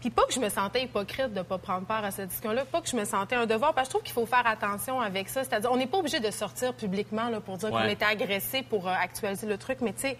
Puis 0.05 0.11
pas 0.11 0.27
que 0.27 0.35
je 0.35 0.39
me 0.39 0.51
sentais 0.51 0.83
hypocrite 0.83 1.33
de 1.33 1.39
ne 1.39 1.43
pas 1.43 1.57
prendre 1.57 1.87
part 1.87 2.05
à 2.05 2.11
cette 2.11 2.29
discussion-là, 2.29 2.67
pas 2.67 2.83
que 2.83 2.91
je 2.91 2.95
me 2.95 3.07
sentais 3.07 3.37
un 3.37 3.47
devoir, 3.47 3.73
parce 3.73 3.89
que 3.89 3.93
je 3.93 3.97
trouve 3.97 4.03
qu'il 4.03 4.13
faut 4.13 4.27
faire 4.27 4.47
attention 4.47 5.01
avec 5.01 5.31
ça. 5.31 5.45
C'est-à-dire, 5.45 5.73
on 5.73 5.79
n'est 5.79 5.87
pas 5.87 5.97
obligé 5.97 6.21
de 6.21 6.31
sortir 6.31 6.75
publiquement 6.75 7.31
là, 7.31 7.41
pour 7.41 7.57
dire 7.57 7.73
Ouais. 7.73 7.81
qu'on 7.81 7.89
était 7.89 8.05
agressé 8.05 8.61
pour 8.61 8.87
euh, 8.87 8.93
actualiser 8.93 9.47
le 9.47 9.57
truc, 9.57 9.79
mais 9.81 9.95
tu 9.95 10.01
sais, 10.01 10.19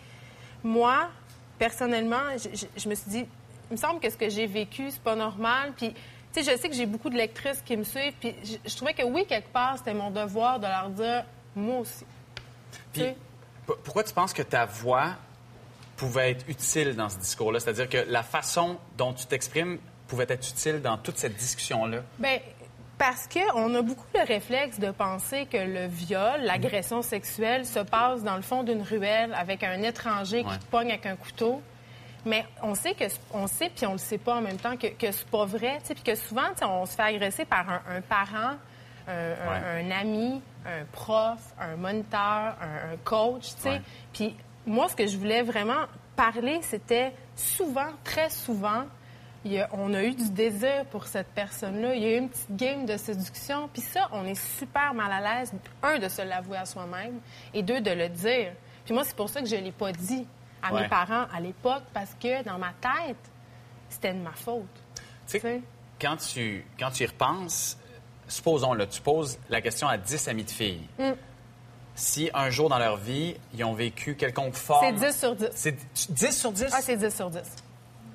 moi, 0.63 1.11
personnellement, 1.59 2.23
je, 2.39 2.89
me 2.89 2.95
suis 2.95 3.11
dit, 3.11 3.27
il 3.71 3.73
me 3.73 3.77
semble 3.77 4.01
que 4.01 4.09
ce 4.09 4.17
que 4.17 4.31
j'ai 4.31 4.47
vécu, 4.47 4.91
c'est 4.91 5.03
pas 5.03 5.17
normal. 5.17 5.75
Puis, 5.77 5.93
tu 6.33 6.43
sais, 6.43 6.51
je 6.51 6.57
sais 6.59 6.71
que 6.71 6.75
j'ai 6.75 6.87
beaucoup 6.87 7.11
de 7.11 7.17
lectrices 7.17 7.61
qui 7.61 7.77
me 7.77 7.85
suivent. 7.85 8.15
Puis, 8.19 8.35
je, 8.43 8.75
trouvais 8.77 8.95
que 8.95 9.03
oui, 9.03 9.27
quelque 9.27 9.53
part, 9.53 9.77
c'était 9.77 9.93
mon 9.93 10.11
devoir 10.11 10.61
de 10.61 10.67
leur 10.67 10.89
dire, 10.89 11.25
moi 11.55 11.81
aussi. 11.81 12.07
Puis, 12.95 13.13
pourquoi 13.67 14.03
tu 14.03 14.15
penses 14.15 14.33
que 14.33 14.41
ta 14.41 14.65
voix 14.65 15.11
pouvait 15.97 16.33
être 16.33 16.45
utile 16.49 16.95
dans 16.97 17.09
ce 17.09 17.19
discours-là? 17.19 17.61
C'est-à-dire 17.61 17.89
que 17.89 18.05
la 18.09 18.23
façon 18.23 18.79
dont 18.97 19.13
tu 19.13 19.27
t'exprimes 19.27 19.79
pouvait 20.09 20.27
être 20.29 20.49
utile 20.49 20.81
dans 20.83 20.97
toute 20.99 21.19
cette 21.19 21.37
discussion-là? 21.37 21.99
Bien, 22.19 22.39
parce 22.99 23.27
qu'on 23.29 23.75
a 23.75 23.83
beaucoup 23.83 24.07
le 24.15 24.25
réflexe 24.27 24.79
de 24.79 24.91
penser 24.91 25.47
que 25.47 25.57
le 25.57 25.87
viol, 25.87 26.43
l'agression 26.43 27.03
sexuelle, 27.03 27.67
se 27.67 27.81
passe 27.81 28.23
dans 28.23 28.37
le 28.37 28.43
fond 28.43 28.63
d'une 28.63 28.83
ruelle 28.83 29.35
avec 29.35 29.63
un 29.65 29.83
étranger 29.83 30.43
qui 30.45 30.51
Ouais. 30.51 30.59
te 30.59 30.65
pogne 30.67 30.91
avec 30.91 31.07
un 31.07 31.17
couteau. 31.17 31.61
Mais 32.27 32.47
on 32.63 32.75
sait 32.75 32.95
que 32.95 33.05
on 33.33 33.47
sait 33.47 33.71
puis 33.75 33.85
on 33.85 33.93
le 33.93 33.99
sait 33.99 34.17
pas 34.19 34.37
en 34.37 34.41
même 34.41 34.57
temps 34.57 34.77
que, 34.79 34.87
que 34.87 35.13
c'est 35.13 35.27
pas 35.29 35.45
vrai, 35.45 35.79
puis 35.85 36.03
que 36.03 36.15
souvent 36.15 36.49
on 36.63 36.87
se 36.87 36.95
fait 36.95 37.03
agresser 37.03 37.45
par 37.45 37.69
un, 37.69 37.83
un 37.97 38.01
parent, 38.01 38.57
un, 39.07 39.13
un- 39.13 39.77
un 39.87 39.91
ami, 39.91 40.41
un 40.65 40.85
prof, 40.91 41.39
un 41.61 41.77
moniteur, 41.77 42.57
un, 42.63 42.97
coach, 43.05 43.55
tu 43.57 43.63
sais. 43.63 43.83
Puis 44.15 44.35
moi, 44.67 44.89
ce 44.89 44.97
que 44.97 45.07
je 45.07 45.17
voulais 45.17 45.43
vraiment 45.43 45.85
parler, 46.17 46.61
c'était 46.63 47.13
souvent, 47.37 47.89
très 48.05 48.31
souvent, 48.31 48.85
a- 49.47 49.69
on 49.73 49.93
a 49.95 50.03
eu 50.03 50.13
du 50.15 50.31
désir 50.31 50.85
pour 50.91 51.07
cette 51.07 51.27
personne-là. 51.29 51.95
Il 51.95 52.03
y 52.03 52.07
a 52.07 52.17
eu 52.17 52.19
une 52.19 52.29
petite 52.31 52.57
game 52.57 52.87
de 52.87 52.97
séduction. 52.97 53.69
Puis 53.73 53.83
ça, 53.83 54.09
on 54.13 54.25
est 54.25 54.41
super 54.59 54.95
mal 54.95 55.13
à 55.13 55.21
l'aise, 55.41 55.53
un, 55.83 55.99
de 55.99 56.09
se 56.09 56.23
l'avouer 56.23 56.57
à 56.59 56.65
soi-même, 56.65 57.21
et 57.53 57.63
deux, 57.63 57.81
de 57.81 57.91
le 57.91 58.09
dire. 58.09 58.53
Puis 58.85 58.95
moi, 58.95 59.05
c'est 59.05 59.17
pour 59.17 59.29
ça 59.29 59.41
que 59.43 59.47
je 59.49 59.57
ne 59.57 59.63
l'ai 59.63 59.73
pas 59.73 59.93
dit 59.93 60.27
à 60.63 60.73
Ouais. 60.73 60.83
mes 60.83 60.89
parents 60.89 61.27
à 61.35 61.41
l'époque, 61.41 61.83
parce 61.93 62.15
que 62.21 62.43
dans 62.43 62.59
ma 62.59 62.73
tête, 62.81 63.17
c'était 63.91 64.15
de 64.15 64.21
ma 64.21 64.33
faute. 64.33 64.65
Tu 65.29 65.39
sais, 65.41 65.61
quand 66.01 66.17
tu, 66.17 66.65
quand 66.79 66.91
tu 66.91 67.03
y 67.03 67.07
repenses, 67.07 67.77
supposons, 68.29 68.73
là, 68.73 68.87
tu 68.87 69.01
poses 69.03 69.39
la 69.51 69.61
question 69.61 69.87
à 69.89 69.99
10 69.99 70.27
amis 70.29 70.45
de 70.45 70.51
filles. 70.51 70.87
Mm. 70.99 71.13
Si 71.95 72.31
un 72.35 72.51
jour 72.51 72.69
dans 72.69 72.79
leur 72.79 72.97
vie, 72.97 73.37
ils 73.55 73.65
ont 73.65 73.75
vécu 73.75 74.15
quelconque 74.17 74.55
forme... 74.55 74.85
C'est 74.99 75.07
10 75.13 75.19
sur 75.19 75.35
10. 75.37 75.47
C'est 75.55 75.77
10 76.11 76.37
sur 76.39 76.53
10? 76.53 76.67
Ah, 76.73 76.81
c'est 76.83 76.97
10 76.97 77.15
sur 77.15 77.31
10. 77.31 77.41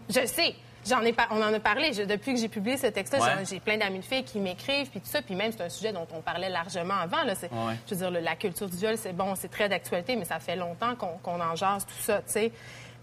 Je 0.09 0.25
sais. 0.25 0.55
J'en 0.87 1.01
ai 1.01 1.13
par- 1.13 1.27
On 1.31 1.41
en 1.41 1.53
a 1.53 1.59
parlé. 1.59 1.93
Je- 1.93 2.03
depuis 2.03 2.33
que 2.33 2.39
j'ai 2.39 2.47
publié 2.49 2.77
ce 2.77 2.87
texte-là, 2.87 3.19
Ouais. 3.21 3.45
j'ai 3.49 3.59
plein 3.59 3.77
d'amis 3.77 3.99
de 3.99 4.05
filles 4.05 4.23
qui 4.23 4.39
m'écrivent, 4.39 4.87
puis 4.89 4.99
tout 5.01 5.07
ça. 5.09 5.21
Puis 5.21 5.35
même, 5.35 5.51
c'est 5.51 5.61
un 5.61 5.69
sujet 5.69 5.91
dont 5.93 6.07
on 6.13 6.21
parlait 6.21 6.49
largement 6.49 6.95
avant. 6.95 7.23
Là. 7.23 7.33
Ouais. 7.41 7.75
Je 7.85 7.93
veux 7.93 7.97
dire, 7.99 8.11
le- 8.11 8.19
la 8.21 8.35
culture 8.35 8.67
du 8.69 8.77
viol, 8.77 8.97
c'est 8.97 9.13
bon, 9.13 9.35
c'est 9.35 9.49
très 9.49 9.69
d'actualité, 9.69 10.15
mais 10.15 10.25
ça 10.25 10.39
fait 10.39 10.55
longtemps 10.55 10.95
qu'on 10.95 11.17
qu'on 11.21 11.39
en 11.39 11.55
jase, 11.55 11.85
tout 11.85 12.01
ça, 12.03 12.17
tu 12.19 12.23
sais. 12.33 12.51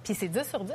Puis 0.03 0.15
c'est 0.15 0.29
10 0.29 0.49
sur 0.49 0.65
10. 0.65 0.73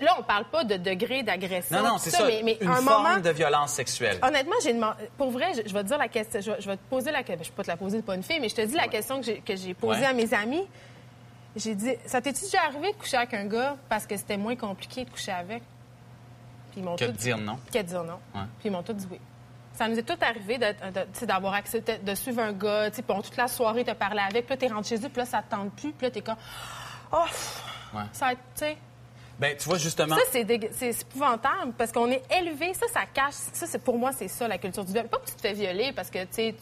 Là, 0.00 0.14
on 0.18 0.22
parle 0.22 0.44
pas 0.46 0.64
de 0.64 0.76
degré 0.76 1.22
d'agression. 1.22 1.76
Non, 1.76 1.82
non, 1.82 1.92
tout 1.94 2.00
c'est 2.04 2.10
ça. 2.10 2.24
Mais, 2.26 2.40
mais 2.44 2.56
une 2.60 2.68
un 2.68 2.76
forme 2.76 3.02
moment, 3.04 3.20
de 3.20 3.30
violence 3.30 3.72
sexuelle. 3.72 4.18
Honnêtement, 4.22 4.54
j'ai 4.62 4.72
demandé. 4.72 5.08
Pour 5.18 5.30
vrai, 5.30 5.52
je, 5.54 5.68
je 5.68 5.74
vais 5.74 5.82
te 5.82 5.88
dire 5.88 5.98
la 5.98 6.08
question. 6.08 6.40
Je 6.40 6.50
vais, 6.52 6.60
je 6.60 6.66
vais 6.70 6.76
te 6.76 6.82
poser 6.88 7.10
la 7.12 7.22
question. 7.22 7.44
Je 7.44 7.50
peux 7.50 7.56
pas 7.56 7.62
te 7.64 7.68
la 7.70 7.76
poser, 7.76 8.00
pas 8.02 8.14
une 8.14 8.22
fille, 8.22 8.40
mais 8.40 8.48
je 8.48 8.54
te 8.54 8.62
dis 8.62 8.74
la 8.74 8.88
question 8.88 9.20
que 9.20 9.56
j'ai, 9.56 9.74
posée 9.74 10.00
Ouais. 10.00 10.06
à 10.06 10.12
mes 10.12 10.32
amis. 10.32 10.66
J'ai 11.56 11.74
dit 11.74 11.92
Ça 12.06 12.20
t'es-tu 12.20 12.44
déjà 12.44 12.62
arrivé 12.64 12.92
de 12.92 12.96
coucher 12.96 13.16
avec 13.18 13.34
un 13.34 13.44
gars 13.46 13.76
parce 13.88 14.06
que 14.06 14.16
c'était 14.16 14.36
moins 14.36 14.56
compliqué 14.56 15.04
de 15.04 15.10
coucher 15.10 15.32
avec? 15.32 15.62
Puis 16.72 16.80
ils 16.80 16.82
m'ont 16.84 16.96
Que 16.96 17.04
de 17.04 17.10
dire 17.12 17.38
non. 17.38 17.58
Que 17.72 17.78
de 17.78 17.82
dire 17.82 18.02
non. 18.04 18.18
Ouais. 18.34 18.40
Puis 18.58 18.68
ils 18.68 18.72
m'ont 18.72 18.82
tous 18.82 18.94
dit 18.94 19.06
oui. 19.10 19.20
Ça 19.74 19.88
nous 19.88 19.98
est 19.98 20.02
tout 20.04 20.18
arrivé 20.20 20.58
d'avoir 21.22 21.54
accepté 21.54 21.98
de 21.98 22.14
suivre 22.14 22.40
un 22.42 22.52
gars, 22.52 22.90
puis 22.90 23.02
on- 23.08 23.22
toute 23.22 23.36
la 23.36 23.48
soirée 23.48 23.84
te 23.84 23.90
parler 23.90 24.20
avec, 24.20 24.46
puis 24.46 24.54
là, 24.54 24.56
t'es 24.56 24.66
rentré 24.68 24.96
chez 24.96 25.04
eux, 25.04 25.08
puis 25.08 25.18
là, 25.18 25.26
ça 25.26 25.42
te 25.42 25.50
tente 25.50 25.72
plus, 25.74 25.90
puis 25.92 26.06
là, 26.06 26.10
t'es 26.12 26.20
comme. 26.20 26.36
Oh, 27.12 27.24
Ouais. 27.94 28.02
ça 28.12 28.26
va 28.26 28.32
être, 28.32 28.40
tu 28.56 28.60
sais. 28.64 28.76
Ben, 29.38 29.56
tu 29.56 29.68
vois, 29.68 29.78
justement... 29.78 30.14
Ça, 30.14 30.22
c'est 30.30 31.00
épouvantable 31.00 31.72
parce 31.76 31.90
qu'on 31.90 32.10
est 32.10 32.22
élevé. 32.32 32.72
Ça, 32.74 32.86
ça 32.92 33.00
cache. 33.12 33.34
Ça, 33.52 33.66
c'est 33.66 33.82
pour 33.82 33.98
moi, 33.98 34.12
c'est 34.12 34.28
ça, 34.28 34.46
la 34.46 34.58
culture 34.58 34.84
du 34.84 34.92
viol. 34.92 35.08
Pas 35.08 35.18
que 35.18 35.26
tu 35.26 35.34
te 35.34 35.40
fais 35.40 35.52
violer 35.52 35.92
parce 35.92 36.08
que 36.10 36.24
tu, 36.24 36.54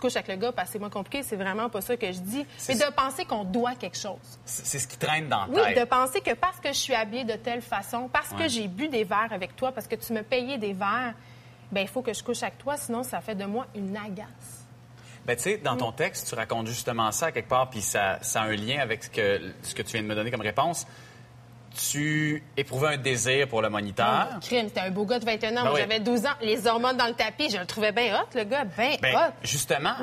couches 0.00 0.16
avec 0.16 0.28
le 0.28 0.36
gars 0.36 0.52
parce 0.52 0.68
que 0.68 0.72
c'est 0.72 0.78
moins 0.78 0.90
compliqué. 0.90 1.22
C'est 1.22 1.36
vraiment 1.36 1.68
pas 1.68 1.80
ça 1.80 1.96
que 1.96 2.10
je 2.10 2.18
dis. 2.18 2.44
C'est 2.56 2.74
Mais 2.74 2.86
de 2.86 2.92
penser 2.92 3.24
qu'on 3.24 3.44
doit 3.44 3.74
quelque 3.76 3.96
chose. 3.98 4.18
C'est 4.44 4.78
ce 4.78 4.88
qui 4.88 4.96
traîne 4.96 5.28
dans 5.28 5.46
la 5.46 5.48
Oui, 5.48 5.74
tête. 5.74 5.78
de 5.78 5.84
penser 5.84 6.20
que 6.20 6.34
parce 6.34 6.58
que 6.58 6.68
je 6.68 6.78
suis 6.78 6.94
habillée 6.94 7.24
de 7.24 7.34
telle 7.34 7.62
façon, 7.62 8.08
parce 8.12 8.30
Ouais. 8.32 8.38
que 8.44 8.48
j'ai 8.48 8.66
bu 8.66 8.88
des 8.88 9.04
verres 9.04 9.32
avec 9.32 9.54
toi, 9.56 9.70
parce 9.72 9.86
que 9.86 9.94
tu 9.94 10.12
me 10.12 10.22
payais 10.22 10.58
des 10.58 10.72
verres, 10.72 11.14
ben 11.70 11.82
il 11.82 11.88
faut 11.88 12.02
que 12.02 12.12
je 12.12 12.22
couche 12.24 12.42
avec 12.42 12.58
toi, 12.58 12.76
sinon 12.76 13.02
ça 13.04 13.20
fait 13.20 13.34
de 13.34 13.44
moi 13.44 13.66
une 13.74 13.96
agace. 13.96 14.66
Ben, 15.24 15.36
tu 15.36 15.42
sais, 15.42 15.56
dans 15.58 15.76
ton 15.76 15.92
texte, 15.92 16.28
tu 16.28 16.34
racontes 16.34 16.66
justement 16.66 17.12
ça 17.12 17.26
à 17.26 17.32
quelque 17.32 17.48
part, 17.48 17.68
puis 17.68 17.82
ça, 17.82 18.18
ça 18.22 18.42
a 18.42 18.44
un 18.46 18.56
lien 18.56 18.80
avec 18.80 19.04
ce 19.04 19.10
que, 19.10 19.40
ce 19.62 19.74
que 19.74 19.82
tu 19.82 19.92
viens 19.92 20.02
de 20.02 20.06
me 20.06 20.14
donner 20.14 20.30
comme 20.30 20.40
réponse. 20.40 20.86
Tu 21.90 22.42
éprouvais 22.56 22.94
un 22.94 22.96
désir 22.96 23.46
pour 23.48 23.62
le 23.62 23.70
moniteur? 23.70 24.28
Oh, 24.34 24.38
crime, 24.40 24.66
c'était 24.68 24.80
un 24.80 24.90
beau 24.90 25.04
gars 25.04 25.18
de 25.20 25.24
21 25.24 25.56
ans. 25.58 25.64
Ben 25.64 25.70
oui. 25.74 25.80
j'avais 25.80 26.00
12 26.00 26.26
ans. 26.26 26.34
Les 26.42 26.66
hormones 26.66 26.96
dans 26.96 27.06
le 27.06 27.14
tapis, 27.14 27.50
je 27.50 27.56
le 27.58 27.66
trouvais 27.66 27.92
bien 27.92 28.16
hot, 28.20 28.26
le 28.34 28.44
gars, 28.44 28.64
bien 28.64 28.96
Ben, 29.00 29.14
hot. 29.14 29.32
justement, 29.42 29.94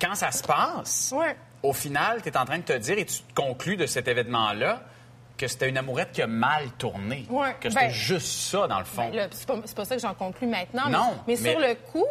quand 0.00 0.14
ça 0.14 0.30
se 0.30 0.42
passe, 0.44 1.12
Ouais. 1.16 1.36
au 1.62 1.72
final, 1.72 2.22
tu 2.22 2.28
es 2.28 2.36
en 2.36 2.44
train 2.44 2.58
de 2.58 2.62
te 2.62 2.72
dire 2.78 2.98
et 2.98 3.04
tu 3.04 3.18
te 3.22 3.34
conclus 3.34 3.76
de 3.76 3.86
cet 3.86 4.06
événement-là 4.06 4.82
que 5.36 5.48
c'était 5.48 5.68
une 5.68 5.76
amourette 5.78 6.12
qui 6.12 6.22
a 6.22 6.28
mal 6.28 6.70
tourné. 6.78 7.26
Ouais, 7.28 7.56
Que 7.60 7.68
c'était 7.68 7.86
ben- 7.86 7.90
juste 7.90 8.28
ça, 8.50 8.68
dans 8.68 8.78
le 8.78 8.84
fond. 8.84 9.10
Ben 9.12 9.28
c'est 9.32 9.46
pas, 9.48 9.56
pas 9.74 9.84
ça 9.84 9.96
que 9.96 10.00
j'en 10.02 10.14
conclus 10.14 10.46
maintenant. 10.46 10.88
Non, 10.88 11.10
mais, 11.26 11.34
mais 11.34 11.40
mais- 11.42 11.50
sur 11.50 11.58
le 11.60 11.74
coup, 11.74 12.06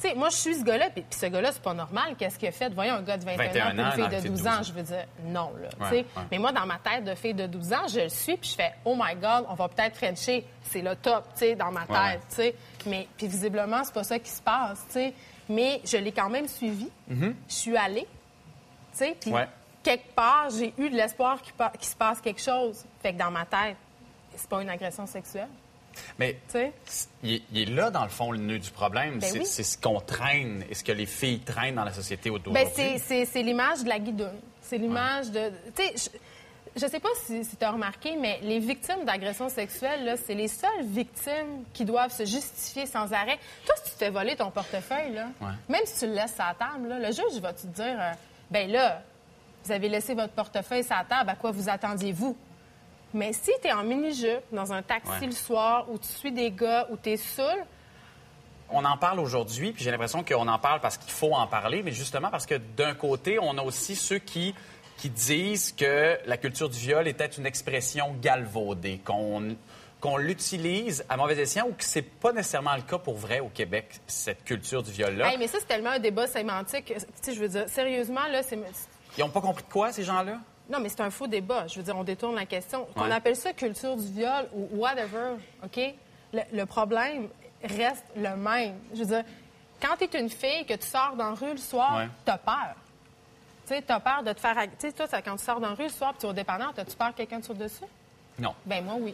tu 0.00 0.08
sais, 0.08 0.14
moi, 0.14 0.28
je 0.28 0.36
suis 0.36 0.54
ce 0.56 0.64
gars-là, 0.64 0.90
puis 0.90 1.02
puis 1.02 1.18
ce 1.18 1.26
gars-là, 1.26 1.52
c'est 1.52 1.62
pas 1.62 1.74
normal. 1.74 2.14
Qu'est-ce 2.18 2.38
qu'il 2.38 2.48
a 2.48 2.52
fait? 2.52 2.72
Voyons 2.72 2.94
un 2.94 3.02
gars 3.02 3.16
de 3.16 3.24
21, 3.24 3.46
21 3.46 3.78
ans, 3.78 3.84
une 3.86 3.92
fille 3.92 4.02
le 4.02 4.08
de 4.08 4.14
fille 4.16 4.22
de 4.22 4.28
12 4.28 4.42
12 4.42 4.46
ans, 4.46 4.62
je 4.62 4.72
veux 4.72 4.82
dire, 4.82 5.04
non, 5.24 5.52
là. 5.60 5.90
Ouais, 5.90 5.96
ouais. 5.98 6.22
Mais 6.30 6.38
moi, 6.38 6.52
dans 6.52 6.66
ma 6.66 6.78
tête 6.78 7.04
de 7.04 7.14
fille 7.14 7.34
de 7.34 7.46
12 7.46 7.72
ans, 7.72 7.86
je 7.88 8.00
le 8.00 8.08
suis, 8.08 8.36
puis 8.36 8.50
je 8.50 8.54
fais, 8.56 8.72
oh 8.84 8.94
my 8.96 9.14
God, 9.14 9.46
on 9.48 9.54
va 9.54 9.68
peut-être 9.68 9.96
Frencher. 9.96 10.44
C'est 10.62 10.82
le 10.82 10.96
top, 10.96 11.24
tu 11.34 11.40
sais, 11.40 11.54
dans 11.54 11.70
ma 11.70 11.86
tête, 11.86 12.22
tu 12.28 12.36
sais. 12.36 12.54
Mais, 12.86 13.08
puis 13.16 13.28
visiblement, 13.28 13.82
c'est 13.84 13.94
pas 13.94 14.04
ça 14.04 14.18
qui 14.18 14.30
se 14.30 14.42
passe, 14.42 14.84
tu 14.88 14.94
sais. 14.94 15.14
Mais 15.48 15.80
je 15.84 15.96
l'ai 15.98 16.12
quand 16.12 16.30
même 16.30 16.48
suivi. 16.48 16.88
Mhm. 17.08 17.34
Je 17.48 17.54
suis 17.54 17.76
allée, 17.76 18.06
tu 18.92 18.98
sais, 18.98 19.16
puis 19.20 19.32
quelque 19.82 20.14
part, 20.14 20.48
j'ai 20.50 20.72
eu 20.78 20.90
de 20.90 20.96
l'espoir 20.96 21.40
qu'il 21.42 21.88
se 21.88 21.96
passe 21.96 22.20
quelque 22.20 22.40
chose. 22.40 22.84
Fait 23.02 23.12
que 23.12 23.18
dans 23.18 23.30
ma 23.30 23.44
tête, 23.44 23.76
c'est 24.34 24.48
pas 24.48 24.62
une 24.62 24.70
agression 24.70 25.06
sexuelle. 25.06 25.48
Mais 26.18 26.36
il, 27.22 27.34
est- 27.34 27.42
il 27.52 27.62
est 27.62 27.72
là, 27.72 27.90
dans 27.90 28.04
le 28.04 28.10
fond, 28.10 28.30
le 28.32 28.38
nœud 28.38 28.58
du 28.58 28.70
problème. 28.70 29.18
Ben 29.18 29.30
c'est 29.30 29.38
oui. 29.40 29.46
ce 29.46 29.76
qu'on 29.78 30.00
traîne 30.00 30.64
et 30.70 30.74
ce 30.74 30.84
que 30.84 30.92
les 30.92 31.06
filles 31.06 31.40
traînent 31.40 31.74
dans 31.76 31.84
la 31.84 31.92
société 31.92 32.30
autour 32.30 32.52
Ben, 32.52 32.66
c'est- 32.74 33.42
l'image 33.42 33.82
de 33.84 33.88
la 33.88 33.98
guidoune. 33.98 34.38
C'est 34.62 34.78
l'image 34.78 35.30
de. 35.30 35.50
Je, 35.78 36.08
je 36.76 36.86
sais 36.88 36.98
pas 36.98 37.08
si, 37.24 37.42
tu 37.56 37.64
as 37.64 37.70
remarqué, 37.70 38.16
mais 38.16 38.40
les 38.42 38.58
victimes 38.58 39.04
d'agressions 39.04 39.48
sexuelles, 39.48 40.16
c'est 40.26 40.34
les 40.34 40.48
seules 40.48 40.82
victimes 40.84 41.64
qui 41.72 41.84
doivent 41.84 42.10
se 42.12 42.24
justifier 42.24 42.86
sans 42.86 43.12
arrêt. 43.12 43.38
Toi, 43.66 43.74
si 43.76 43.84
tu 43.84 43.90
te 43.90 43.98
fais 44.04 44.10
voler 44.10 44.34
ton 44.34 44.50
portefeuille, 44.50 45.12
là, 45.12 45.28
Ouais. 45.40 45.52
même 45.68 45.82
si 45.84 46.00
tu 46.00 46.06
le 46.06 46.14
laisses 46.14 46.34
à 46.40 46.48
la 46.48 46.54
table, 46.54 46.88
là, 46.88 46.98
le 46.98 47.06
juge 47.12 47.40
va 47.40 47.52
te 47.52 47.66
dire 47.66 47.96
euh, 48.00 48.12
ben 48.50 48.68
là, 48.70 49.02
vous 49.64 49.70
avez 49.72 49.88
laissé 49.88 50.14
votre 50.14 50.32
portefeuille 50.32 50.82
sur 50.82 50.96
la 50.96 51.04
table, 51.04 51.30
à 51.30 51.36
quoi 51.36 51.52
vous 51.52 51.68
attendiez-vous? 51.68 52.36
Mais 53.14 53.32
si 53.32 53.52
tu 53.62 53.68
es 53.68 53.72
en 53.72 53.84
mini-jupe, 53.84 54.42
dans 54.52 54.72
un 54.72 54.82
taxi 54.82 55.10
Ouais. 55.20 55.26
le 55.26 55.32
soir, 55.32 55.86
où 55.90 55.98
tu 55.98 56.08
suis 56.08 56.32
des 56.32 56.50
gars, 56.50 56.86
où 56.90 56.96
tu 56.96 57.10
es 57.10 57.16
saoul, 57.16 57.64
On 58.70 58.84
en 58.84 58.96
parle 58.96 59.20
aujourd'hui, 59.20 59.72
puis 59.72 59.84
j'ai 59.84 59.90
l'impression 59.90 60.24
qu'on 60.24 60.48
en 60.48 60.58
parle 60.58 60.80
parce 60.80 60.96
qu'il 60.98 61.12
faut 61.12 61.32
en 61.32 61.46
parler, 61.46 61.82
mais 61.84 61.92
justement 61.92 62.30
parce 62.30 62.46
que 62.46 62.54
d'un 62.76 62.94
côté, 62.94 63.38
on 63.38 63.56
a 63.58 63.62
aussi 63.62 63.94
ceux 63.94 64.18
qui, 64.18 64.54
qui 64.96 65.10
disent 65.10 65.72
que 65.72 66.18
la 66.26 66.36
culture 66.38 66.68
du 66.70 66.78
viol 66.78 67.06
était 67.06 67.26
une 67.26 67.46
expression 67.46 68.16
galvaudée, 68.20 69.00
qu'on 69.04 69.54
qu'on 70.00 70.16
l'utilise 70.18 71.02
à 71.08 71.16
mauvais 71.16 71.38
escient 71.38 71.66
ou 71.66 71.72
que 71.72 71.82
c'est 71.84 72.02
pas 72.02 72.30
nécessairement 72.32 72.74
le 72.76 72.82
cas 72.82 72.98
pour 72.98 73.14
vrai 73.16 73.40
au 73.40 73.48
Québec, 73.48 73.86
cette 74.06 74.44
culture 74.44 74.82
du 74.82 74.90
viol-là. 74.90 75.30
Hey, 75.30 75.38
mais 75.38 75.46
ça, 75.46 75.58
c'est 75.60 75.66
tellement 75.66 75.90
un 75.90 75.98
débat 75.98 76.26
sémantique. 76.26 76.86
Tu 76.94 77.00
sais, 77.22 77.32
je 77.34 77.40
veux 77.40 77.48
dire, 77.48 77.66
sérieusement, 77.70 78.26
là, 78.30 78.42
c'est... 78.42 78.58
Ils 79.16 79.24
ont 79.24 79.30
pas 79.30 79.40
compris 79.40 79.62
de 79.64 79.72
quoi, 79.72 79.92
ces 79.92 80.02
gens-là? 80.02 80.40
Non, 80.70 80.80
mais 80.80 80.88
c'est 80.88 81.00
un 81.02 81.10
faux 81.10 81.26
débat. 81.26 81.66
Je 81.66 81.76
veux 81.76 81.82
dire, 81.82 81.96
on 81.96 82.04
détourne 82.04 82.34
la 82.34 82.46
question. 82.46 82.86
Qu'on 82.94 83.04
Ouais. 83.04 83.12
appelle 83.12 83.36
ça 83.36 83.52
culture 83.52 83.96
du 83.96 84.06
viol 84.12 84.48
ou 84.54 84.68
whatever, 84.80 85.34
OK? 85.62 85.78
Le, 86.32 86.40
le 86.52 86.66
problème 86.66 87.28
reste 87.62 88.04
le 88.16 88.34
même. 88.36 88.74
Je 88.94 89.00
veux 89.00 89.06
dire, 89.06 89.24
quand 89.80 89.96
tu 89.98 90.04
es 90.04 90.20
une 90.20 90.30
fille, 90.30 90.64
que 90.66 90.74
tu 90.74 90.86
sors 90.86 91.14
dans 91.16 91.30
la 91.30 91.34
rue 91.36 91.50
le 91.52 91.56
soir, 91.58 91.96
Ouais. 91.98 92.08
t'as 92.24 92.38
peur. 92.38 92.74
Tu 93.66 93.74
sais, 93.74 93.82
t'as 93.82 94.00
peur 94.00 94.22
de 94.22 94.32
te 94.32 94.40
faire... 94.40 94.54
Tu 94.62 94.68
sais, 94.78 94.92
toi, 94.92 95.06
ça, 95.06 95.22
quand 95.22 95.36
tu 95.36 95.44
sors 95.44 95.60
dans 95.60 95.68
la 95.70 95.74
rue 95.74 95.84
le 95.84 95.88
soir 95.90 96.12
puis 96.12 96.20
tu 96.20 96.26
es 96.26 96.28
au 96.28 96.32
dépanneur, 96.34 96.72
t'as-tu 96.74 96.96
peur 96.96 97.12
que 97.12 97.18
quelqu'un 97.18 97.40
te 97.40 97.46
saute 97.46 97.58
dessus? 97.58 97.84
Non. 98.38 98.54
Ben 98.66 98.82
moi, 98.84 98.94
oui. 98.98 99.12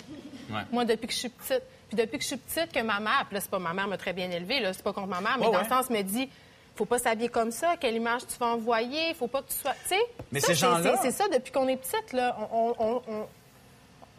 Ouais. 0.51 0.63
Moi, 0.73 0.85
depuis 0.85 1.07
que 1.09 1.13
je 1.13 1.19
suis 1.19 1.29
petite. 1.29 1.63
Puis 1.89 1.97
depuis 1.97 2.19
que 2.19 2.23
je 2.23 2.29
suis 2.29 2.37
petite, 2.37 2.73
que 2.73 2.81
ma 2.81 3.01
mère, 3.01 3.25
puis 3.27 3.35
là, 3.35 3.41
c'est 3.41 3.51
pas 3.51 3.59
ma 3.59 3.73
mère 3.75 3.87
m'a 3.89 3.97
très 3.99 4.13
bien 4.13 4.31
élevée, 4.31 4.61
là, 4.61 4.73
c'est 4.73 4.83
pas 4.83 4.93
contre 4.93 5.09
ma 5.09 5.21
mère, 5.21 5.37
mais 5.39 5.47
Ouais, 5.47 5.53
dans 5.53 5.61
le 5.61 5.69
sens, 5.69 5.91
me 5.91 6.01
dit, 6.03 6.31
faut 6.81 6.87
pas 6.87 6.99
s'habiller 6.99 7.29
comme 7.29 7.51
ça, 7.51 7.75
quelle 7.79 7.95
image 7.95 8.23
tu 8.27 8.39
vas 8.39 8.47
envoyer, 8.47 9.13
faut 9.13 9.27
pas 9.27 9.43
que 9.43 9.49
tu 9.51 9.57
sois. 9.59 9.75
Tu 9.83 9.89
sais? 9.91 10.01
Mais 10.33 10.41
ça, 10.41 10.47
ces 10.49 10.55
c'est- 10.55 10.61
gens-là- 10.61 10.97
C'est 11.03 11.11
ça 11.13 11.29
depuis 11.29 11.53
qu'on 11.53 11.69
est 11.69 11.77
petite, 11.77 12.15
là. 12.15 12.35
On- 12.53 12.75
on- 12.79 12.85
on- 12.87 13.03
on- 13.07 13.27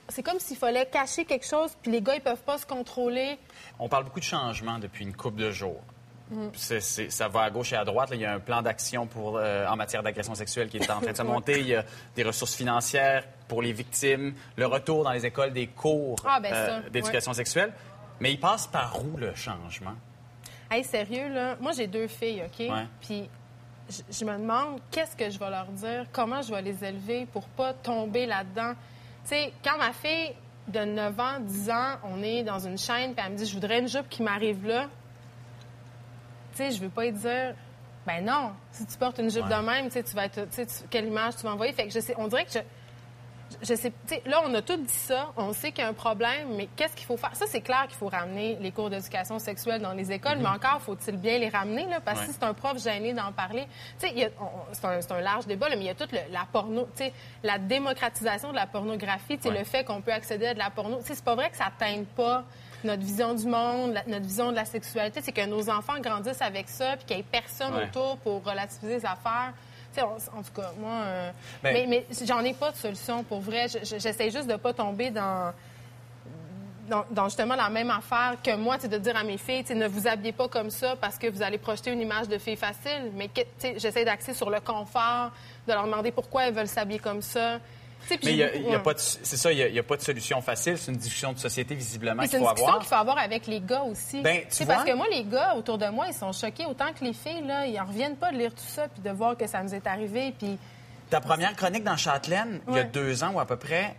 C'est 0.10 0.22
comme 0.24 0.40
s'il 0.40 0.58
fallait 0.58 0.86
cacher 0.86 1.26
quelque 1.26 1.46
chose, 1.48 1.72
puis 1.82 1.92
les 1.92 2.02
gars, 2.02 2.14
ils 2.16 2.22
peuvent 2.22 2.44
pas 2.46 2.58
se 2.60 2.66
contrôler. 2.68 3.40
On 3.80 3.88
parle 3.90 4.04
beaucoup 4.04 4.20
de 4.20 4.26
changement 4.26 4.78
depuis 4.78 5.06
une 5.06 5.16
couple 5.16 5.38
de 5.40 5.50
jours. 5.52 5.82
Mm. 6.30 6.50
Ça 7.10 7.28
va 7.30 7.42
à 7.44 7.50
gauche 7.50 7.74
et 7.74 7.78
à 7.78 7.84
droite. 7.86 8.10
là. 8.12 8.16
Il 8.16 8.22
y 8.22 8.26
a 8.26 8.34
un 8.34 8.40
plan 8.40 8.62
d'action 8.62 9.08
pour, 9.08 9.38
euh, 9.38 9.66
en 9.68 9.76
matière 9.76 10.04
d'agression 10.04 10.36
sexuelle 10.36 10.70
qui 10.70 10.78
est 10.78 10.92
en 10.92 11.00
train 11.02 11.12
de 11.14 11.18
se 11.18 11.24
monter. 11.24 11.60
Il 11.62 11.68
y 11.68 11.76
a 11.76 11.84
des 12.16 12.24
ressources 12.24 12.54
financières 12.56 13.24
pour 13.48 13.62
les 13.62 13.72
victimes, 13.74 14.34
le 14.56 14.66
retour 14.68 15.04
dans 15.04 15.12
les 15.12 15.26
écoles 15.26 15.52
des 15.54 15.68
cours 15.68 16.20
euh, 16.26 16.30
Ah, 16.30 16.40
ben 16.40 16.54
ça, 16.54 16.90
d'éducation 16.90 17.34
sexuelle. 17.34 17.74
Mais 18.20 18.32
il 18.32 18.40
passe 18.40 18.68
par 18.68 19.02
où 19.04 19.18
le 19.18 19.34
changement? 19.34 19.96
Hey, 20.72 20.86
sérieux, 20.86 21.28
là, 21.34 21.58
moi, 21.60 21.74
j'ai 21.74 21.86
deux 21.88 22.08
filles, 22.08 22.44
OK? 22.46 22.60
Ouais. 22.60 22.86
Puis 23.02 23.30
je, 23.90 24.24
me 24.24 24.38
demande 24.38 24.80
qu'est-ce 24.90 25.18
que 25.18 25.30
je 25.30 25.38
vais 25.38 25.50
leur 25.50 25.66
dire, 25.66 26.06
comment 26.14 26.42
je 26.42 26.54
vais 26.54 26.62
les 26.62 26.82
élever 26.84 27.26
pour 27.26 27.44
pas 27.44 27.74
tomber 27.74 28.26
là-dedans? 28.26 28.72
Tu 29.24 29.30
sais, 29.32 29.54
quand 29.64 29.78
ma 29.78 29.92
fille 29.92 30.32
de 30.70 30.80
9 30.80 31.20
ans, 31.20 31.40
10 31.42 31.70
ans, 31.70 31.96
on 32.06 32.24
est 32.24 32.44
dans 32.44 32.60
une 32.60 32.78
chaîne, 32.78 33.14
puis 33.14 33.24
elle 33.26 33.34
me 33.34 33.38
dit, 33.38 33.46
je 33.46 33.54
voudrais 33.54 33.80
une 33.80 33.90
jupe 33.90 34.08
qui 34.08 34.24
m'arrive 34.24 34.66
là, 34.66 34.86
tu 36.54 36.58
sais, 36.58 36.72
je 36.72 36.80
veux 36.82 36.90
pas 36.90 37.04
lui 37.06 37.12
dire, 37.12 37.54
ben 38.08 38.24
non, 38.24 38.52
si 38.72 38.86
tu 38.86 38.98
portes 38.98 39.20
une 39.20 39.30
jupe 39.30 39.44
Ouais. 39.44 39.50
de 39.58 39.66
même, 39.66 39.86
tu 39.88 39.92
sais, 39.92 40.04
tu 40.04 40.16
vas 40.16 40.26
être, 40.26 40.42
tu 40.50 40.56
sais, 40.56 40.66
tu- 40.66 40.88
quelle 40.90 41.06
image 41.08 41.36
tu 41.36 41.44
vas 41.44 41.52
envoyer? 41.52 41.74
Fait 41.74 41.86
que 41.88 41.94
je 41.94 42.00
sais, 42.00 42.16
on 42.18 42.28
dirait 42.28 42.46
que 42.46 42.52
je, 42.52 42.60
je 43.62 43.76
sais, 43.76 43.92
là, 44.26 44.42
on 44.46 44.54
a 44.54 44.62
tout 44.62 44.78
dit 44.78 44.88
ça, 44.94 45.32
on 45.38 45.54
sait 45.54 45.72
qu'il 45.72 45.84
y 45.84 45.88
a 45.88 45.90
un 45.90 45.94
problème, 45.94 46.56
mais 46.56 46.68
qu'est-ce 46.76 46.96
qu'il 46.96 47.06
faut 47.06 47.18
faire? 47.18 47.36
Ça, 47.36 47.46
c'est 47.48 47.62
clair 47.62 47.86
qu'il 47.88 47.98
faut 47.98 48.08
ramener 48.10 48.58
les 48.60 48.72
cours 48.72 48.90
d'éducation 48.90 49.40
sexuelle 49.40 49.82
dans 49.82 49.94
les 49.94 50.12
écoles, 50.12 50.38
mais 50.40 50.48
encore, 50.50 50.82
faut-il 50.82 51.18
bien 51.18 51.38
les 51.38 51.50
ramener, 51.50 51.86
là, 51.88 52.00
parce 52.00 52.20
que 52.20 52.26
Ouais. 52.26 52.32
si 52.32 52.38
c'est 52.40 52.46
un 52.46 52.54
prof 52.54 52.82
gêné 52.82 53.14
d'en 53.14 53.32
parler, 53.32 53.68
c'est 53.98 55.12
un, 55.12 55.22
large 55.22 55.46
débat, 55.48 55.70
là, 55.70 55.76
mais 55.76 55.84
il 55.84 55.88
y 55.88 55.90
a 55.90 55.96
toute 55.96 56.12
le- 56.12 56.20
la 56.32 56.46
porno, 56.52 56.88
la 57.44 57.58
démocratisation 57.58 58.52
de 58.52 58.56
la 58.56 58.68
pornographie, 58.68 59.40
Ouais. 59.44 59.52
le 59.60 59.64
fait 59.64 59.84
qu'on 59.84 60.02
peut 60.02 60.14
accéder 60.14 60.48
à 60.48 60.54
de 60.54 60.60
la 60.60 60.70
porno, 60.70 61.00
c'est 61.04 61.24
pas 61.24 61.36
vrai 61.36 61.50
que 61.50 61.58
ça 61.58 61.72
teinte 61.78 62.08
pas 62.10 62.44
notre 62.84 63.04
vision 63.04 63.34
du 63.36 63.46
monde, 63.46 63.94
la- 63.94 64.04
notre 64.08 64.26
vision 64.26 64.50
de 64.52 64.56
la 64.56 64.66
sexualité, 64.66 65.22
c'est 65.22 65.32
que 65.32 65.46
nos 65.46 65.70
enfants 65.70 66.00
grandissent 66.00 66.42
avec 66.42 66.68
ça, 66.68 66.96
puis 66.98 67.06
qu'il 67.06 67.16
n'y 67.18 67.22
ait 67.22 67.26
personne 67.32 67.76
Ouais. 67.76 67.84
autour 67.86 68.18
pour 68.18 68.44
relativiser 68.44 68.96
les 68.96 69.06
affaires. 69.06 69.54
En 70.00 70.42
tout 70.44 70.54
cas, 70.56 70.72
moi, 70.80 70.92
euh, 71.06 71.32
Ben- 71.64 71.74
mais, 71.74 72.06
mais 72.10 72.26
j'en 72.26 72.40
ai 72.44 72.54
pas 72.54 72.72
de 72.72 72.78
solution 72.78 73.24
pour 73.24 73.40
vrai. 73.42 73.68
Je- 73.68 73.80
je- 73.86 74.00
J'essaie 74.00 74.30
juste 74.32 74.48
de 74.48 74.56
pas 74.56 74.74
tomber 74.74 75.10
dans, 75.12 75.52
dans, 76.90 77.06
dans 77.12 77.26
justement 77.26 77.56
la 77.56 77.70
même 77.70 77.90
affaire 77.92 78.36
que 78.44 78.56
moi, 78.56 78.78
c'est 78.80 78.88
de 78.88 78.98
dire 78.98 79.16
à 79.16 79.24
mes 79.24 79.38
filles, 79.38 79.64
ne 79.76 79.88
vous 79.88 80.08
habillez 80.08 80.32
pas 80.34 80.48
comme 80.48 80.70
ça 80.70 80.96
parce 81.00 81.18
que 81.18 81.28
vous 81.28 81.42
allez 81.42 81.58
projeter 81.58 81.92
une 81.92 82.02
image 82.02 82.28
de 82.28 82.38
fille 82.38 82.56
facile. 82.56 83.12
Mais 83.16 83.30
j'essaie 83.78 84.04
d'axer 84.06 84.34
sur 84.34 84.50
le 84.50 84.60
confort, 84.60 85.32
de 85.68 85.74
leur 85.74 85.86
demander 85.86 86.12
pourquoi 86.12 86.48
elles 86.48 86.54
veulent 86.54 86.68
s'habiller 86.68 87.00
comme 87.00 87.22
ça. 87.22 87.60
Mais 88.10 88.18
il 88.24 88.36
y 88.36 88.44
a- 88.44 88.56
y 88.56 88.82
pas 88.84 88.94
c'est 88.98 89.38
ça, 89.38 89.52
il 89.52 89.72
n'y 89.72 89.80
a, 89.80 89.84
pas 89.84 89.96
de 89.98 90.02
solution 90.02 90.42
facile. 90.42 90.78
C'est 90.78 90.92
une 90.92 90.98
discussion 90.98 91.34
de 91.34 91.40
société, 91.40 91.76
visiblement, 91.76 92.22
qu'il 92.24 92.32
c'est 92.32 92.38
une 92.38 92.44
faut 92.44 92.50
discussion 92.50 92.68
avoir. 92.68 92.80
qu'il 92.80 92.90
faut 92.90 92.96
avoir 93.02 93.18
avec 93.18 93.48
les 93.48 93.62
gars 93.62 93.84
aussi. 93.84 94.22
Ben, 94.22 94.42
tu 94.42 94.48
C'est 94.50 94.66
vois- 94.66 94.76
parce 94.76 94.90
que 94.90 94.96
moi, 94.96 95.06
les 95.12 95.24
gars 95.24 95.56
autour 95.56 95.78
de 95.78 95.88
moi, 95.88 96.08
ils 96.08 96.14
sont 96.14 96.32
choqués 96.32 96.66
autant 96.66 96.92
que 96.94 97.04
les 97.06 97.14
filles. 97.14 97.44
Là, 97.46 97.66
ils 97.66 97.80
en 97.80 97.86
reviennent 97.86 98.16
pas 98.18 98.32
de 98.32 98.38
lire 98.38 98.52
tout 98.54 98.64
ça 98.68 98.88
puis 98.88 99.02
de 99.02 99.10
voir 99.12 99.38
que 99.38 99.48
ça 99.48 99.62
nous 99.64 99.74
est 99.74 99.86
arrivé. 99.88 100.34
Puis 100.38 100.58
Ta 101.10 101.20
première 101.22 101.56
chronique 101.56 101.84
dans 101.84 101.98
Châtelaine, 101.98 102.62
il 102.70 102.76
y 102.76 102.80
a 102.80 102.84
deux 102.84 103.24
ans 103.24 103.32
ou 103.34 103.40
à 103.40 103.46
peu 103.46 103.58
près, 103.58 103.96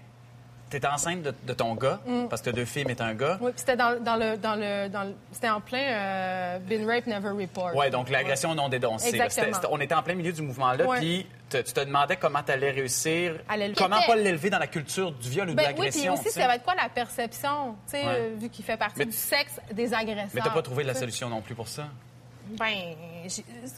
tu 0.73 0.77
étais 0.79 0.89
enceinte 0.89 1.23
de, 1.23 1.33
de 1.45 1.53
ton 1.53 1.75
gars, 1.75 2.01
Mm. 2.07 2.27
parce 2.29 2.43
que 2.43 2.51
deux 2.51 2.65
filles, 2.65 2.85
mais 2.87 2.95
t'es 2.95 3.03
un 3.03 3.15
gars. 3.15 3.39
oui, 3.41 3.51
puis 3.53 3.61
c'était 3.61 3.77
dans, 3.77 4.03
dans 4.03 4.17
le 4.17 4.37
dans 4.37 4.55
le 4.57 4.89
dans 4.89 5.05
le- 5.05 5.15
c'était 5.31 5.49
en 5.51 5.61
plein 5.61 5.79
euh, 5.83 6.59
Been 6.59 6.87
Rape 6.89 7.07
Never 7.07 7.29
Report. 7.31 7.71
Oui, 7.77 7.91
donc 7.91 8.11
l'agression 8.11 8.55
non 8.55 8.69
dénoncée. 8.69 9.17
là. 9.17 9.25
Exactement. 9.27 9.57
On 9.71 9.81
était 9.81 9.95
en 9.95 10.03
plein 10.03 10.15
milieu 10.15 10.33
du 10.33 10.43
mouvement-là, 10.43 10.85
puis 10.99 11.27
tu 11.51 11.63
te 11.63 11.81
demandais 11.81 12.17
comment 12.17 12.43
tu 12.43 12.51
allais 12.53 12.71
réussir, 12.71 13.35
À 13.49 13.57
l'élever. 13.57 13.75
comment 13.77 14.01
pas 14.07 14.17
l'élever 14.17 14.49
dans 14.51 14.59
la 14.59 14.67
culture 14.67 15.13
du 15.13 15.29
viol 15.29 15.49
ou 15.49 15.53
de 15.53 15.57
Ben 15.57 15.65
oui, 15.69 15.75
puis 15.75 15.85
l'agression. 16.01 16.15
aussi, 16.15 16.31
ça 16.31 16.47
va 16.47 16.57
être 16.57 16.65
quoi 16.65 16.75
la 16.75 16.89
perception, 16.89 17.77
tu 17.87 17.93
sais, 17.93 18.07
Ouais. 18.07 18.13
euh, 18.17 18.35
vu 18.39 18.49
qu'il 18.49 18.65
fait 18.65 18.77
partie 18.79 18.99
Mais- 19.01 19.05
du 19.07 19.13
sexe 19.13 19.61
des 19.73 19.93
agresseurs. 19.95 20.31
Mais 20.35 20.41
t'as 20.41 20.51
pas 20.51 20.63
trouvé 20.63 20.83
la 20.85 20.95
solution 20.95 21.29
non 21.29 21.41
plus 21.43 21.55
pour 21.55 21.69
ça? 21.69 21.85
Ben, 22.59 22.95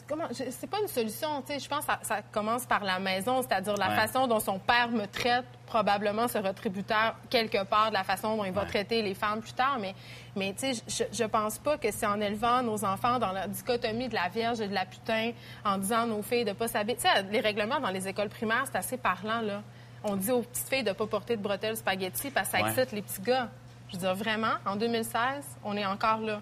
comment- 0.07 0.27
c'est 0.31 0.69
pas 0.69 0.79
une 0.81 0.87
solution, 0.87 1.41
tu 1.41 1.53
sais. 1.53 1.59
Je 1.59 1.69
pense 1.69 1.79
que 1.81 1.85
ça, 1.85 1.99
ça 2.03 2.21
commence 2.31 2.65
par 2.65 2.83
la 2.83 2.99
maison, 2.99 3.41
c'est-à-dire 3.41 3.75
la 3.77 3.89
Ouais. 3.89 3.95
façon 3.95 4.27
dont 4.27 4.39
son 4.39 4.59
père 4.59 4.89
me 4.89 5.05
traite 5.05 5.45
probablement 5.65 6.27
sera 6.27 6.53
tributaire 6.53 7.15
quelque 7.29 7.63
part 7.63 7.89
de 7.89 7.93
la 7.93 8.03
façon 8.03 8.37
dont 8.37 8.43
il 8.45 8.51
va 8.51 8.61
Ouais. 8.61 8.67
traiter 8.67 9.01
les 9.01 9.13
femmes 9.13 9.41
plus 9.41 9.53
tard. 9.53 9.77
Mais, 9.79 9.95
mais 10.35 10.53
tu 10.53 10.73
sais, 10.73 10.83
je, 10.87 11.03
je 11.17 11.23
pense 11.25 11.57
pas 11.59 11.77
que 11.77 11.91
c'est 11.91 12.05
en 12.05 12.19
élevant 12.19 12.61
nos 12.63 12.83
enfants 12.85 13.19
dans 13.19 13.31
la 13.31 13.47
dichotomie 13.47 14.09
de 14.09 14.15
la 14.15 14.29
vierge 14.29 14.61
et 14.61 14.67
de 14.67 14.73
la 14.73 14.85
putain, 14.85 15.31
en 15.63 15.77
disant 15.77 16.01
à 16.01 16.05
nos 16.05 16.21
filles 16.21 16.45
de 16.45 16.53
pas 16.53 16.67
s'habiller. 16.67 16.97
Tu 16.97 17.03
sais, 17.07 17.23
les 17.31 17.39
règlements 17.39 17.79
dans 17.79 17.91
les 17.91 18.07
écoles 18.07 18.29
primaires, 18.29 18.63
c'est 18.65 18.77
assez 18.77 18.97
parlant, 18.97 19.41
là. 19.41 19.61
On 20.03 20.15
dit 20.15 20.31
aux 20.31 20.41
petites 20.41 20.67
filles 20.69 20.83
de 20.83 20.91
pas 20.91 21.07
porter 21.07 21.35
de 21.37 21.41
bretelles 21.41 21.77
spaghetti 21.77 22.29
parce 22.29 22.49
que 22.49 22.57
ça 22.57 22.63
Ouais. 22.63 22.69
excite 22.71 22.91
les 22.91 23.01
petits 23.01 23.21
gars. 23.21 23.49
Je 23.89 23.93
veux 23.93 23.99
dire, 23.99 24.15
vraiment, 24.15 24.53
en 24.65 24.75
2016, 24.75 25.45
on 25.63 25.75
est 25.77 25.85
encore 25.85 26.19
là 26.19 26.41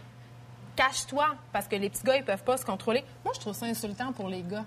cache-toi, 0.76 1.28
parce 1.52 1.68
que 1.68 1.76
les 1.76 1.90
petits 1.90 2.04
gars, 2.04 2.16
ils 2.18 2.24
peuvent 2.26 2.44
pas 2.44 2.58
se 2.58 2.66
contrôler. 2.66 3.04
Moi, 3.24 3.34
je 3.36 3.40
trouve 3.40 3.54
ça 3.54 3.66
insultant 3.66 4.12
pour 4.12 4.30
les 4.30 4.42
gars. 4.44 4.66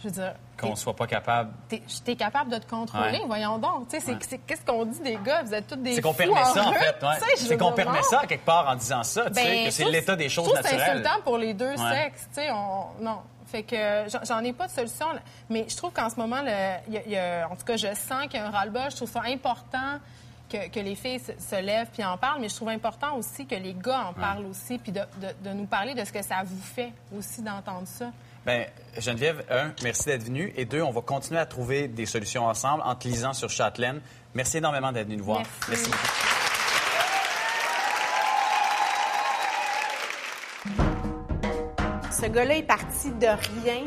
Je 0.00 0.08
veux 0.08 0.14
dire, 0.14 0.34
Qu'on 0.60 0.76
soit 0.76 0.94
pas 0.94 1.06
capable. 1.06 1.52
t'es 1.68 1.82
t'es 2.04 2.14
capable 2.16 2.50
de 2.50 2.58
te 2.58 2.68
contrôler, 2.68 3.20
Ouais. 3.20 3.26
voyons 3.26 3.58
donc. 3.58 3.88
Tu 3.88 3.96
sais, 3.98 4.04
c'est- 4.04 4.12
Ouais. 4.12 4.18
c'est- 4.28 4.38
qu'est-ce 4.38 4.64
qu'on 4.64 4.84
dit 4.84 5.00
des 5.00 5.16
gars? 5.24 5.42
Vous 5.42 5.54
êtes 5.54 5.66
tous 5.66 5.76
des 5.76 5.94
C'est 5.94 6.02
qu'on 6.02 6.12
permet 6.12 6.44
ça, 6.44 6.66
en 6.68 6.72
fait. 6.72 6.96
ouais. 7.02 7.36
C'est 7.36 7.56
qu'on 7.56 7.72
permet 7.72 8.02
ça, 8.02 8.22
quelque 8.26 8.44
part, 8.44 8.68
en 8.68 8.74
disant 8.74 9.02
ça, 9.02 9.30
Ben, 9.30 9.44
que 9.44 9.64
je 9.66 9.70
c'est 9.70 9.82
trouve- 9.84 9.92
l'état 9.94 10.16
des 10.16 10.28
choses 10.28 10.48
que 10.48 10.56
C'est 10.56 10.62
naturelles. 10.74 10.90
insultant 10.98 11.22
pour 11.22 11.38
les 11.38 11.54
deux 11.54 11.74
sexes. 11.76 12.28
Tu 12.28 12.34
sais, 12.40 12.50
on... 12.50 12.86
Non. 13.02 13.18
Fait 13.46 13.62
que 13.62 13.76
j'en- 14.08 14.24
j'en 14.24 14.40
ai 14.40 14.52
pas 14.52 14.66
de 14.66 14.72
solution. 14.72 15.12
là. 15.12 15.20
Mais 15.48 15.64
je 15.68 15.76
trouve 15.76 15.92
qu'en 15.92 16.10
ce 16.10 16.16
moment, 16.16 16.42
le- 16.42 16.76
il 16.88 16.94
y 16.94 16.98
a- 16.98 17.02
il 17.06 17.12
y 17.12 17.16
a- 17.16 17.48
en 17.48 17.54
tout 17.54 17.64
cas, 17.64 17.76
je 17.76 17.86
sens 17.94 18.22
qu'il 18.28 18.34
y 18.34 18.38
a 18.38 18.46
un 18.46 18.50
ras-le-bas. 18.50 18.88
Je 18.90 18.96
trouve 18.96 19.10
ça 19.10 19.22
important 19.26 20.00
que, 20.56 20.68
que 20.68 20.80
les 20.80 20.94
filles 20.94 21.20
se, 21.20 21.60
lèvent 21.60 21.88
puis 21.92 22.04
en 22.04 22.16
parlent. 22.16 22.40
Mais 22.40 22.48
je 22.48 22.54
trouve 22.56 22.68
important 22.70 23.16
aussi 23.16 23.46
que 23.46 23.54
les 23.54 23.74
gars 23.74 24.06
en 24.08 24.12
parlent 24.12 24.46
aussi 24.46 24.78
puis 24.78 24.92
de, 24.92 25.00
de- 25.20 25.48
de 25.50 25.54
nous 25.54 25.66
parler 25.66 25.94
de 25.94 26.04
ce 26.04 26.12
que 26.12 26.22
ça 26.22 26.42
vous 26.44 26.62
fait 26.62 26.92
aussi 27.16 27.42
d'entendre 27.42 27.86
ça. 27.86 28.10
Ben, 28.46 28.66
Geneviève, 28.98 29.42
un, 29.50 29.72
merci 29.82 30.04
d'être 30.04 30.24
venue. 30.24 30.52
Et 30.56 30.64
deux, 30.66 30.82
on 30.82 30.90
va 30.90 31.00
continuer 31.00 31.40
à 31.40 31.46
trouver 31.46 31.88
des 31.88 32.04
solutions 32.06 32.44
ensemble 32.46 32.82
en 32.84 32.94
te 32.94 33.08
lisant 33.08 33.32
sur 33.32 33.48
Châtelaine. 33.48 34.00
Merci 34.34 34.58
énormément 34.58 34.92
d'être 34.92 35.06
venu 35.06 35.16
nous 35.16 35.24
voir. 35.24 35.42
Merci. 35.68 35.90
beaucoup. 35.90 35.98
Ce 42.10 42.26
gars-là 42.26 42.56
est 42.56 42.62
parti 42.62 43.10
de 43.10 43.26
rien. 43.26 43.82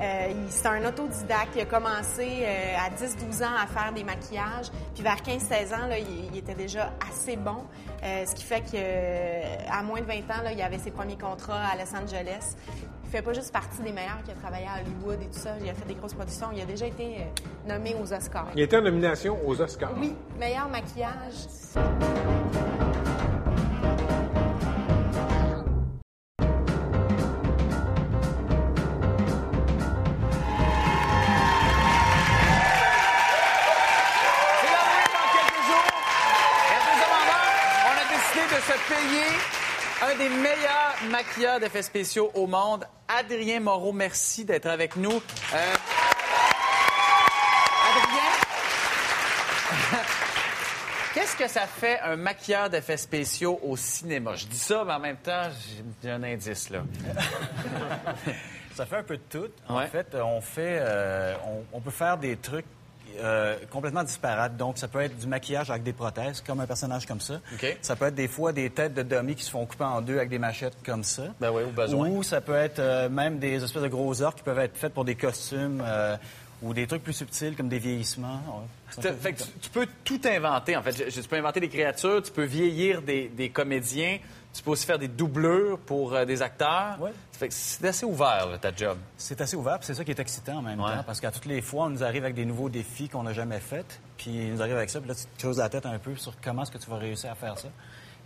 Euh, 0.00 0.32
c'est 0.48 0.66
un 0.66 0.84
autodidacte. 0.86 1.50
Il 1.56 1.62
a 1.62 1.66
commencé 1.66 2.42
euh, 2.42 2.76
à 2.78 2.90
10-12 2.90 3.44
ans 3.44 3.54
à 3.62 3.66
faire 3.66 3.92
des 3.92 4.04
maquillages. 4.04 4.70
Puis 4.94 5.02
vers 5.02 5.16
15-16 5.16 5.74
ans, 5.74 5.86
là, 5.86 5.98
il, 5.98 6.30
il 6.32 6.38
était 6.38 6.54
déjà 6.54 6.92
assez 7.08 7.36
bon. 7.36 7.64
Euh, 8.02 8.24
ce 8.26 8.34
qui 8.34 8.44
fait 8.44 8.62
qu'à 8.62 9.82
moins 9.82 10.00
de 10.00 10.06
20 10.06 10.12
ans, 10.14 10.42
là, 10.44 10.52
il 10.52 10.62
avait 10.62 10.78
ses 10.78 10.90
premiers 10.90 11.18
contrats 11.18 11.62
à 11.72 11.76
Los 11.76 11.94
Angeles. 11.94 12.56
Il 13.04 13.10
fait 13.10 13.22
pas 13.22 13.34
juste 13.34 13.52
partie 13.52 13.82
des 13.82 13.92
meilleurs 13.92 14.22
qui 14.24 14.30
a 14.30 14.34
travaillé 14.34 14.66
à 14.66 14.80
Hollywood 14.80 15.22
et 15.22 15.26
tout 15.26 15.38
ça. 15.38 15.50
Il 15.60 15.68
a 15.68 15.74
fait 15.74 15.86
des 15.86 15.94
grosses 15.94 16.14
productions. 16.14 16.48
Il 16.54 16.62
a 16.62 16.64
déjà 16.64 16.86
été 16.86 17.18
nommé 17.68 17.94
aux 17.94 18.12
Oscars. 18.12 18.48
Il 18.54 18.62
était 18.62 18.78
en 18.78 18.82
nomination 18.82 19.38
aux 19.46 19.60
Oscars. 19.60 19.92
Oui, 19.98 20.14
meilleur 20.38 20.68
maquillage. 20.68 21.46
un 40.12 40.18
des 40.18 40.28
meilleurs 40.28 40.96
maquilleurs 41.10 41.60
d'effets 41.60 41.82
spéciaux 41.82 42.30
au 42.34 42.46
monde. 42.46 42.84
Adrien 43.08 43.60
Moreau, 43.60 43.92
merci 43.92 44.44
d'être 44.44 44.66
avec 44.66 44.96
nous. 44.96 45.10
Euh, 45.12 45.74
Adrien? 47.90 48.22
Qu'est-ce 51.14 51.36
que 51.36 51.48
ça 51.48 51.66
fait 51.66 52.00
un 52.00 52.16
maquilleur 52.16 52.68
d'effets 52.68 52.96
spéciaux 52.96 53.60
au 53.62 53.76
cinéma? 53.76 54.34
Je 54.34 54.46
dis 54.46 54.58
ça, 54.58 54.82
mais 54.84 54.92
en 54.94 55.00
même 55.00 55.18
temps, 55.18 55.48
j'ai 56.02 56.10
un 56.10 56.22
indice, 56.22 56.70
là. 56.70 56.80
ça 58.74 58.86
fait 58.86 58.96
un 58.96 59.02
peu 59.04 59.16
de 59.16 59.22
tout. 59.30 59.50
En 59.68 59.86
fait, 59.86 60.14
on 60.14 60.40
fait... 60.40 60.78
Euh, 60.80 61.34
on 61.72 61.80
peut 61.80 61.90
faire 61.90 62.18
des 62.18 62.36
trucs 62.36 62.66
euh, 63.20 63.56
complètement 63.70 64.02
disparates. 64.02 64.56
Donc, 64.56 64.78
ça 64.78 64.88
peut 64.88 65.00
être 65.00 65.16
du 65.18 65.26
maquillage 65.26 65.70
avec 65.70 65.82
des 65.82 65.92
prothèses, 65.92 66.40
comme 66.40 66.60
un 66.60 66.66
personnage 66.66 67.06
comme 67.06 67.20
ça. 67.20 67.34
Ça 67.80 67.96
peut 67.96 68.06
être 68.06 68.14
des 68.14 68.28
fois 68.28 68.52
des 68.52 68.70
têtes 68.70 68.94
de 68.94 69.02
dummies 69.02 69.34
qui 69.34 69.44
se 69.44 69.50
font 69.50 69.64
couper 69.66 69.84
en 69.84 70.00
deux 70.00 70.16
avec 70.16 70.28
des 70.28 70.38
machettes 70.38 70.76
comme 70.84 71.04
ça. 71.04 71.24
Ben 71.40 71.50
oui, 71.50 71.62
au 71.64 71.70
besoin. 71.70 72.08
Ou 72.08 72.22
ça 72.22 72.40
peut 72.40 72.54
être 72.54 72.78
euh, 72.78 73.08
même 73.08 73.38
des 73.38 73.62
espèces 73.62 73.82
de 73.82 73.88
gros 73.88 74.20
orques 74.22 74.38
qui 74.38 74.44
peuvent 74.44 74.58
être 74.58 74.76
faits 74.76 74.92
pour 74.94 75.04
des 75.04 75.14
costumes 75.14 75.82
euh, 75.86 76.16
ou 76.62 76.72
des 76.74 76.86
trucs 76.86 77.02
plus 77.02 77.12
subtils 77.12 77.56
comme 77.56 77.68
des 77.68 77.78
vieillissements. 77.80 78.40
Fait- 78.88 79.12
fait 79.20 79.32
que 79.32 79.42
tu, 79.42 79.48
tu 79.62 79.70
peux 79.70 79.86
tout 80.04 80.20
inventer, 80.24 80.76
en 80.76 80.82
fait. 80.82 80.92
Je- 80.92 81.10
je- 81.10 81.20
Tu 81.20 81.28
peux 81.28 81.36
inventer 81.36 81.60
des 81.60 81.68
créatures, 81.68 82.22
tu 82.22 82.30
peux 82.30 82.44
vieillir 82.44 83.02
des, 83.02 83.28
des 83.28 83.48
comédiens, 83.48 84.18
tu 84.54 84.62
peux 84.62 84.70
aussi 84.70 84.86
faire 84.86 84.98
des 84.98 85.08
doublures 85.08 85.78
pour 85.78 86.14
euh, 86.14 86.24
des 86.24 86.42
acteurs. 86.42 86.98
Ouais. 87.00 87.10
Ça 87.42 87.46
fait 87.46 87.48
que 87.48 87.54
c'est 87.54 87.88
assez 87.88 88.06
ouvert, 88.06 88.46
là, 88.50 88.58
ta 88.58 88.72
job. 88.72 88.96
C'est 89.16 89.40
assez 89.40 89.56
ouvert, 89.56 89.78
puis 89.78 89.86
c'est 89.86 89.94
ça 89.94 90.04
qui 90.04 90.12
est 90.12 90.20
excitant 90.20 90.58
en 90.58 90.62
même 90.62 90.78
Ouais. 90.80 90.94
temps, 90.94 91.02
parce 91.02 91.20
qu'à 91.20 91.32
toutes 91.32 91.46
les 91.46 91.60
fois, 91.60 91.86
on 91.86 91.90
nous 91.90 92.04
arrive 92.04 92.22
avec 92.22 92.36
des 92.36 92.44
nouveaux 92.44 92.68
défis 92.68 93.08
qu'on 93.08 93.24
n'a 93.24 93.32
jamais 93.32 93.58
faits, 93.58 93.98
puis 94.16 94.30
ils 94.30 94.52
nous 94.54 94.62
arrive 94.62 94.76
avec 94.76 94.90
ça, 94.90 95.00
puis 95.00 95.08
là, 95.08 95.14
tu 95.16 95.24
te 95.24 95.40
creuses 95.40 95.58
la 95.58 95.68
tête 95.68 95.84
un 95.86 95.98
peu 95.98 96.14
sur 96.14 96.34
comment 96.40 96.62
est-ce 96.62 96.70
que 96.70 96.78
tu 96.78 96.88
vas 96.88 96.98
réussir 96.98 97.32
à 97.32 97.34
faire 97.34 97.58
ça. 97.58 97.66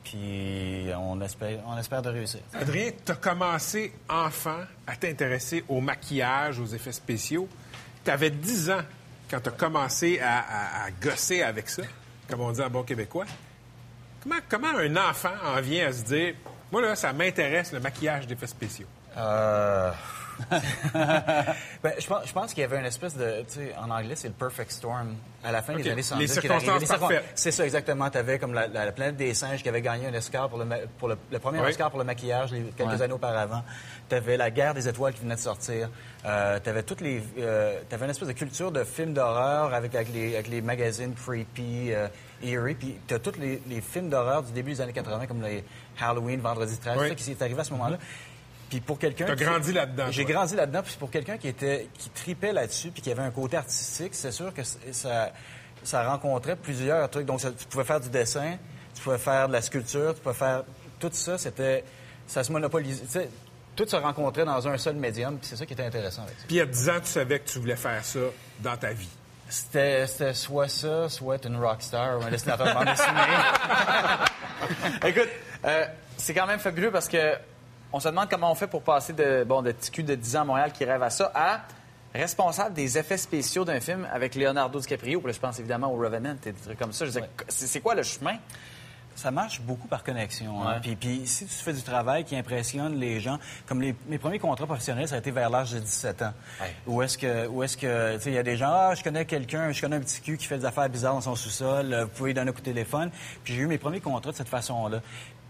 Puis 0.04 0.88
on 0.98 1.18
espère, 1.22 1.60
on 1.66 1.78
espère 1.78 2.02
de 2.02 2.10
réussir. 2.10 2.40
Adrien, 2.52 2.90
tu 3.06 3.10
as 3.10 3.14
commencé 3.14 3.92
enfant 4.10 4.60
à 4.86 4.96
t'intéresser 4.96 5.64
au 5.68 5.80
maquillage, 5.80 6.58
aux 6.60 6.66
effets 6.66 6.92
spéciaux. 6.92 7.48
Tu 8.04 8.10
avais 8.10 8.28
10 8.30 8.68
ans 8.70 8.82
quand 9.30 9.40
tu 9.40 9.48
as 9.48 9.52
commencé 9.52 10.20
à, 10.20 10.40
à- 10.40 10.84
à 10.84 10.90
gosser 10.90 11.42
avec 11.42 11.70
ça, 11.70 11.82
comme 12.28 12.42
on 12.42 12.52
dit 12.52 12.60
en 12.60 12.68
bon 12.68 12.82
québécois. 12.82 13.24
Comment, 14.22 14.36
comment 14.48 14.76
un 14.76 14.94
enfant 15.08 15.32
en 15.42 15.60
vient 15.62 15.88
à 15.88 15.92
se 15.92 16.02
dire 16.04 16.34
Moi, 16.70 16.82
là, 16.82 16.94
ça 16.96 17.12
m'intéresse 17.12 17.72
le 17.72 17.80
maquillage 17.80 18.26
d'effets 18.26 18.46
spéciaux? 18.48 18.86
Euh... 19.16 19.90
ben, 21.82 21.92
je 21.98 22.06
pense, 22.06 22.26
je 22.26 22.32
pense 22.34 22.52
qu'il 22.52 22.60
y 22.60 22.64
avait 22.64 22.78
une 22.78 22.84
espèce 22.84 23.16
de, 23.16 23.40
tu 23.48 23.54
sais, 23.54 23.74
en 23.76 23.90
anglais, 23.90 24.16
c'est 24.16 24.28
le 24.28 24.34
perfect 24.34 24.70
storm. 24.70 25.14
À 25.42 25.50
la 25.52 25.62
fin 25.62 25.74
des 25.74 25.88
années 25.88 26.02
70. 26.02 26.20
Les 26.20 26.40
circonstances 26.42 26.84
parfaites. 26.84 27.24
C'est 27.34 27.52
ça, 27.52 27.64
exactement. 27.64 28.10
Tu 28.10 28.18
avais 28.18 28.38
comme 28.38 28.52
la, 28.52 28.66
la- 28.66 28.84
la 28.84 28.92
planète 28.92 29.16
des 29.16 29.32
singes 29.32 29.62
qui 29.62 29.68
avait 29.68 29.80
gagné 29.80 30.08
un 30.08 30.14
Oscar 30.14 30.48
pour 30.48 30.58
le, 30.58 30.64
ma- 30.64 30.78
pour 30.98 31.08
le, 31.08 31.16
le 31.30 31.38
premier 31.38 31.60
Oui. 31.60 31.68
Oscar 31.68 31.88
pour 31.90 31.98
le 32.00 32.04
maquillage 32.04 32.50
les- 32.52 32.64
quelques 32.76 32.90
Ouais. 32.90 33.02
années 33.02 33.12
auparavant. 33.14 33.62
Tu 34.08 34.14
avais 34.14 34.36
la 34.36 34.50
guerre 34.50 34.74
des 34.74 34.88
étoiles 34.88 35.14
qui 35.14 35.20
venait 35.22 35.36
de 35.36 35.40
sortir. 35.40 35.88
Euh, 36.24 36.58
tu 36.62 36.68
avais 36.68 36.82
toutes 36.82 37.00
les, 37.00 37.22
euh, 37.38 37.80
une 37.90 38.10
espèce 38.10 38.28
de 38.28 38.32
culture 38.34 38.72
de 38.72 38.82
films 38.84 39.14
d'horreur 39.14 39.72
avec, 39.72 39.94
avec, 39.94 40.12
les, 40.12 40.34
avec 40.34 40.48
les 40.48 40.60
magazines 40.60 41.14
creepy, 41.14 41.92
euh, 41.94 42.08
eerie. 42.42 42.74
Puis 42.74 42.98
tu 43.06 43.14
as 43.14 43.18
tous 43.20 43.38
les, 43.38 43.62
les 43.68 43.80
films 43.80 44.10
d'horreur 44.10 44.42
du 44.42 44.52
début 44.52 44.72
des 44.72 44.80
années 44.80 44.92
80 44.92 45.26
comme 45.28 45.42
les 45.42 45.64
Halloween, 46.00 46.40
Vendredi 46.40 46.76
13, 46.78 46.96
Oui. 46.98 47.02
tout 47.04 47.08
ça 47.10 47.14
qui 47.14 47.22
s'est 47.24 47.42
arrivé 47.42 47.60
à 47.60 47.64
ce 47.64 47.70
moment-là. 47.72 47.96
Puis 48.68 48.80
pour 48.80 48.98
quelqu'un 48.98 49.26
T'as 49.26 49.36
grandi 49.36 49.72
là-dedans, 49.72 50.06
J'ai 50.10 50.24
grandi 50.24 50.56
là-dedans. 50.56 50.82
Puis 50.82 50.96
pour 50.98 51.10
quelqu'un 51.10 51.36
qui 51.38 51.48
était 51.48 51.88
qui 51.98 52.10
tripait 52.10 52.52
là-dessus, 52.52 52.90
puis 52.90 53.02
qui 53.02 53.10
avait 53.12 53.22
un 53.22 53.30
côté 53.30 53.56
artistique, 53.56 54.14
c'est 54.14 54.32
sûr 54.32 54.52
que 54.52 54.62
ça 54.64 55.32
ça 55.84 56.08
rencontrait 56.08 56.56
plusieurs 56.56 57.08
trucs. 57.10 57.26
Donc 57.26 57.40
ça- 57.40 57.52
tu 57.52 57.66
pouvais 57.66 57.84
faire 57.84 58.00
du 58.00 58.08
dessin, 58.10 58.56
tu 58.94 59.02
pouvais 59.02 59.18
faire 59.18 59.46
de 59.48 59.52
la 59.52 59.62
sculpture, 59.62 60.14
tu 60.14 60.20
pouvais 60.20 60.34
faire 60.34 60.64
tout 60.98 61.10
ça. 61.12 61.38
C'était 61.38 61.84
ça 62.26 62.42
se 62.42 62.50
monopolisait. 62.50 63.04
tu 63.04 63.10
sais, 63.10 63.30
Tout 63.76 63.86
se 63.86 63.94
rencontrait 63.96 64.44
dans 64.46 64.66
un 64.66 64.78
seul 64.78 64.96
médium. 64.96 65.38
Puis 65.38 65.48
c'est 65.50 65.56
ça 65.56 65.66
qui 65.66 65.74
était 65.74 65.84
intéressant 65.84 66.22
avec 66.22 66.34
ça. 66.38 66.44
Puis 66.46 66.56
il 66.56 66.58
y 66.58 66.62
a 66.62 66.66
10 66.66 66.88
ans, 66.88 67.00
tu 67.00 67.10
savais 67.10 67.38
que 67.40 67.48
tu 67.48 67.58
voulais 67.60 67.76
faire 67.76 68.02
ça 68.04 68.18
dans 68.60 68.76
ta 68.76 68.92
vie. 68.92 69.08
C'était 69.48 70.06
c'était 70.08 70.34
soit 70.34 70.66
ça, 70.68 71.08
soit 71.08 71.36
être 71.36 71.46
une 71.46 71.56
rockstar 71.58 72.18
ou 72.18 72.22
un 72.24 72.30
dessinateur 72.30 72.66
de 72.66 72.72
bande 72.72 72.86
dessinée. 72.86 73.06
Écoute, 75.06 75.28
euh, 75.64 75.86
c'est 76.16 76.34
quand 76.34 76.46
même 76.46 76.58
fabuleux 76.58 76.90
parce 76.90 77.08
que 77.08 77.34
on 77.92 78.00
se 78.00 78.08
demande 78.08 78.28
comment 78.28 78.50
on 78.50 78.54
fait 78.54 78.66
pour 78.66 78.82
passer 78.82 79.12
de, 79.12 79.44
bon, 79.44 79.62
de 79.62 79.72
petit 79.72 79.90
cul 79.90 80.02
de 80.02 80.14
10 80.14 80.36
ans 80.36 80.40
à 80.40 80.44
Montréal 80.44 80.72
qui 80.72 80.84
rêve 80.84 81.02
à 81.02 81.10
ça 81.10 81.30
à 81.34 81.60
responsable 82.14 82.74
des 82.74 82.96
effets 82.98 83.18
spéciaux 83.18 83.64
d'un 83.64 83.80
film 83.80 84.06
avec 84.12 84.34
Leonardo 84.34 84.80
DiCaprio. 84.80 85.20
Puis 85.20 85.28
là, 85.28 85.32
je 85.34 85.40
pense 85.40 85.58
évidemment 85.58 85.92
au 85.92 85.96
Revenant 85.96 86.34
et 86.46 86.52
des 86.52 86.58
trucs 86.58 86.78
comme 86.78 86.92
ça. 86.92 87.04
Je 87.06 87.12
c'est 87.48 87.80
quoi 87.80 87.94
le 87.94 88.02
chemin? 88.02 88.36
Ça 89.14 89.30
marche 89.30 89.62
beaucoup 89.62 89.88
par 89.88 90.04
connexion. 90.04 90.62
hein. 90.62 90.74
Ouais. 90.74 90.80
Puis, 90.82 90.94
puis 90.96 91.26
si 91.26 91.46
tu 91.46 91.54
fais 91.54 91.72
du 91.72 91.80
travail 91.82 92.24
qui 92.24 92.36
impressionne 92.36 92.96
les 93.00 93.18
gens, 93.18 93.38
comme 93.66 93.80
les, 93.80 93.94
mes 94.08 94.18
premiers 94.18 94.38
contrats 94.38 94.66
professionnels, 94.66 95.08
ça 95.08 95.14
a 95.14 95.18
été 95.18 95.30
vers 95.30 95.48
l'âge 95.48 95.72
de 95.72 95.78
17 95.78 96.20
ans. 96.20 96.32
Ouais. 96.60 96.74
Où 96.86 97.00
est-ce 97.02 97.16
que, 97.16 97.46
où 97.46 97.62
est-ce 97.62 97.78
que, 97.78 98.16
tu 98.16 98.22
sais, 98.24 98.30
il 98.30 98.34
y 98.34 98.38
a 98.38 98.42
des 98.42 98.58
gens, 98.58 98.68
ah, 98.70 98.94
je 98.94 99.02
connais 99.02 99.24
quelqu'un, 99.24 99.72
je 99.72 99.80
connais 99.80 99.96
un 99.96 100.00
petit 100.00 100.20
cul 100.20 100.36
qui 100.36 100.44
fait 100.46 100.58
des 100.58 100.66
affaires 100.66 100.90
bizarres 100.90 101.14
dans 101.14 101.22
son 101.22 101.34
sous-sol, 101.34 101.94
euh, 101.94 102.04
vous 102.04 102.10
pouvez 102.10 102.30
lui 102.30 102.34
donner 102.34 102.50
un 102.50 102.52
coup 102.52 102.60
de 102.60 102.66
téléphone. 102.66 103.10
Puis 103.42 103.54
j'ai 103.54 103.62
eu 103.62 103.66
mes 103.66 103.78
premiers 103.78 104.00
contrats 104.00 104.32
de 104.32 104.36
cette 104.36 104.50
façon-là. 104.50 105.00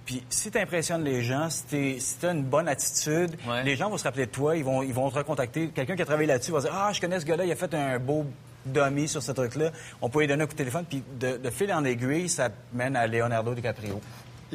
Puis 0.06 0.22
si 0.30 0.50
tu 0.50 0.58
impressionnes 0.58 1.02
les 1.04 1.22
gens, 1.22 1.50
si 1.50 1.64
tu 1.66 2.00
si 2.00 2.24
as 2.24 2.30
une 2.30 2.44
bonne 2.44 2.68
attitude, 2.68 3.36
Ouais. 3.46 3.62
les 3.64 3.76
gens 3.76 3.90
vont 3.90 3.98
se 3.98 4.04
rappeler 4.04 4.26
de 4.26 4.30
toi, 4.30 4.56
ils 4.56 4.64
vont, 4.64 4.82
ils 4.82 4.94
vont 4.94 5.10
te 5.10 5.16
recontacter. 5.16 5.68
Quelqu'un 5.68 5.96
qui 5.96 6.02
a 6.02 6.06
travaillé 6.06 6.28
là-dessus 6.28 6.52
va 6.52 6.60
dire 6.60 6.70
Ah, 6.72 6.92
je 6.92 7.00
connais 7.00 7.18
ce 7.20 7.26
gars-là, 7.26 7.44
il 7.44 7.52
a 7.52 7.56
fait 7.56 7.74
un 7.74 7.98
beau 7.98 8.24
dummy 8.64 9.06
sur 9.08 9.22
ce 9.22 9.32
truc-là. 9.32 9.70
On 10.00 10.08
peut 10.08 10.20
lui 10.20 10.26
donner 10.28 10.44
un 10.44 10.46
coup 10.46 10.52
de 10.52 10.58
téléphone. 10.58 10.84
Puis 10.88 11.02
de, 11.20 11.36
de 11.36 11.50
fil 11.50 11.72
en 11.72 11.84
aiguille, 11.84 12.28
ça 12.28 12.48
mène 12.72 12.96
à 12.96 13.06
Leonardo 13.06 13.54
DiCaprio. 13.54 14.00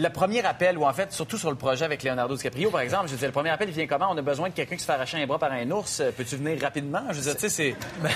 Le 0.01 0.09
premier 0.09 0.43
appel, 0.43 0.79
ou 0.79 0.85
en 0.85 0.93
fait, 0.93 1.11
surtout 1.13 1.37
sur 1.37 1.51
le 1.51 1.55
projet 1.57 1.85
avec 1.85 2.01
Leonardo 2.01 2.35
DiCaprio, 2.35 2.71
par 2.71 2.81
exemple, 2.81 3.07
je 3.07 3.13
disais, 3.13 3.27
le 3.27 3.31
premier 3.31 3.51
appel, 3.51 3.69
il 3.69 3.75
vient 3.75 3.85
comment? 3.85 4.07
On 4.09 4.17
a 4.17 4.21
besoin 4.23 4.49
de 4.49 4.53
quelqu'un 4.55 4.75
qui 4.75 4.81
se 4.81 4.85
fait 4.87 4.93
arracher 4.93 5.21
un 5.21 5.27
bras 5.27 5.37
par 5.37 5.51
un 5.51 5.69
ours. 5.69 5.99
Euh, 5.99 6.09
Peux-tu 6.15 6.37
venir 6.37 6.59
rapidement? 6.59 7.03
Je 7.11 7.19
dire, 7.19 7.35
tu 7.35 7.41
sais, 7.47 7.49
c'est... 7.49 7.75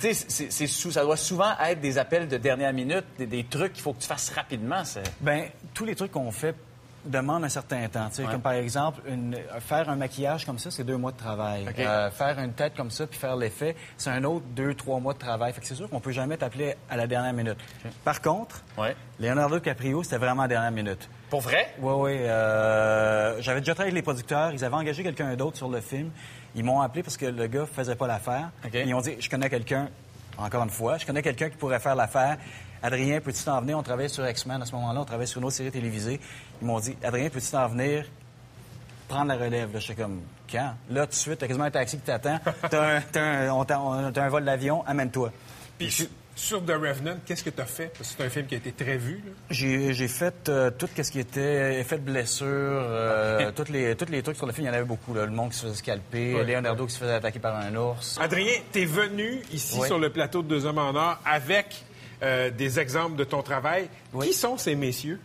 Tu 0.00 0.14
sais, 0.14 0.50
c'est- 0.50 0.66
ça 0.90 1.02
doit 1.02 1.16
souvent 1.16 1.52
être 1.64 1.80
des 1.80 1.98
appels 1.98 2.26
de 2.28 2.36
dernière 2.38 2.72
minute, 2.72 3.04
des, 3.18 3.26
des 3.26 3.44
trucs 3.44 3.72
qu'il 3.74 3.82
faut 3.82 3.92
que 3.92 4.00
tu 4.00 4.08
fasses 4.08 4.30
rapidement. 4.30 4.82
Ben, 5.20 5.44
tous 5.72 5.84
les 5.84 5.94
trucs 5.94 6.10
qu'on 6.12 6.30
fait 6.32 6.54
demandent 7.04 7.44
un 7.44 7.48
certain 7.48 7.86
temps. 7.88 8.08
tu 8.08 8.16
sais, 8.16 8.24
Ouais. 8.24 8.30
Comme 8.32 8.40
par 8.40 8.52
exemple, 8.52 9.00
une- 9.06 9.36
faire 9.60 9.88
un 9.88 9.96
maquillage 9.96 10.44
comme 10.46 10.58
ça, 10.58 10.70
c'est 10.70 10.84
deux 10.84 10.96
mois 10.96 11.12
de 11.12 11.16
travail. 11.16 11.66
Euh, 11.78 12.10
faire 12.10 12.38
une 12.38 12.52
tête 12.52 12.74
comme 12.76 12.90
ça 12.90 13.06
puis 13.06 13.18
faire 13.18 13.36
l'effet, 13.36 13.76
c'est 13.96 14.10
un 14.10 14.24
autre 14.24 14.44
deux, 14.54 14.74
trois 14.74 15.00
mois 15.00 15.12
de 15.14 15.18
travail. 15.18 15.52
Fait 15.52 15.60
que 15.60 15.66
c'est 15.66 15.74
sûr 15.74 15.88
qu'on 15.90 16.00
peut 16.00 16.12
jamais 16.12 16.36
t'appeler 16.36 16.74
à 16.88 16.96
la 16.96 17.06
dernière 17.06 17.32
minute. 17.32 17.58
Par 18.04 18.20
contre, 18.20 18.62
Ouais. 18.78 18.96
Leonardo 19.20 19.56
DiCaprio, 19.56 20.02
c'était 20.02 20.18
vraiment 20.18 20.42
à 20.42 20.44
la 20.44 20.48
dernière 20.54 20.72
minute. 20.72 21.08
Pour 21.30 21.40
vrai? 21.40 21.74
Oui, 21.78 21.92
oui. 21.96 22.18
euh, 22.22 23.40
J'avais 23.40 23.60
déjà 23.60 23.74
travaillé 23.74 23.92
avec 23.92 23.96
les 24.00 24.02
producteurs. 24.02 24.52
Ils 24.52 24.64
avaient 24.64 24.74
engagé 24.74 25.02
quelqu'un 25.02 25.34
d'autre 25.34 25.56
sur 25.56 25.68
le 25.68 25.80
film. 25.80 26.10
Ils 26.54 26.64
m'ont 26.64 26.80
appelé 26.80 27.02
parce 27.02 27.16
que 27.16 27.26
le 27.26 27.46
gars 27.46 27.66
faisait 27.66 27.96
pas 27.96 28.06
l'affaire. 28.06 28.50
Ils 28.72 28.94
ont 28.94 29.00
dit, 29.00 29.16
je 29.18 29.28
connais 29.28 29.50
quelqu'un, 29.50 29.88
encore 30.38 30.62
une 30.62 30.70
fois, 30.70 30.98
je 30.98 31.06
connais 31.06 31.22
quelqu'un 31.22 31.48
qui 31.50 31.56
pourrait 31.56 31.80
faire 31.80 31.96
l'affaire. 31.96 32.36
Adrien, 32.84 33.20
peux-tu 33.20 33.42
t'en 33.42 33.60
venir? 33.62 33.78
On 33.78 33.82
travaillait 33.82 34.08
sur 34.10 34.28
X-Men 34.28 34.60
à 34.60 34.66
ce 34.66 34.72
moment-là. 34.72 35.00
On 35.00 35.04
travaillait 35.06 35.26
sur 35.26 35.38
une 35.40 35.46
autre 35.46 35.56
série 35.56 35.70
télévisée. 35.70 36.20
Ils 36.60 36.66
m'ont 36.66 36.78
dit, 36.80 36.94
Adrien, 37.02 37.30
peux-tu 37.30 37.50
t'en 37.50 37.66
venir? 37.66 38.04
Prendre 39.08 39.28
la 39.28 39.36
relève? 39.36 39.72
Là, 39.72 39.78
j'étais 39.80 40.02
comme, 40.02 40.20
quand? 40.50 40.74
Là, 40.90 41.06
tout 41.06 41.10
de 41.12 41.14
suite, 41.16 41.38
t'as 41.38 41.46
quasiment 41.46 41.64
un 41.64 41.70
taxi 41.70 41.96
qui 41.96 42.02
t'attend. 42.02 42.38
T'as 42.70 42.96
un, 42.96 43.00
t'as 43.00 43.22
un- 43.22 43.50
on 43.52 43.64
t'a- 43.64 43.80
on- 43.80 44.12
t'as 44.12 44.22
un 44.24 44.28
vol 44.28 44.44
d'avion, 44.44 44.84
amène-toi. 44.86 45.32
Puis 45.78 45.90
sur- 45.90 46.06
sur 46.36 46.64
The 46.64 46.70
Revenant, 46.72 47.16
qu'est-ce 47.24 47.44
que 47.44 47.50
tu 47.50 47.60
as 47.60 47.64
fait? 47.66 47.92
Parce 47.96 48.10
que 48.10 48.16
c'est 48.18 48.24
un 48.26 48.28
film 48.30 48.46
qui 48.46 48.54
a 48.54 48.58
été 48.58 48.72
très 48.72 48.96
vu. 48.96 49.22
J'ai 49.50 50.08
fait 50.08 50.48
euh, 50.48 50.70
tout 50.70 50.88
ce 50.96 51.10
qui 51.10 51.20
était 51.20 51.78
effet 51.80 51.96
de 51.98 52.02
blessure, 52.02 52.46
euh, 52.48 53.52
tous 53.56 53.70
les, 53.70 53.94
tous 53.94 54.10
les 54.10 54.22
trucs 54.22 54.36
sur 54.36 54.46
le 54.46 54.52
film, 54.52 54.66
il 54.66 54.68
y 54.68 54.72
en 54.72 54.74
avait 54.74 54.84
beaucoup. 54.84 55.14
là. 55.14 55.24
Le 55.26 55.30
monde 55.32 55.50
qui 55.50 55.58
se 55.58 55.66
faisait 55.66 55.76
scalper. 55.76 56.42
Leonardo 56.44 56.86
qui 56.86 56.92
se 56.94 56.98
faisait 56.98 57.14
attaquer 57.14 57.38
par 57.38 57.54
un 57.56 57.74
ours. 57.76 58.18
Adrien, 58.20 58.52
tu 58.72 58.82
es 58.82 58.84
venu 58.84 59.40
ici 59.52 59.76
Oui. 59.80 59.86
sur 59.86 59.98
le 59.98 60.10
plateau 60.10 60.42
de 60.42 60.48
Deux 60.48 60.66
Hommes 60.66 60.78
en 60.78 60.94
Or 60.94 61.18
avec 61.24 61.84
euh, 62.22 62.50
des 62.50 62.80
exemples 62.80 63.16
de 63.16 63.24
ton 63.24 63.42
travail. 63.42 63.88
Oui. 64.12 64.28
Qui 64.28 64.34
sont 64.34 64.56
ces 64.56 64.74
messieurs? 64.74 65.20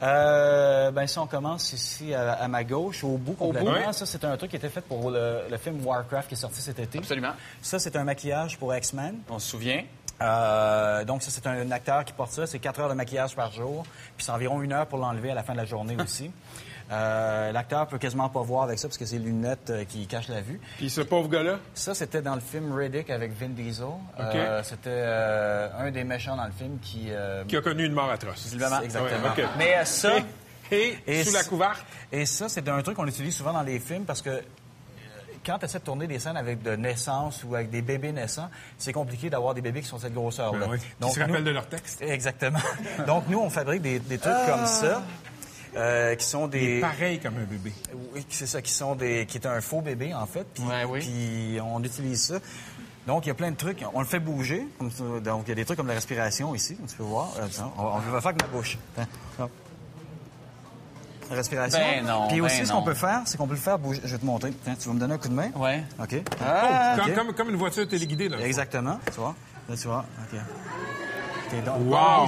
Euh, 0.00 0.92
ben, 0.92 1.06
si 1.06 1.18
on 1.18 1.26
commence 1.26 1.72
ici 1.72 2.14
à, 2.14 2.32
à 2.34 2.46
ma 2.46 2.62
gauche, 2.62 3.02
au 3.02 3.16
bout 3.16 3.32
complètement, 3.32 3.72
bout? 3.72 3.92
ça 3.92 4.06
c'est 4.06 4.24
un 4.24 4.36
truc 4.36 4.50
qui 4.50 4.56
était 4.56 4.68
fait 4.68 4.80
pour 4.80 5.10
le, 5.10 5.42
le 5.50 5.56
film 5.56 5.84
Warcraft 5.84 6.28
qui 6.28 6.34
est 6.34 6.38
sorti 6.38 6.60
cet 6.60 6.78
été. 6.78 6.98
Absolument. 6.98 7.32
Ça 7.60 7.78
c'est 7.80 7.96
un 7.96 8.04
maquillage 8.04 8.58
pour 8.58 8.74
X-Men. 8.74 9.16
On 9.28 9.40
se 9.40 9.50
souvient. 9.50 9.82
Euh, 10.20 11.04
donc 11.04 11.22
ça 11.22 11.30
c'est 11.30 11.46
un, 11.46 11.70
acteur 11.70 12.04
qui 12.04 12.12
porte 12.12 12.32
ça, 12.32 12.46
c'est 12.46 12.58
4 12.58 12.80
heures 12.80 12.88
de 12.88 12.94
maquillage 12.94 13.34
par 13.34 13.52
jour, 13.52 13.84
puis 14.16 14.24
c'est 14.24 14.32
environ 14.32 14.62
une 14.62 14.72
heure 14.72 14.86
pour 14.86 14.98
l'enlever 14.98 15.30
à 15.30 15.34
la 15.34 15.42
fin 15.42 15.52
de 15.52 15.58
la 15.58 15.64
journée 15.64 15.96
aussi. 16.02 16.30
Euh, 16.90 17.52
L'acteur 17.52 17.86
peut 17.86 17.98
quasiment 17.98 18.28
pas 18.28 18.40
voir 18.40 18.62
avec 18.62 18.78
ça 18.78 18.88
parce 18.88 18.96
que 18.96 19.04
c'est 19.04 19.18
les 19.18 19.24
lunettes 19.26 19.70
euh, 19.70 19.84
qui 19.84 20.06
cachent 20.06 20.28
la 20.28 20.40
vue. 20.40 20.60
Puis 20.78 20.88
ce 20.88 21.02
pauvre 21.02 21.28
gars-là? 21.28 21.58
Ça, 21.74 21.94
c'était 21.94 22.22
dans 22.22 22.34
le 22.34 22.40
film 22.40 22.72
Riddick 22.72 23.10
avec 23.10 23.32
Vin 23.38 23.48
Diesel. 23.48 23.86
Euh, 24.18 24.62
c'était 24.62 24.88
euh, 24.90 25.68
un 25.78 25.90
des 25.90 26.04
méchants 26.04 26.36
dans 26.36 26.46
le 26.46 26.52
film 26.52 26.78
qui... 26.80 27.10
Qui 27.46 27.56
a 27.56 27.60
connu 27.60 27.84
une 27.84 27.92
mort 27.92 28.10
atroce. 28.10 28.52
Exactement. 28.54 29.34
Ouais. 29.36 29.44
Mais 29.58 29.84
ça... 29.84 30.12
Et, 30.70 30.98
Et 31.06 31.24
sous 31.24 31.32
la 31.32 31.44
couverte? 31.44 31.82
Et 32.12 32.26
ça, 32.26 32.48
c'est 32.48 32.68
un 32.68 32.82
truc 32.82 32.96
qu'on 32.96 33.06
utilise 33.06 33.34
souvent 33.34 33.54
dans 33.54 33.62
les 33.62 33.78
films 33.78 34.04
parce 34.04 34.20
que 34.20 34.42
quand 35.44 35.58
tu 35.58 35.64
essaies 35.64 35.78
de 35.78 35.84
tourner 35.84 36.06
des 36.06 36.18
scènes 36.18 36.36
avec 36.36 36.62
de 36.62 36.76
naissance 36.76 37.42
ou 37.42 37.54
avec 37.54 37.70
des 37.70 37.80
bébés 37.80 38.12
naissants, 38.12 38.50
c'est 38.76 38.92
compliqué 38.92 39.30
d'avoir 39.30 39.54
des 39.54 39.62
bébés 39.62 39.80
qui 39.80 39.88
sont 39.88 39.96
de 39.96 40.02
cette 40.02 40.12
grosseur-là. 40.12 40.66
Ben 40.66 40.72
oui. 40.72 40.78
Qui 41.08 41.12
se 41.14 41.20
rappellent 41.20 41.44
de 41.44 41.50
leur 41.50 41.66
texte. 41.68 42.02
Exactement. 42.02 42.58
Donc, 43.06 43.24
nous, 43.28 43.38
on 43.38 43.48
fabrique 43.48 43.80
des, 43.80 43.98
des 43.98 44.18
trucs 44.18 44.34
comme 44.46 44.66
ça. 44.66 45.02
Euh, 45.76 46.14
qui 46.14 46.24
sont 46.26 46.48
Il 46.50 46.56
est 46.56 46.74
des 46.76 46.80
pareil 46.80 47.18
comme 47.20 47.36
un 47.36 47.44
bébé. 47.44 47.72
oui 48.14 48.24
c'est 48.28 48.46
ça 48.46 48.62
qui 48.62 48.72
sont 48.72 48.94
des 48.94 49.26
qui 49.26 49.38
est 49.38 49.46
un 49.46 49.60
faux 49.60 49.80
bébé 49.80 50.14
en 50.14 50.26
fait 50.26 50.46
puis 50.54 50.62
Ouais, 50.64 50.84
oui. 50.84 51.00
puis 51.00 51.58
on 51.60 51.82
utilise 51.82 52.22
ça 52.22 52.34
Donc, 53.06 53.24
il 53.24 53.28
y 53.28 53.32
a 53.32 53.34
plein 53.34 53.50
de 53.50 53.56
trucs. 53.56 53.82
On 53.94 54.00
le 54.00 54.06
fait 54.06 54.20
bouger. 54.20 54.66
comme 54.78 54.90
ça. 54.90 55.02
Donc, 55.24 55.44
il 55.46 55.48
y 55.48 55.52
a 55.52 55.54
des 55.54 55.64
trucs 55.64 55.78
comme 55.78 55.86
la 55.88 55.94
respiration 55.94 56.54
ici, 56.54 56.76
comme 56.76 56.86
tu 56.86 56.94
peux 56.96 57.04
voir. 57.04 57.28
Euh, 57.38 57.46
on, 57.78 57.98
va 57.98 58.20
faire 58.20 58.30
avec 58.30 58.42
ma 58.42 58.48
bouche. 58.48 58.76
La 61.30 61.36
respiration. 61.36 61.78
Ben 61.78 62.04
non, 62.06 62.28
Puis 62.28 62.40
aussi, 62.40 62.58
ben 62.58 62.66
ce 62.66 62.72
qu'on 62.72 62.82
peut 62.82 62.94
faire, 62.94 63.22
c'est 63.26 63.36
qu'on 63.36 63.46
peut 63.46 63.54
le 63.54 63.60
faire 63.60 63.78
bouger. 63.78 64.00
Je 64.04 64.12
vais 64.12 64.18
te 64.18 64.24
montrer. 64.26 64.50
Tiens, 64.64 64.74
tu 64.78 64.88
vas 64.88 64.94
me 64.94 65.00
donner 65.00 65.14
un 65.14 65.18
coup 65.18 65.28
de 65.28 65.34
main? 65.34 65.50
Ouais. 65.56 65.84
OK. 66.00 66.14
Oh, 66.14 66.44
comme, 66.96 67.06
OK. 67.10 67.14
comme- 67.14 67.34
comme 67.34 67.48
une 67.50 67.56
voiture 67.56 67.86
téléguidée, 67.88 68.28
là. 68.28 68.38
Exactement. 68.40 68.98
Tu 69.06 69.20
vois? 69.20 69.34
Là, 69.68 69.76
tu 69.76 69.86
vois? 69.88 70.04
OK. 70.32 70.38
Donc, 71.64 71.76
Wow. 71.80 72.26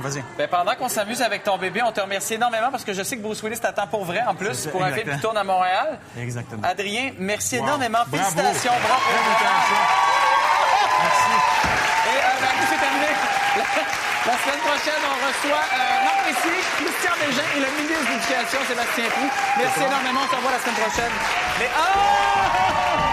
vas-y. 0.00 0.22
Ben, 0.38 0.48
pendant 0.48 0.74
qu'on 0.74 0.88
s'amuse 0.88 1.20
avec 1.22 1.42
ton 1.44 1.56
bébé, 1.58 1.82
on 1.82 1.92
te 1.92 2.00
remercie 2.00 2.34
énormément 2.34 2.70
parce 2.70 2.84
que 2.84 2.92
je 2.92 3.02
sais 3.02 3.16
que 3.16 3.22
Bruce 3.22 3.42
Willis 3.42 3.58
t'attend 3.60 3.86
pour 3.86 4.04
vrai, 4.04 4.22
en 4.26 4.34
plus, 4.34 4.66
pour 4.68 4.82
un 4.84 4.92
film 4.92 5.10
qui 5.12 5.20
tourne 5.20 5.36
à 5.36 5.44
Montréal. 5.44 5.98
Exactement. 6.18 6.62
Adrien, 6.64 7.12
merci 7.18 7.58
Wow. 7.58 7.64
énormément. 7.64 7.98
Bravo. 8.06 8.30
Félicitations. 8.30 8.72
Bravo. 8.86 9.02
Intéressant. 9.10 9.86
Et 12.06 12.16
euh, 12.16 12.20
ben, 12.40 12.48
c'est 12.68 12.80
terminé. 12.80 13.06
La, 13.56 13.64
la 14.32 14.38
semaine 14.38 14.60
prochaine, 14.60 15.02
on 15.04 15.16
reçoit 15.26 15.64
euh, 15.74 16.04
non 16.04 16.16
ici, 16.30 16.54
Christian 16.76 17.14
Bégin 17.20 17.48
et 17.56 17.60
le 17.60 17.66
ministre 17.76 18.04
de 18.06 18.10
l'Éducation, 18.14 18.60
Sébastien 18.68 19.04
Prou. 19.10 19.28
Merci 19.58 19.82
énormément. 19.84 20.20
On 20.24 20.28
se 20.30 20.36
revoit 20.36 20.52
la 20.52 20.58
semaine 20.60 20.76
prochaine. 20.76 21.12
Mais 21.58 21.68
ah! 21.76 23.09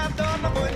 have 0.00 0.16
done 0.16 0.69